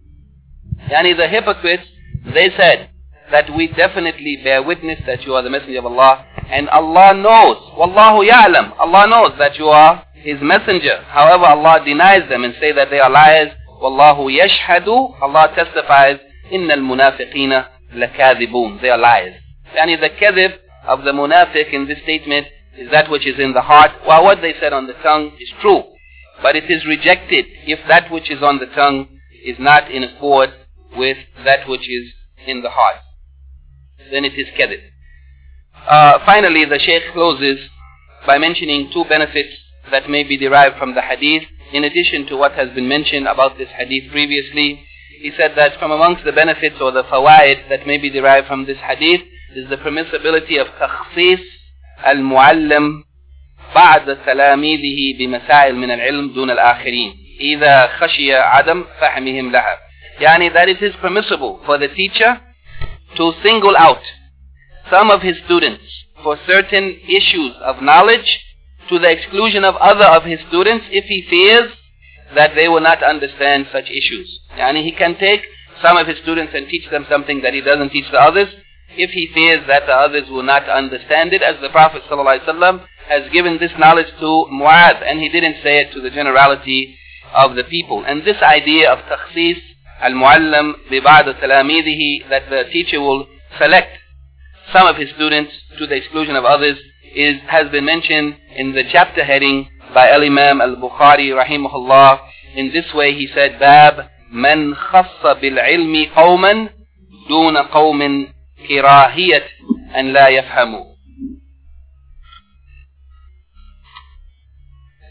يعني 0.89 1.15
the 1.15 1.27
hypocrites 1.27 1.87
they 2.33 2.49
said 2.57 2.89
that 3.31 3.49
we 3.55 3.67
definitely 3.67 4.37
bear 4.43 4.61
witness 4.61 4.99
that 5.05 5.23
you 5.25 5.33
are 5.33 5.41
the 5.41 5.49
messenger 5.49 5.79
of 5.79 5.85
Allah 5.85 6.25
and 6.51 6.69
Allah 6.69 7.13
knows 7.13 7.57
wallahu 7.77 8.23
ya'lam 8.27 8.73
Allah 8.79 9.07
knows 9.07 9.37
that 9.39 9.57
you 9.57 9.67
are 9.67 10.03
his 10.23 10.37
messenger. 10.41 11.01
However, 11.07 11.45
Allah 11.45 11.83
denies 11.83 12.29
them 12.29 12.43
and 12.43 12.53
say 12.59 12.71
that 12.71 12.89
they 12.89 12.99
are 12.99 13.09
liars. 13.09 13.51
Wallahu 13.81 14.29
yashhadu. 14.29 15.19
Allah 15.21 15.49
testifies, 15.55 16.19
إن 16.53 16.71
المنافقين 16.71 17.63
لكاذبون. 17.93 18.81
They 18.81 18.89
are 18.89 18.97
liars. 18.97 19.35
Yani 19.75 19.99
the 19.99 20.09
kadhib 20.09 20.53
of 20.87 21.03
the 21.03 21.11
munafiq 21.11 21.73
in 21.73 21.87
this 21.87 21.97
statement 22.03 22.47
is 22.77 22.89
that 22.91 23.09
which 23.09 23.25
is 23.25 23.39
in 23.39 23.53
the 23.53 23.61
heart. 23.61 23.91
While 24.05 24.23
what 24.23 24.41
they 24.41 24.53
said 24.59 24.73
on 24.73 24.87
the 24.87 24.93
tongue 25.01 25.31
is 25.39 25.49
true. 25.61 25.83
But 26.42 26.56
it 26.56 26.70
is 26.70 26.84
rejected 26.84 27.46
if 27.66 27.80
that 27.88 28.10
which 28.10 28.30
is 28.30 28.42
on 28.42 28.58
the 28.58 28.66
tongue 28.66 29.08
is 29.44 29.56
not 29.58 29.90
in 29.90 30.02
accord 30.04 30.50
with 30.96 31.18
that 31.44 31.68
which 31.68 31.88
is 31.88 32.12
in 32.46 32.62
the 32.62 32.70
heart. 32.70 32.96
Then 34.10 34.24
it 34.24 34.34
is 34.34 34.46
kadhib. 34.58 34.80
Uh, 35.88 36.18
finally, 36.24 36.64
the 36.64 36.78
Shaykh 36.78 37.12
closes 37.12 37.58
by 38.26 38.38
mentioning 38.38 38.90
two 38.92 39.04
benefits 39.04 39.54
that 39.90 40.10
may 40.10 40.24
be 40.24 40.36
derived 40.36 40.78
from 40.78 40.94
the 40.94 41.02
hadith. 41.02 41.44
In 41.72 41.84
addition 41.84 42.26
to 42.26 42.36
what 42.36 42.52
has 42.52 42.70
been 42.70 42.88
mentioned 42.88 43.26
about 43.26 43.58
this 43.58 43.68
hadith 43.76 44.10
previously, 44.10 44.84
he 45.20 45.32
said 45.36 45.52
that 45.56 45.78
from 45.78 45.90
amongst 45.90 46.24
the 46.24 46.32
benefits 46.32 46.76
or 46.80 46.92
the 46.92 47.04
fawaid 47.04 47.68
that 47.68 47.86
may 47.86 47.98
be 47.98 48.10
derived 48.10 48.46
from 48.46 48.66
this 48.66 48.78
hadith 48.78 49.22
is 49.54 49.68
the 49.70 49.76
permissibility 49.76 50.60
of 50.60 50.66
takhsis 50.78 51.40
al-muallim 52.04 53.02
بعد 53.76 54.18
تلاميذه 54.26 55.18
بمسائل 55.18 55.74
من 55.74 55.90
العلم 55.90 56.32
دون 56.32 56.50
الآخرين 56.50 57.14
إذا 57.40 57.86
خشي 57.86 58.34
عدم 58.34 58.84
فهمهم 59.00 59.52
لها 59.52 59.78
يعني 60.20 60.50
that 60.50 60.68
it 60.68 60.82
is 60.82 60.94
permissible 61.02 61.60
for 61.66 61.78
the 61.78 61.88
teacher 61.88 62.40
to 63.16 63.32
single 63.42 63.76
out 63.76 64.02
some 64.90 65.10
of 65.10 65.20
his 65.22 65.36
students 65.44 65.84
for 66.22 66.38
certain 66.46 66.86
issues 67.08 67.52
of 67.60 67.82
knowledge 67.82 68.30
to 68.88 68.98
the 68.98 69.10
exclusion 69.10 69.62
of 69.64 69.74
other 69.76 70.08
of 70.16 70.24
his 70.24 70.40
students 70.48 70.84
if 70.90 71.04
he 71.04 71.20
fears 71.28 71.70
that 72.34 72.52
they 72.54 72.68
will 72.68 72.80
not 72.80 73.02
understand 73.02 73.66
such 73.72 73.88
issues. 73.90 74.28
And 74.56 74.76
he 74.76 74.92
can 74.92 75.16
take 75.18 75.42
some 75.82 75.96
of 75.96 76.06
his 76.06 76.18
students 76.22 76.52
and 76.56 76.68
teach 76.68 76.88
them 76.90 77.06
something 77.08 77.42
that 77.42 77.54
he 77.54 77.60
doesn't 77.60 77.90
teach 77.90 78.10
the 78.10 78.20
others 78.20 78.48
if 78.90 79.10
he 79.10 79.30
fears 79.34 79.66
that 79.66 79.86
the 79.86 79.92
others 79.92 80.28
will 80.30 80.42
not 80.42 80.68
understand 80.68 81.32
it, 81.32 81.42
as 81.42 81.60
the 81.60 81.68
Prophet 81.70 82.02
ﷺ 82.10 82.86
has 83.08 83.30
given 83.32 83.58
this 83.58 83.72
knowledge 83.78 84.10
to 84.18 84.46
Mu'adh, 84.52 85.02
and 85.04 85.20
he 85.20 85.28
didn't 85.28 85.62
say 85.62 85.78
it 85.80 85.92
to 85.92 86.00
the 86.00 86.10
generality 86.10 86.96
of 87.34 87.54
the 87.54 87.64
people. 87.64 88.04
And 88.04 88.24
this 88.24 88.40
idea 88.42 88.92
of 88.92 88.98
takhsis 89.06 89.58
al-muallam 90.00 90.74
biba'd 90.90 91.40
talamidihi, 91.40 92.28
that 92.30 92.48
the 92.50 92.64
teacher 92.72 93.00
will 93.00 93.26
select 93.58 93.98
some 94.72 94.86
of 94.86 94.96
his 94.96 95.10
students 95.14 95.52
to 95.78 95.86
the 95.86 95.94
exclusion 95.94 96.36
of 96.36 96.44
others, 96.44 96.78
is, 97.14 97.36
has 97.48 97.70
been 97.70 97.84
mentioned 97.84 98.36
in 98.56 98.72
the 98.72 98.82
chapter 98.90 99.24
heading 99.24 99.68
by 99.94 100.10
Al-Imam 100.10 100.60
al-Bukhari 100.60 101.30
rahimahullah. 101.30 102.20
In 102.56 102.72
this 102.72 102.86
way 102.94 103.14
he 103.14 103.28
said, 103.32 103.58
Bab 103.60 104.08
man 104.32 104.74
khassa 104.74 105.40
bil-ilmi 105.40 106.12
qawman 106.12 106.70
duna 107.30 107.70
كراهية 108.67 109.43
أن 109.95 110.13
لا 110.13 110.27
يفهموا 110.27 110.85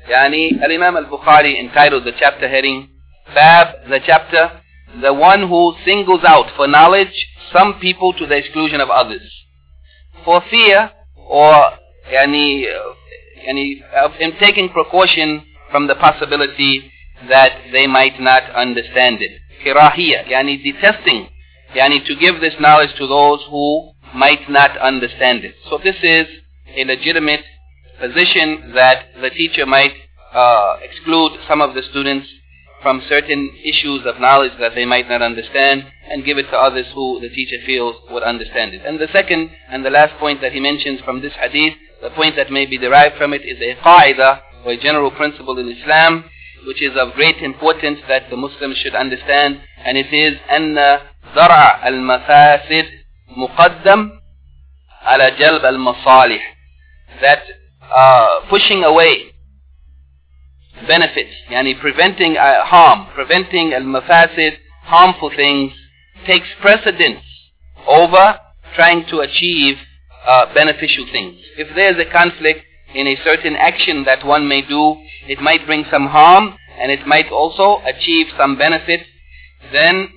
يعني 0.09 0.51
الإمام 0.51 0.97
البخاري 0.97 1.61
entitled 1.61 2.05
the 2.05 2.13
chapter 2.13 2.49
heading 2.49 2.89
Bab, 3.35 3.89
the 3.89 4.01
chapter, 4.05 4.61
the 5.01 5.15
one 5.15 5.49
who 5.49 5.75
singles 5.85 6.25
out 6.25 6.47
for 6.57 6.67
knowledge 6.67 7.29
some 7.53 7.75
people 7.81 8.13
to 8.15 8.27
the 8.27 8.37
exclusion 8.37 8.81
of 8.81 8.91
others. 8.91 9.23
For 10.25 10.43
fear 10.51 10.91
or 11.17 11.55
yani, 12.11 12.67
yani, 13.47 13.83
in 14.21 14.37
taking 14.39 14.69
precaution 14.71 15.45
from 15.71 15.87
the 15.87 15.95
possibility 15.95 16.91
that 17.29 17.53
they 17.73 17.87
might 17.87 18.21
not 18.21 18.43
understand 18.51 19.19
it. 19.21 19.41
Kirahiyah, 19.65 20.27
yani 20.29 20.63
detesting, 20.63 21.29
yani 21.76 22.06
to 22.06 22.16
give 22.16 22.42
this 22.42 22.56
knowledge 22.60 22.94
to 22.98 23.08
those 23.08 23.42
who 23.50 23.92
might 24.14 24.50
not 24.50 24.78
understand 24.78 25.44
it. 25.44 25.56
So 25.70 25.78
this 25.84 25.96
is 26.02 26.28
a 26.76 26.86
legitimate 26.86 27.44
position 28.00 28.74
that 28.74 29.08
the 29.22 29.30
teacher 29.30 29.66
might 29.66 29.94
uh, 30.34 30.78
exclude 30.82 31.34
some 31.48 31.62
of 31.62 31.76
the 31.76 31.84
students 31.92 32.28
from 32.82 33.02
certain 33.10 33.52
issues 33.64 34.06
of 34.06 34.20
knowledge 34.20 34.52
that 34.60 34.76
they 34.76 34.86
might 34.86 35.10
not 35.10 35.22
understand 35.22 35.86
and 36.10 36.24
give 36.24 36.38
it 36.38 36.50
to 36.52 36.58
others 36.58 36.86
who 36.94 37.20
the 37.20 37.30
teacher 37.30 37.58
feels 37.66 37.96
would 38.12 38.24
understand 38.24 38.74
it. 38.74 38.82
And 38.86 39.00
the 39.00 39.08
second 39.12 39.50
and 39.70 39.84
the 39.84 39.90
last 39.90 40.14
point 40.20 40.42
that 40.42 40.52
he 40.52 40.60
mentions 40.60 41.02
from 41.02 41.22
this 41.22 41.34
hadith 41.34 41.74
the 42.02 42.10
point 42.12 42.36
that 42.36 42.52
may 42.52 42.66
be 42.66 42.78
derived 42.78 43.18
from 43.18 43.34
it 43.34 43.42
is 43.44 43.60
a 43.62 43.76
qaida 43.82 44.42
or 44.66 44.74
a 44.74 44.78
general 44.78 45.10
principle 45.12 45.58
in 45.58 45.70
Islam 45.70 46.26
which 46.68 46.82
is 46.82 46.92
of 46.98 47.14
great 47.14 47.38
importance 47.38 48.00
that 48.08 48.30
the 48.30 48.38
Muslims 48.38 48.78
should 48.78 48.96
understand 48.96 49.62
and 49.84 49.98
it 49.98 50.12
is 50.14 50.38
أن 50.52 51.00
درع 51.37 51.89
المفاسد 51.89 52.87
مقدم 53.37 54.11
على 55.03 55.31
جلب 55.31 55.65
المصالح 55.65 56.57
that 57.21 57.43
uh, 57.91 58.41
pushing 58.49 58.85
away 58.85 59.33
benefits 60.87 61.35
yani 61.51 61.75
preventing 61.81 62.37
uh, 62.37 62.65
harm 62.65 63.07
preventing 63.15 63.75
al-mafasid 63.75 64.55
harmful 64.85 65.31
things 65.37 65.73
takes 66.27 66.49
precedence 66.61 67.25
over 67.87 68.39
trying 68.75 69.05
to 69.07 69.21
achieve 69.21 69.77
uh, 70.27 70.53
beneficial 70.55 71.07
things. 71.11 71.37
If 71.57 71.75
there 71.75 71.91
is 71.93 72.07
a 72.07 72.11
conflict 72.11 72.61
in 72.95 73.07
a 73.07 73.17
certain 73.25 73.57
action 73.57 74.05
that 74.05 74.25
one 74.25 74.49
may 74.49 74.63
do, 74.63 74.97
it 75.29 75.41
might 75.41 75.67
bring 75.67 75.85
some 75.91 76.07
harm 76.07 76.57
and 76.81 76.91
it 76.91 77.07
might 77.07 77.31
also 77.31 77.83
achieve 77.85 78.27
some 78.37 78.57
benefit, 78.57 79.01
then 79.73 80.09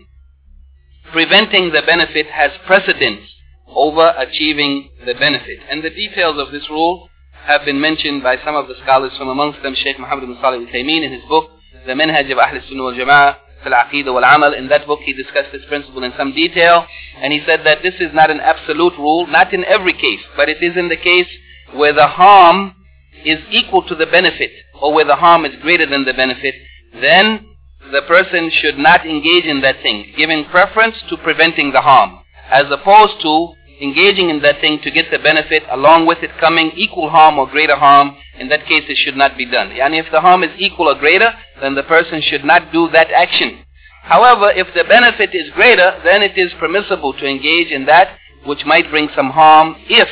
preventing 1.13 1.73
the 1.73 1.83
benefit 1.83 2.27
has 2.27 2.51
precedence 2.67 3.23
over 3.69 4.15
achieving 4.17 4.91
the 5.07 5.15
benefit. 5.15 5.59
And 5.71 5.83
the 5.83 5.91
details 5.91 6.39
of 6.39 6.53
this 6.53 6.69
rule 6.71 7.09
have 7.45 7.65
been 7.65 7.81
mentioned 7.81 8.23
by 8.23 8.37
some 8.45 8.57
of 8.57 8.69
the 8.69 8.75
scholars 8.83 9.13
from 9.17 9.29
amongst 9.29 9.63
them 9.63 9.75
Sheikh 9.75 9.99
Muhammad 9.99 10.25
ibn 10.25 10.37
Salih 10.41 10.67
al-Uthaymin 10.67 11.03
in 11.05 11.13
his 11.13 11.23
book 11.29 11.51
The 11.87 11.93
Manhaj 11.93 12.31
of 12.31 12.39
Ahl 12.39 12.61
Sunnah 12.69 12.83
wal 12.83 12.93
Jama'ah 12.93 13.37
fil 13.63 13.73
Aqidah 13.73 14.13
wal 14.13 14.25
Amal 14.25 14.53
in 14.55 14.69
that 14.69 14.87
book 14.87 15.01
he 15.03 15.13
discussed 15.13 15.53
this 15.53 15.65
principle 15.69 16.05
in 16.05 16.13
some 16.19 16.35
detail 16.35 16.87
and 17.17 17.33
he 17.33 17.41
said 17.47 17.65
that 17.65 17.83
this 17.83 17.95
is 18.01 18.13
not 18.13 18.31
an 18.31 18.41
absolute 18.41 18.93
rule 18.99 19.27
not 19.27 19.55
in 19.55 19.65
every 19.65 19.95
case 19.95 20.21
but 20.37 20.49
it 20.49 20.63
is 20.63 20.77
in 20.77 20.89
the 20.89 20.97
case 20.97 21.29
where 21.75 21.93
the 21.93 22.07
harm 22.07 22.75
is 23.25 23.39
equal 23.51 23.83
to 23.83 23.95
the 23.95 24.07
benefit 24.07 24.51
or 24.81 24.93
where 24.93 25.07
the 25.07 25.17
harm 25.17 25.45
is 25.45 25.53
greater 25.63 25.87
than 25.87 26.05
the 26.05 26.13
benefit 26.13 26.55
then 27.01 27.48
the 27.93 28.03
person 28.03 28.51
should 28.51 28.79
not 28.79 29.07
engage 29.07 29.45
in 29.45 29.61
that 29.63 29.77
thing 29.83 30.13
giving 30.17 30.45
preference 30.47 30.97
to 31.09 31.17
preventing 31.17 31.73
the 31.73 31.81
harm 31.81 32.21
as 32.51 32.65
opposed 32.71 33.21
to 33.23 33.55
engaging 33.81 34.31
in 34.31 34.41
that 34.43 34.61
thing 34.61 34.81
to 34.83 34.91
get 34.91 35.11
the 35.11 35.19
benefit 35.19 35.63
along 35.71 36.07
with 36.07 36.19
it 36.23 36.31
coming 36.41 36.71
equal 36.75 37.09
harm 37.11 37.39
or 37.39 37.47
greater 37.47 37.77
harm, 37.77 38.17
in 38.39 38.49
that 38.49 38.67
case 38.67 38.85
it 38.89 38.97
should 38.97 39.17
not 39.17 39.37
be 39.37 39.45
done. 39.45 39.71
And 39.73 39.95
if 39.95 40.07
the 40.11 40.21
harm 40.21 40.43
is 40.43 40.51
equal 40.59 40.89
or 40.89 40.99
greater, 40.99 41.33
then 41.61 41.75
the 41.75 41.83
person 41.85 42.21
should 42.23 42.45
not 42.45 42.73
do 42.73 42.89
that 42.91 43.11
action. 43.11 43.65
However, 44.03 44.51
if 44.51 44.69
the 44.75 44.85
benefit 44.85 45.35
is 45.35 45.51
greater, 45.51 46.01
then 46.05 46.23
it 46.23 46.37
is 46.37 46.53
permissible 46.59 47.13
to 47.15 47.27
engage 47.27 47.71
in 47.71 47.87
that 47.87 48.17
which 48.47 48.65
might 48.65 48.91
bring 48.91 49.09
some 49.15 49.31
harm 49.31 49.77
if 49.89 50.09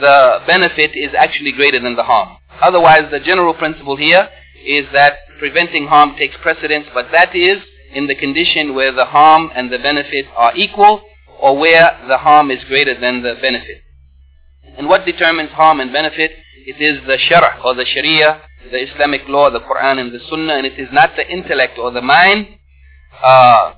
the 0.00 0.40
benefit 0.46 0.94
is 0.94 1.12
actually 1.16 1.52
greater 1.52 1.80
than 1.80 1.96
the 1.96 2.02
harm. 2.02 2.36
Otherwise, 2.60 3.10
the 3.10 3.20
general 3.20 3.54
principle 3.54 3.96
here 3.96 4.28
is 4.64 4.86
that 4.92 5.14
preventing 5.38 5.86
harm 5.86 6.16
takes 6.16 6.36
precedence, 6.40 6.86
but 6.94 7.06
that 7.12 7.34
is 7.34 7.58
in 7.92 8.06
the 8.06 8.14
condition 8.14 8.74
where 8.74 8.92
the 8.92 9.04
harm 9.04 9.50
and 9.54 9.72
the 9.72 9.78
benefit 9.78 10.26
are 10.36 10.56
equal 10.56 11.02
or 11.40 11.58
where 11.58 11.98
the 12.08 12.18
harm 12.18 12.50
is 12.50 12.62
greater 12.64 12.98
than 12.98 13.22
the 13.22 13.34
benefit. 13.40 13.82
And 14.76 14.88
what 14.88 15.04
determines 15.04 15.50
harm 15.50 15.80
and 15.80 15.92
benefit? 15.92 16.30
It 16.64 16.80
is 16.80 17.04
the 17.06 17.18
shara 17.18 17.62
or 17.64 17.74
the 17.74 17.84
sharia, 17.84 18.40
the 18.70 18.90
Islamic 18.90 19.22
law, 19.28 19.50
the 19.50 19.60
Quran 19.60 19.98
and 19.98 20.12
the 20.12 20.20
Sunnah, 20.30 20.54
and 20.54 20.66
it 20.66 20.78
is 20.78 20.88
not 20.92 21.10
the 21.16 21.28
intellect 21.28 21.78
or 21.78 21.90
the 21.90 22.00
mind. 22.00 22.46
Uh, 23.22 23.74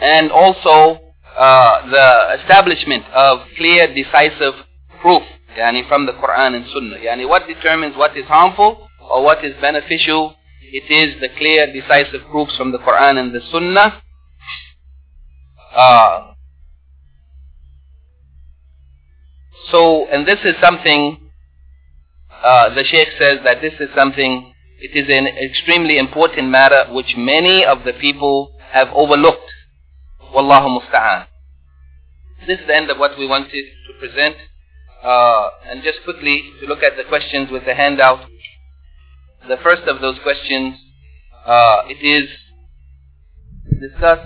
and 0.00 0.30
also 0.30 1.00
uh, 1.36 1.90
the 1.90 2.40
establishment 2.40 3.04
of 3.12 3.40
clear, 3.56 3.92
decisive 3.92 4.54
proof 5.00 5.22
yani 5.56 5.86
from 5.88 6.06
the 6.06 6.12
Quran 6.12 6.54
and 6.56 6.66
Sunnah. 6.72 6.96
Yani 6.96 7.28
what 7.28 7.46
determines 7.46 7.96
what 7.96 8.16
is 8.16 8.24
harmful 8.26 8.88
or 9.10 9.22
what 9.22 9.44
is 9.44 9.54
beneficial? 9.60 10.34
It 10.72 10.90
is 10.90 11.20
the 11.20 11.28
clear, 11.36 11.70
decisive 11.72 12.22
proofs 12.30 12.56
from 12.56 12.72
the 12.72 12.78
Quran 12.78 13.18
and 13.18 13.34
the 13.34 13.40
Sunnah. 13.50 14.02
Uh, 15.74 16.32
So, 19.72 20.06
and 20.08 20.26
this 20.28 20.38
is 20.44 20.54
something, 20.60 21.30
uh, 22.44 22.74
the 22.74 22.84
Sheikh 22.84 23.08
says 23.18 23.38
that 23.44 23.62
this 23.62 23.72
is 23.80 23.88
something, 23.96 24.52
it 24.80 24.94
is 24.94 25.08
an 25.08 25.26
extremely 25.26 25.96
important 25.96 26.50
matter 26.50 26.84
which 26.90 27.14
many 27.16 27.64
of 27.64 27.84
the 27.84 27.94
people 27.94 28.52
have 28.70 28.88
overlooked. 28.92 29.50
Wallahu 30.34 30.78
musta'an. 30.78 31.26
This 32.46 32.58
is 32.60 32.66
the 32.66 32.76
end 32.76 32.90
of 32.90 32.98
what 32.98 33.18
we 33.18 33.26
wanted 33.26 33.64
to 33.86 33.92
present. 33.98 34.36
Uh, 35.02 35.48
and 35.70 35.82
just 35.82 36.04
quickly 36.04 36.52
to 36.60 36.66
look 36.66 36.82
at 36.82 36.96
the 36.96 37.04
questions 37.04 37.50
with 37.50 37.64
the 37.64 37.74
handout. 37.74 38.20
The 39.48 39.56
first 39.56 39.82
of 39.82 40.00
those 40.00 40.18
questions, 40.22 40.76
uh, 41.44 41.82
it 41.88 41.98
is 42.00 42.28
discuss 43.80 44.20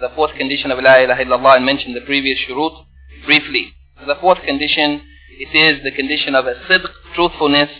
the 0.00 0.10
fourth 0.14 0.34
condition 0.36 0.70
of 0.70 0.78
La 0.78 0.98
ilaha 0.98 1.24
illallah 1.24 1.56
and 1.56 1.66
mention 1.66 1.92
the 1.92 2.00
previous 2.02 2.38
shurut 2.38 2.84
briefly. 3.26 3.72
The 4.06 4.14
fourth 4.20 4.38
condition, 4.42 5.02
it 5.40 5.56
is 5.56 5.82
the 5.82 5.90
condition 5.90 6.36
of 6.36 6.46
a 6.46 6.54
sidq, 6.68 6.86
truthfulness, 7.16 7.70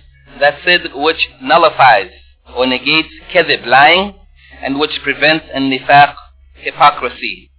that 0.40 0.58
sidq 0.66 1.00
which 1.00 1.28
nullifies 1.40 2.10
or 2.56 2.66
negates 2.66 3.10
kadhib, 3.32 3.64
lying, 3.64 4.14
and 4.60 4.80
which 4.80 4.98
prevents 5.04 5.46
an 5.54 5.70
nifaq, 5.70 6.14
hypocrisy. 6.54 7.52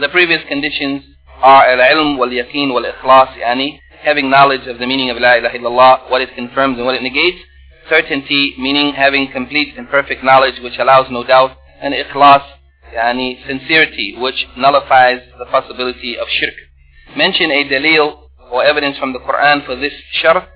The 0.00 0.08
previous 0.08 0.42
conditions 0.48 1.02
are 1.42 1.66
al-ilm 1.66 2.16
wal-yaqeen 2.16 2.72
wal-ikhlas, 2.72 3.36
yani 3.36 3.80
having 4.03 4.29
knowledge 4.29 4.67
of 4.67 4.79
the 4.79 4.87
meaning 4.87 5.09
of 5.09 5.17
la 5.17 5.35
ilaha 5.35 5.57
illallah, 5.57 6.09
what 6.09 6.21
it 6.21 6.33
confirms 6.35 6.77
and 6.77 6.85
what 6.85 6.95
it 6.95 7.03
negates, 7.03 7.39
certainty, 7.89 8.55
meaning 8.57 8.93
having 8.93 9.31
complete 9.31 9.77
and 9.77 9.89
perfect 9.89 10.23
knowledge 10.23 10.59
which 10.61 10.77
allows 10.79 11.07
no 11.11 11.23
doubt, 11.23 11.57
and 11.81 11.93
ikhlas, 11.93 12.43
yani 12.93 13.45
sincerity, 13.47 14.15
which 14.17 14.47
nullifies 14.57 15.21
the 15.37 15.45
possibility 15.45 16.17
of 16.17 16.27
shirk 16.29 16.53
mention 17.15 17.51
a 17.51 17.63
dalil 17.65 18.29
or 18.51 18.63
evidence 18.63 18.97
from 18.97 19.13
the 19.13 19.19
Quran 19.19 19.65
for 19.65 19.75
this 19.75 19.93
shart. 20.11 20.47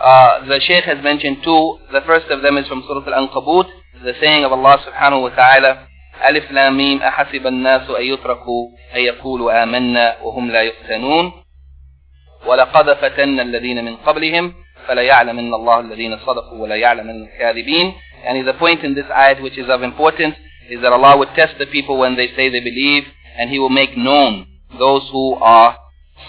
Uh, 0.00 0.44
the 0.46 0.60
Shaykh 0.60 0.84
has 0.84 1.02
mentioned 1.02 1.38
two. 1.42 1.78
The 1.92 2.02
first 2.06 2.26
of 2.26 2.42
them 2.42 2.58
is 2.58 2.66
from 2.68 2.84
Surah 2.86 3.06
Al-Ankabut, 3.06 3.66
the 4.04 4.12
saying 4.20 4.44
of 4.44 4.52
Allah 4.52 4.78
subhanahu 4.86 5.22
wa 5.22 5.30
ta'ala, 5.30 5.86
ألف 6.16 6.50
لام 6.50 6.76
ميم 6.76 7.02
أحسب 7.02 7.46
الناس 7.46 7.90
أن 7.90 8.02
يتركوا 8.02 8.68
أن 8.94 9.00
يقولوا 9.00 9.62
آمنا 9.62 10.16
وهم 10.22 10.50
لا 10.50 10.62
يفتنون 10.62 11.32
ولقد 12.46 12.92
فتنا 12.92 13.42
الذين 13.42 13.84
من 13.84 13.96
قبلهم 13.96 14.54
فلا 14.86 15.02
يعلمن 15.02 15.54
الله 15.54 15.80
الذين 15.80 16.18
صدقوا 16.18 16.58
ولا 16.62 16.74
يعلمن 16.76 17.22
الكاذبين 17.24 17.94
and 18.24 18.46
the 18.46 18.54
point 18.54 18.82
in 18.82 18.94
this 18.94 19.06
ayat 19.06 19.42
which 19.42 19.58
is 19.58 19.68
of 19.68 19.82
importance 19.82 20.34
is 20.70 20.80
that 20.80 20.92
Allah 20.92 21.16
would 21.16 21.28
test 21.36 21.54
the 21.58 21.66
people 21.66 21.98
when 21.98 22.16
they 22.16 22.28
say 22.36 22.48
they 22.48 22.60
believe 22.60 23.04
and 23.38 23.50
He 23.50 23.58
will 23.58 23.70
make 23.70 23.96
known 23.96 24.46
those 24.78 25.08
who 25.12 25.34
are 25.34 25.76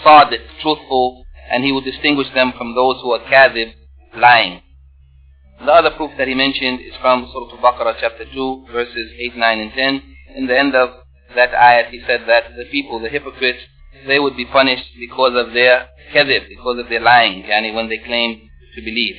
sadiq, 0.04 0.40
truthful, 0.62 1.24
and 1.50 1.64
he 1.64 1.72
would 1.72 1.84
distinguish 1.84 2.28
them 2.34 2.52
from 2.56 2.74
those 2.74 3.00
who 3.02 3.12
are 3.12 3.20
kadhib, 3.20 3.72
lying. 4.16 4.62
The 5.60 5.72
other 5.72 5.90
proof 5.90 6.12
that 6.18 6.28
he 6.28 6.34
mentioned 6.34 6.80
is 6.80 6.94
from 7.00 7.28
Surah 7.32 7.50
Al-Baqarah 7.56 7.96
chapter 8.00 8.24
2, 8.32 8.66
verses 8.72 9.10
8, 9.18 9.36
9, 9.36 9.58
and 9.58 9.72
10. 9.72 10.02
In 10.36 10.46
the 10.46 10.56
end 10.56 10.74
of 10.74 10.90
that 11.34 11.50
ayat, 11.50 11.90
he 11.90 12.00
said 12.06 12.22
that 12.28 12.44
the 12.56 12.64
people, 12.70 13.00
the 13.00 13.08
hypocrites, 13.08 13.58
they 14.07 14.19
would 14.19 14.35
be 14.35 14.45
punished 14.45 14.85
because 14.99 15.33
of 15.35 15.53
their 15.53 15.87
kadhib, 16.13 16.47
because 16.49 16.79
of 16.79 16.89
their 16.89 17.01
lying, 17.01 17.43
yani 17.43 17.73
when 17.73 17.89
they 17.89 17.97
claim 17.97 18.49
to 18.75 18.81
believe. 18.81 19.15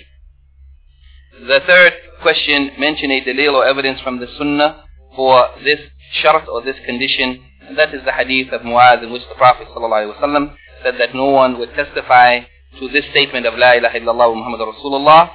The 1.40 1.60
third 1.66 1.92
question 2.22 2.70
mentioned 2.78 3.12
a 3.12 3.20
dalil 3.20 3.54
or 3.54 3.66
evidence 3.66 4.00
from 4.00 4.18
the 4.20 4.26
sunnah 4.38 4.84
for 5.16 5.48
this 5.64 5.80
shart 6.22 6.48
or 6.48 6.62
this 6.62 6.76
condition, 6.86 7.44
and 7.66 7.78
that 7.78 7.94
is 7.94 8.04
the 8.04 8.12
hadith 8.12 8.52
of 8.52 8.62
Muaz 8.62 9.02
in 9.02 9.10
which 9.10 9.22
the 9.28 9.34
Prophet 9.34 9.66
ﷺ 9.68 10.56
said 10.82 10.94
that 10.98 11.14
no 11.14 11.26
one 11.26 11.58
would 11.58 11.74
testify 11.74 12.40
to 12.78 12.88
this 12.88 13.04
statement 13.10 13.46
of 13.46 13.54
La 13.58 13.72
ilaha 13.72 13.98
illallah 13.98 14.34
Muhammad 14.36 14.60
Rasulullah 14.60 15.30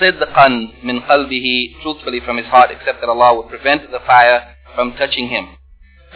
sidqan 0.00 0.84
min 0.84 1.00
qalbihi 1.02 1.82
truthfully 1.82 2.20
from 2.24 2.36
his 2.36 2.46
heart 2.46 2.70
except 2.70 3.00
that 3.00 3.08
Allah 3.08 3.36
would 3.36 3.48
prevent 3.48 3.90
the 3.90 4.00
fire 4.06 4.54
from 4.74 4.92
touching 4.94 5.28
him. 5.28 5.48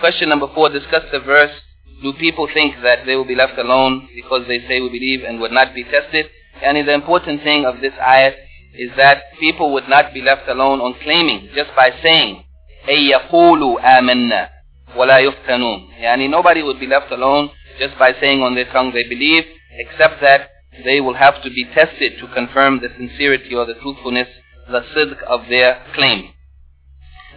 Question 0.00 0.28
number 0.28 0.48
four, 0.54 0.68
discuss 0.68 1.02
the 1.12 1.20
verse, 1.20 1.52
do 2.01 2.13
people 2.13 2.47
think 2.53 2.75
that 2.83 3.05
they 3.05 3.15
will 3.15 3.25
be 3.25 3.35
left 3.35 3.57
alone 3.57 4.09
because 4.15 4.47
they 4.47 4.59
say 4.67 4.81
we 4.81 4.89
believe 4.89 5.23
and 5.23 5.39
would 5.39 5.51
not 5.51 5.73
be 5.75 5.83
tested? 5.83 6.27
And 6.63 6.77
the 6.87 6.93
important 6.93 7.43
thing 7.43 7.65
of 7.65 7.81
this 7.81 7.93
ayat 7.93 8.35
is 8.73 8.91
that 8.97 9.23
people 9.39 9.73
would 9.73 9.87
not 9.89 10.13
be 10.13 10.21
left 10.21 10.47
alone 10.47 10.79
on 10.81 10.95
claiming 11.01 11.49
just 11.55 11.75
by 11.75 11.91
saying 12.01 12.43
أي 12.89 13.09
يقولوا 13.09 13.99
آمنا 13.99 14.49
ولا 14.95 15.17
يفتنون 15.17 15.89
يعني 15.99 16.29
nobody 16.29 16.63
would 16.63 16.79
be 16.79 16.87
left 16.87 17.11
alone 17.11 17.49
just 17.79 17.97
by 17.99 18.13
saying 18.19 18.41
on 18.41 18.55
their 18.55 18.65
tongue 18.71 18.91
they 18.93 19.03
believe, 19.03 19.43
except 19.77 20.21
that 20.21 20.49
they 20.83 21.01
will 21.01 21.13
have 21.13 21.41
to 21.43 21.49
be 21.49 21.65
tested 21.73 22.13
to 22.19 22.27
confirm 22.33 22.79
the 22.79 22.89
sincerity 22.97 23.53
or 23.55 23.65
the 23.65 23.75
truthfulness, 23.75 24.27
the 24.69 24.81
sidq 24.95 25.21
of 25.23 25.41
their 25.49 25.83
claim. 25.95 26.33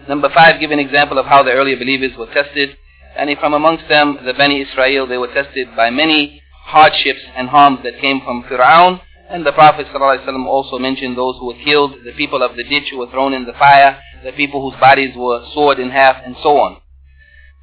Number 0.09 0.29
five, 0.35 0.61
give 0.61 0.71
an 0.71 0.79
example 0.79 1.19
of 1.19 1.27
how 1.27 1.43
the 1.43 1.53
earlier 1.53 1.77
believers 1.77 2.17
were 2.17 2.33
tested. 2.33 2.77
And 3.17 3.31
from 3.39 3.55
amongst 3.55 3.89
them, 3.89 4.19
the 4.25 4.35
Bani 4.35 4.61
Israel, 4.61 5.07
they 5.07 5.19
were 5.19 5.33
tested 5.33 5.69
by 5.77 5.91
many 5.91 6.43
hardships 6.65 7.21
and 7.37 7.49
harms 7.49 7.81
that 7.85 8.01
came 8.01 8.21
from 8.23 8.43
Fir'aun. 8.45 9.01
And 9.31 9.47
the 9.47 9.53
Prophet 9.53 9.87
ﷺ 9.87 10.47
also 10.47 10.79
mentioned 10.79 11.17
those 11.17 11.37
who 11.39 11.47
were 11.47 11.65
killed, 11.65 11.95
the 12.05 12.13
people 12.13 12.43
of 12.43 12.57
the 12.57 12.65
ditch 12.65 12.89
who 12.91 12.99
were 12.99 13.11
thrown 13.11 13.33
in 13.33 13.45
the 13.47 13.53
fire, 13.55 14.01
the 14.25 14.33
people 14.33 14.69
whose 14.69 14.79
bodies 14.81 15.15
were 15.17 15.45
sawed 15.55 15.79
in 15.79 15.91
half, 15.91 16.17
and 16.25 16.37
so 16.43 16.59
on 16.59 16.77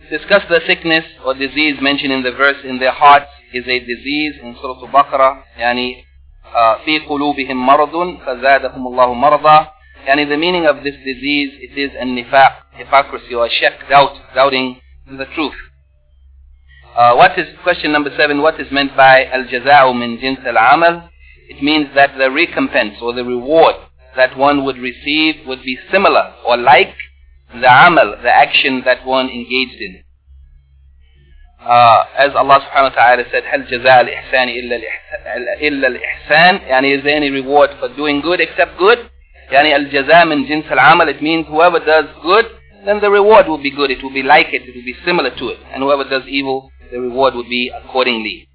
discuss 0.09 0.43
the 0.49 0.59
sickness 0.67 1.05
or 1.25 1.33
disease 1.33 1.75
mentioned 1.81 2.11
in 2.11 2.23
the 2.23 2.31
verse 2.31 2.57
in 2.65 2.79
their 2.79 2.91
hearts 2.91 3.31
is 3.53 3.63
a 3.67 3.79
disease 3.79 4.33
in 4.41 4.55
Surah 4.61 4.81
Al-Baqarah 4.81 5.43
يعني 5.57 6.03
في 6.85 6.99
قلوبهم 6.99 7.65
مرض 7.65 8.17
فزادهم 8.25 8.87
الله 8.87 9.13
مرضا 9.13 9.67
يعني 10.07 10.25
the 10.27 10.37
meaning 10.37 10.65
of 10.65 10.83
this 10.83 10.95
disease 11.05 11.51
it 11.61 11.77
is 11.77 11.91
an 11.99 12.15
nifaq 12.15 12.51
hypocrisy 12.71 13.35
or 13.35 13.47
shak 13.49 13.87
doubt 13.89 14.17
doubting 14.35 14.81
the 15.07 15.25
truth 15.35 15.55
uh, 16.95 17.13
what 17.15 17.37
is 17.37 17.47
question 17.63 17.91
number 17.91 18.11
seven 18.17 18.41
what 18.41 18.59
is 18.59 18.71
meant 18.71 18.95
by 18.95 19.25
al-jaza'u 19.25 19.97
min 19.97 20.19
jins 20.19 20.39
al-amal 20.45 21.09
it 21.49 21.61
means 21.61 21.87
that 21.95 22.17
the 22.17 22.29
recompense 22.31 22.95
or 23.01 23.13
the 23.13 23.23
reward 23.23 23.75
that 24.15 24.37
one 24.37 24.63
would 24.65 24.77
receive 24.77 25.35
would 25.47 25.63
be 25.63 25.77
similar 25.91 26.33
or 26.45 26.57
like 26.57 26.95
the 27.53 27.67
amal, 27.67 28.15
the 28.23 28.29
action 28.29 28.81
that 28.85 29.05
one 29.05 29.27
engaged 29.27 29.81
in. 29.81 30.03
uh, 31.65 32.05
as 32.17 32.31
Allah 32.35 32.59
subhanahu 32.65 32.89
wa 32.89 32.95
ta'ala 32.95 33.23
said 33.31 33.43
هل 33.43 33.67
جزاء 33.67 34.01
الإحسان 34.01 34.49
إلا 34.49 34.75
الإحسان, 34.75 35.43
إلا 35.61 35.87
الإحسان 35.87 36.59
يعني 36.67 36.97
is 36.97 37.03
there 37.03 37.15
any 37.17 37.29
reward 37.29 37.69
for 37.79 37.87
doing 37.95 38.21
good 38.21 38.39
except 38.41 38.77
good 38.79 38.97
يعني 39.51 39.75
الجزاء 39.75 40.25
من 40.25 40.45
جنس 40.47 40.71
العمل 40.71 41.09
it 41.09 41.21
means 41.21 41.45
whoever 41.47 41.79
does 41.79 42.05
good 42.23 42.45
then 42.84 43.00
the 43.00 43.10
reward 43.10 43.46
will 43.48 43.62
be 43.62 43.70
good 43.70 43.90
it 43.90 44.02
will 44.02 44.12
be 44.12 44.22
like 44.22 44.48
it 44.52 44.62
it 44.62 44.74
will 44.74 44.84
be 44.84 44.96
similar 45.04 45.30
to 45.30 45.48
it 45.48 45.58
and 45.72 45.82
whoever 45.82 46.04
does 46.04 46.26
evil 46.28 46.70
the 46.90 47.00
reward 47.00 47.34
would 47.34 47.48
be 47.48 47.70
accordingly 47.84 48.48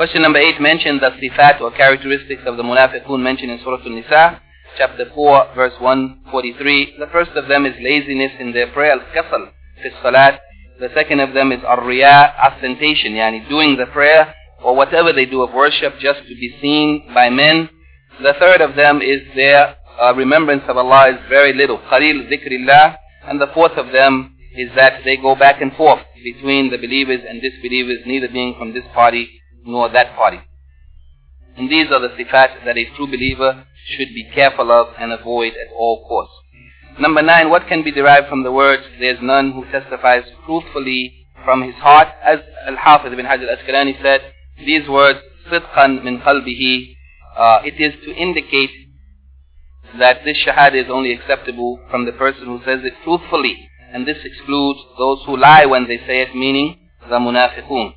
Question 0.00 0.22
number 0.22 0.38
8 0.38 0.62
mentioned 0.62 1.00
the 1.02 1.10
sifat 1.10 1.60
or 1.60 1.70
characteristics 1.72 2.40
of 2.46 2.56
the 2.56 2.62
munafiqun 2.62 3.20
mentioned 3.20 3.50
in 3.50 3.58
Surah 3.58 3.82
Al-Nisa, 3.84 4.40
chapter 4.78 5.04
4, 5.14 5.52
verse 5.54 5.74
143. 5.78 6.96
The 6.98 7.06
first 7.08 7.32
of 7.32 7.48
them 7.48 7.66
is 7.66 7.74
laziness 7.82 8.32
in 8.40 8.54
their 8.54 8.72
prayer, 8.72 8.92
al-kasal, 8.92 9.50
fi 9.82 9.90
salat. 10.02 10.40
The 10.80 10.88
second 10.94 11.20
of 11.20 11.34
them 11.34 11.52
is 11.52 11.62
ar-riya, 11.62 12.32
ostentation, 12.40 13.12
yani 13.12 13.46
doing 13.50 13.76
the 13.76 13.84
prayer 13.92 14.34
or 14.64 14.74
whatever 14.74 15.12
they 15.12 15.26
do 15.26 15.42
of 15.42 15.52
worship 15.52 15.98
just 16.00 16.20
to 16.20 16.34
be 16.34 16.56
seen 16.62 17.12
by 17.12 17.28
men. 17.28 17.68
The 18.22 18.32
third 18.40 18.62
of 18.62 18.76
them 18.76 19.02
is 19.02 19.20
their 19.36 19.76
uh, 20.01 20.13
remembrance 20.15 20.63
of 20.67 20.77
Allah 20.77 21.09
is 21.09 21.19
very 21.29 21.53
little, 21.53 21.77
qalil 21.77 22.29
dhikrillah. 22.31 22.97
And 23.27 23.41
the 23.41 23.47
fourth 23.53 23.77
of 23.77 23.91
them 23.91 24.35
is 24.55 24.69
that 24.75 25.01
they 25.03 25.17
go 25.17 25.35
back 25.35 25.61
and 25.61 25.73
forth 25.73 26.01
between 26.23 26.71
the 26.71 26.77
believers 26.77 27.21
and 27.27 27.41
disbelievers, 27.41 27.99
neither 28.05 28.27
being 28.27 28.55
from 28.57 28.73
this 28.73 28.85
party 28.93 29.29
nor 29.65 29.89
that 29.89 30.15
party. 30.15 30.39
And 31.57 31.71
these 31.71 31.87
are 31.91 31.99
the 31.99 32.09
sifat 32.09 32.65
that 32.65 32.77
a 32.77 32.85
true 32.95 33.07
believer 33.07 33.65
should 33.87 34.09
be 34.09 34.29
careful 34.33 34.71
of 34.71 34.87
and 34.99 35.11
avoid 35.11 35.53
at 35.53 35.73
all 35.73 36.05
costs. 36.07 36.35
Number 36.99 37.21
nine, 37.21 37.49
what 37.49 37.67
can 37.67 37.83
be 37.83 37.91
derived 37.91 38.27
from 38.29 38.43
the 38.43 38.51
words, 38.51 38.83
there's 38.99 39.19
none 39.21 39.51
who 39.51 39.65
testifies 39.71 40.23
truthfully 40.45 41.27
from 41.43 41.61
his 41.63 41.75
heart? 41.75 42.07
As 42.23 42.39
Al-Hafiz 42.67 43.11
ibn 43.11 43.25
Hajar 43.25 43.49
al-Asqalani 43.49 44.01
said, 44.01 44.21
these 44.65 44.87
words, 44.87 45.19
صدقا 45.51 46.03
min 46.03 46.19
qalbihi, 46.21 46.95
uh, 47.37 47.59
it 47.63 47.79
is 47.79 47.93
to 48.05 48.13
indicate 48.15 48.71
that 49.98 50.24
this 50.24 50.38
shahada 50.46 50.82
is 50.84 50.90
only 50.90 51.12
acceptable 51.12 51.80
from 51.90 52.04
the 52.06 52.12
person 52.12 52.46
who 52.46 52.60
says 52.64 52.80
it 52.84 52.94
truthfully. 53.04 53.68
And 53.92 54.06
this 54.06 54.18
excludes 54.24 54.80
those 54.98 55.18
who 55.26 55.36
lie 55.36 55.66
when 55.66 55.88
they 55.88 55.98
say 55.98 56.22
it, 56.22 56.34
meaning 56.34 56.78
the 57.08 57.18
munafiqun. 57.18 57.94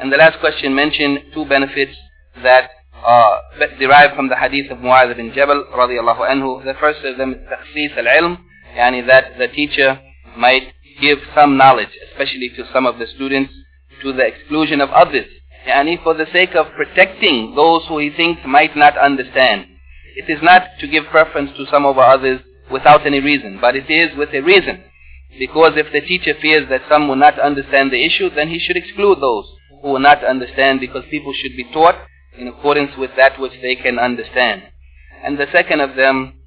And 0.00 0.12
the 0.12 0.16
last 0.16 0.40
question 0.40 0.74
mentioned 0.74 1.18
two 1.34 1.44
benefits 1.44 1.96
that 2.42 2.70
are 3.04 3.42
derived 3.78 4.16
from 4.16 4.28
the 4.28 4.36
hadith 4.36 4.70
of 4.70 4.78
Mu'adh 4.78 5.16
bin 5.16 5.32
Jabal 5.34 5.64
radiallahu 5.74 6.20
anhu. 6.20 6.64
The 6.64 6.74
first 6.80 7.04
of 7.04 7.18
them 7.18 7.34
is 7.34 7.40
takhsis 7.48 7.96
al-ilm, 7.98 8.38
yani 8.74 9.06
that 9.06 9.38
the 9.38 9.48
teacher 9.48 10.00
might 10.36 10.72
give 11.00 11.18
some 11.34 11.56
knowledge, 11.56 11.90
especially 12.10 12.50
to 12.56 12.64
some 12.72 12.86
of 12.86 12.98
the 12.98 13.06
students, 13.06 13.52
to 14.02 14.12
the 14.12 14.26
exclusion 14.26 14.80
of 14.80 14.90
others. 14.90 15.26
Yani 15.66 16.02
for 16.02 16.14
the 16.14 16.26
sake 16.32 16.54
of 16.54 16.66
protecting 16.72 17.54
those 17.54 17.82
who 17.88 17.98
he 17.98 18.10
thinks 18.10 18.40
might 18.46 18.76
not 18.76 18.96
understand. 18.96 19.66
It 20.16 20.30
is 20.30 20.42
not 20.42 20.62
to 20.80 20.86
give 20.86 21.06
preference 21.06 21.50
to 21.56 21.66
some 21.70 21.84
over 21.84 22.00
others 22.00 22.40
without 22.70 23.06
any 23.06 23.20
reason, 23.20 23.58
but 23.60 23.76
it 23.76 23.90
is 23.90 24.16
with 24.16 24.30
a 24.32 24.40
reason. 24.40 24.84
Because 25.38 25.72
if 25.76 25.92
the 25.92 26.00
teacher 26.00 26.34
fears 26.40 26.68
that 26.68 26.82
some 26.88 27.08
will 27.08 27.16
not 27.16 27.38
understand 27.38 27.90
the 27.90 28.04
issue, 28.04 28.30
then 28.30 28.48
he 28.48 28.58
should 28.58 28.76
exclude 28.76 29.20
those 29.20 29.46
who 29.82 29.90
will 29.90 30.00
not 30.00 30.24
understand 30.24 30.80
because 30.80 31.04
people 31.10 31.32
should 31.34 31.56
be 31.56 31.64
taught 31.72 31.96
in 32.38 32.48
accordance 32.48 32.92
with 32.96 33.10
that 33.16 33.38
which 33.40 33.52
they 33.60 33.74
can 33.74 33.98
understand. 33.98 34.62
And 35.24 35.38
the 35.38 35.46
second 35.52 35.80
of 35.80 35.96
them 35.96 36.40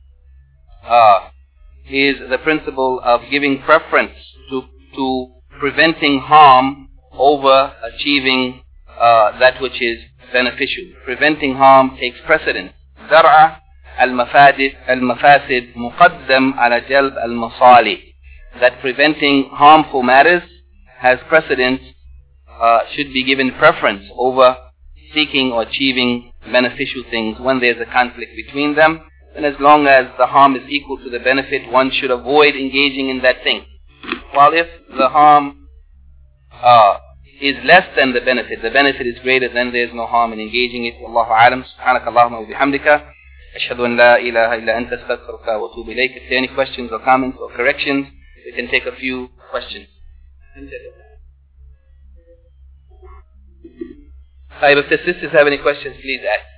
uh, 0.85 1.29
is 1.89 2.15
the 2.29 2.37
principle 2.37 3.01
of 3.03 3.21
giving 3.29 3.61
preference 3.61 4.13
to, 4.49 4.63
to 4.95 5.27
preventing 5.59 6.19
harm 6.19 6.89
over 7.13 7.73
achieving 7.83 8.61
uh, 8.99 9.37
that 9.39 9.61
which 9.61 9.81
is 9.81 9.99
beneficial. 10.31 10.85
Preventing 11.05 11.55
harm 11.55 11.97
takes 11.99 12.17
precedence. 12.25 12.73
درع 13.10 13.60
المفاسد 14.00 14.72
المفاسد 14.88 15.68
مقدم 15.76 16.54
على 16.54 16.80
جلب 16.80 17.18
المصالح. 17.18 17.98
That 18.60 18.80
preventing 18.82 19.50
harmful 19.50 20.02
matters 20.02 20.42
has 20.98 21.18
precedence 21.28 21.80
uh, 22.60 22.80
should 22.94 23.12
be 23.12 23.24
given 23.24 23.50
preference 23.58 24.04
over 24.16 24.56
seeking 25.14 25.52
or 25.52 25.62
achieving 25.62 26.32
beneficial 26.50 27.02
things 27.10 27.38
when 27.40 27.60
there's 27.60 27.80
a 27.80 27.90
conflict 27.90 28.32
between 28.36 28.74
them. 28.74 29.00
And 29.34 29.46
as 29.46 29.54
long 29.58 29.86
as 29.86 30.06
the 30.18 30.26
harm 30.26 30.56
is 30.56 30.62
equal 30.68 30.98
to 30.98 31.10
the 31.10 31.18
benefit, 31.18 31.70
one 31.70 31.90
should 31.90 32.10
avoid 32.10 32.54
engaging 32.54 33.08
in 33.08 33.22
that 33.22 33.42
thing. 33.42 33.64
While 34.32 34.52
if 34.52 34.66
the 34.96 35.08
harm 35.08 35.68
uh, 36.62 36.98
is 37.40 37.56
less 37.64 37.86
than 37.96 38.12
the 38.12 38.20
benefit, 38.20 38.62
the 38.62 38.70
benefit 38.70 39.06
is 39.06 39.18
greater, 39.22 39.48
then 39.52 39.72
there's 39.72 39.92
no 39.92 40.06
harm 40.06 40.32
in 40.32 40.40
engaging 40.40 40.84
it. 40.86 40.94
Wallahu 41.00 41.30
alam. 41.30 41.64
سبحانك 41.64 42.06
اللهم 42.08 42.34
وبحمدك. 42.34 43.02
أشهد 43.56 43.80
أن 43.80 43.96
لا 43.96 44.16
إله 44.16 44.54
إلا 44.54 44.78
أنت 44.78 44.92
استغفرك 44.92 45.48
وأتوب 45.48 45.90
إليك. 45.90 46.16
If 46.16 46.22
there 46.28 46.38
are 46.38 46.44
any 46.44 46.48
questions 46.48 46.90
or 46.92 47.00
comments 47.00 47.38
or 47.40 47.50
corrections, 47.50 48.06
we 48.46 48.52
can 48.52 48.68
take 48.70 48.86
a 48.86 48.92
few 48.96 49.28
questions. 49.50 49.86
If 54.64 54.88
the 54.88 54.98
sisters 55.04 55.32
have 55.32 55.46
any 55.46 55.58
questions, 55.58 55.96
please 56.00 56.20
ask. 56.22 56.55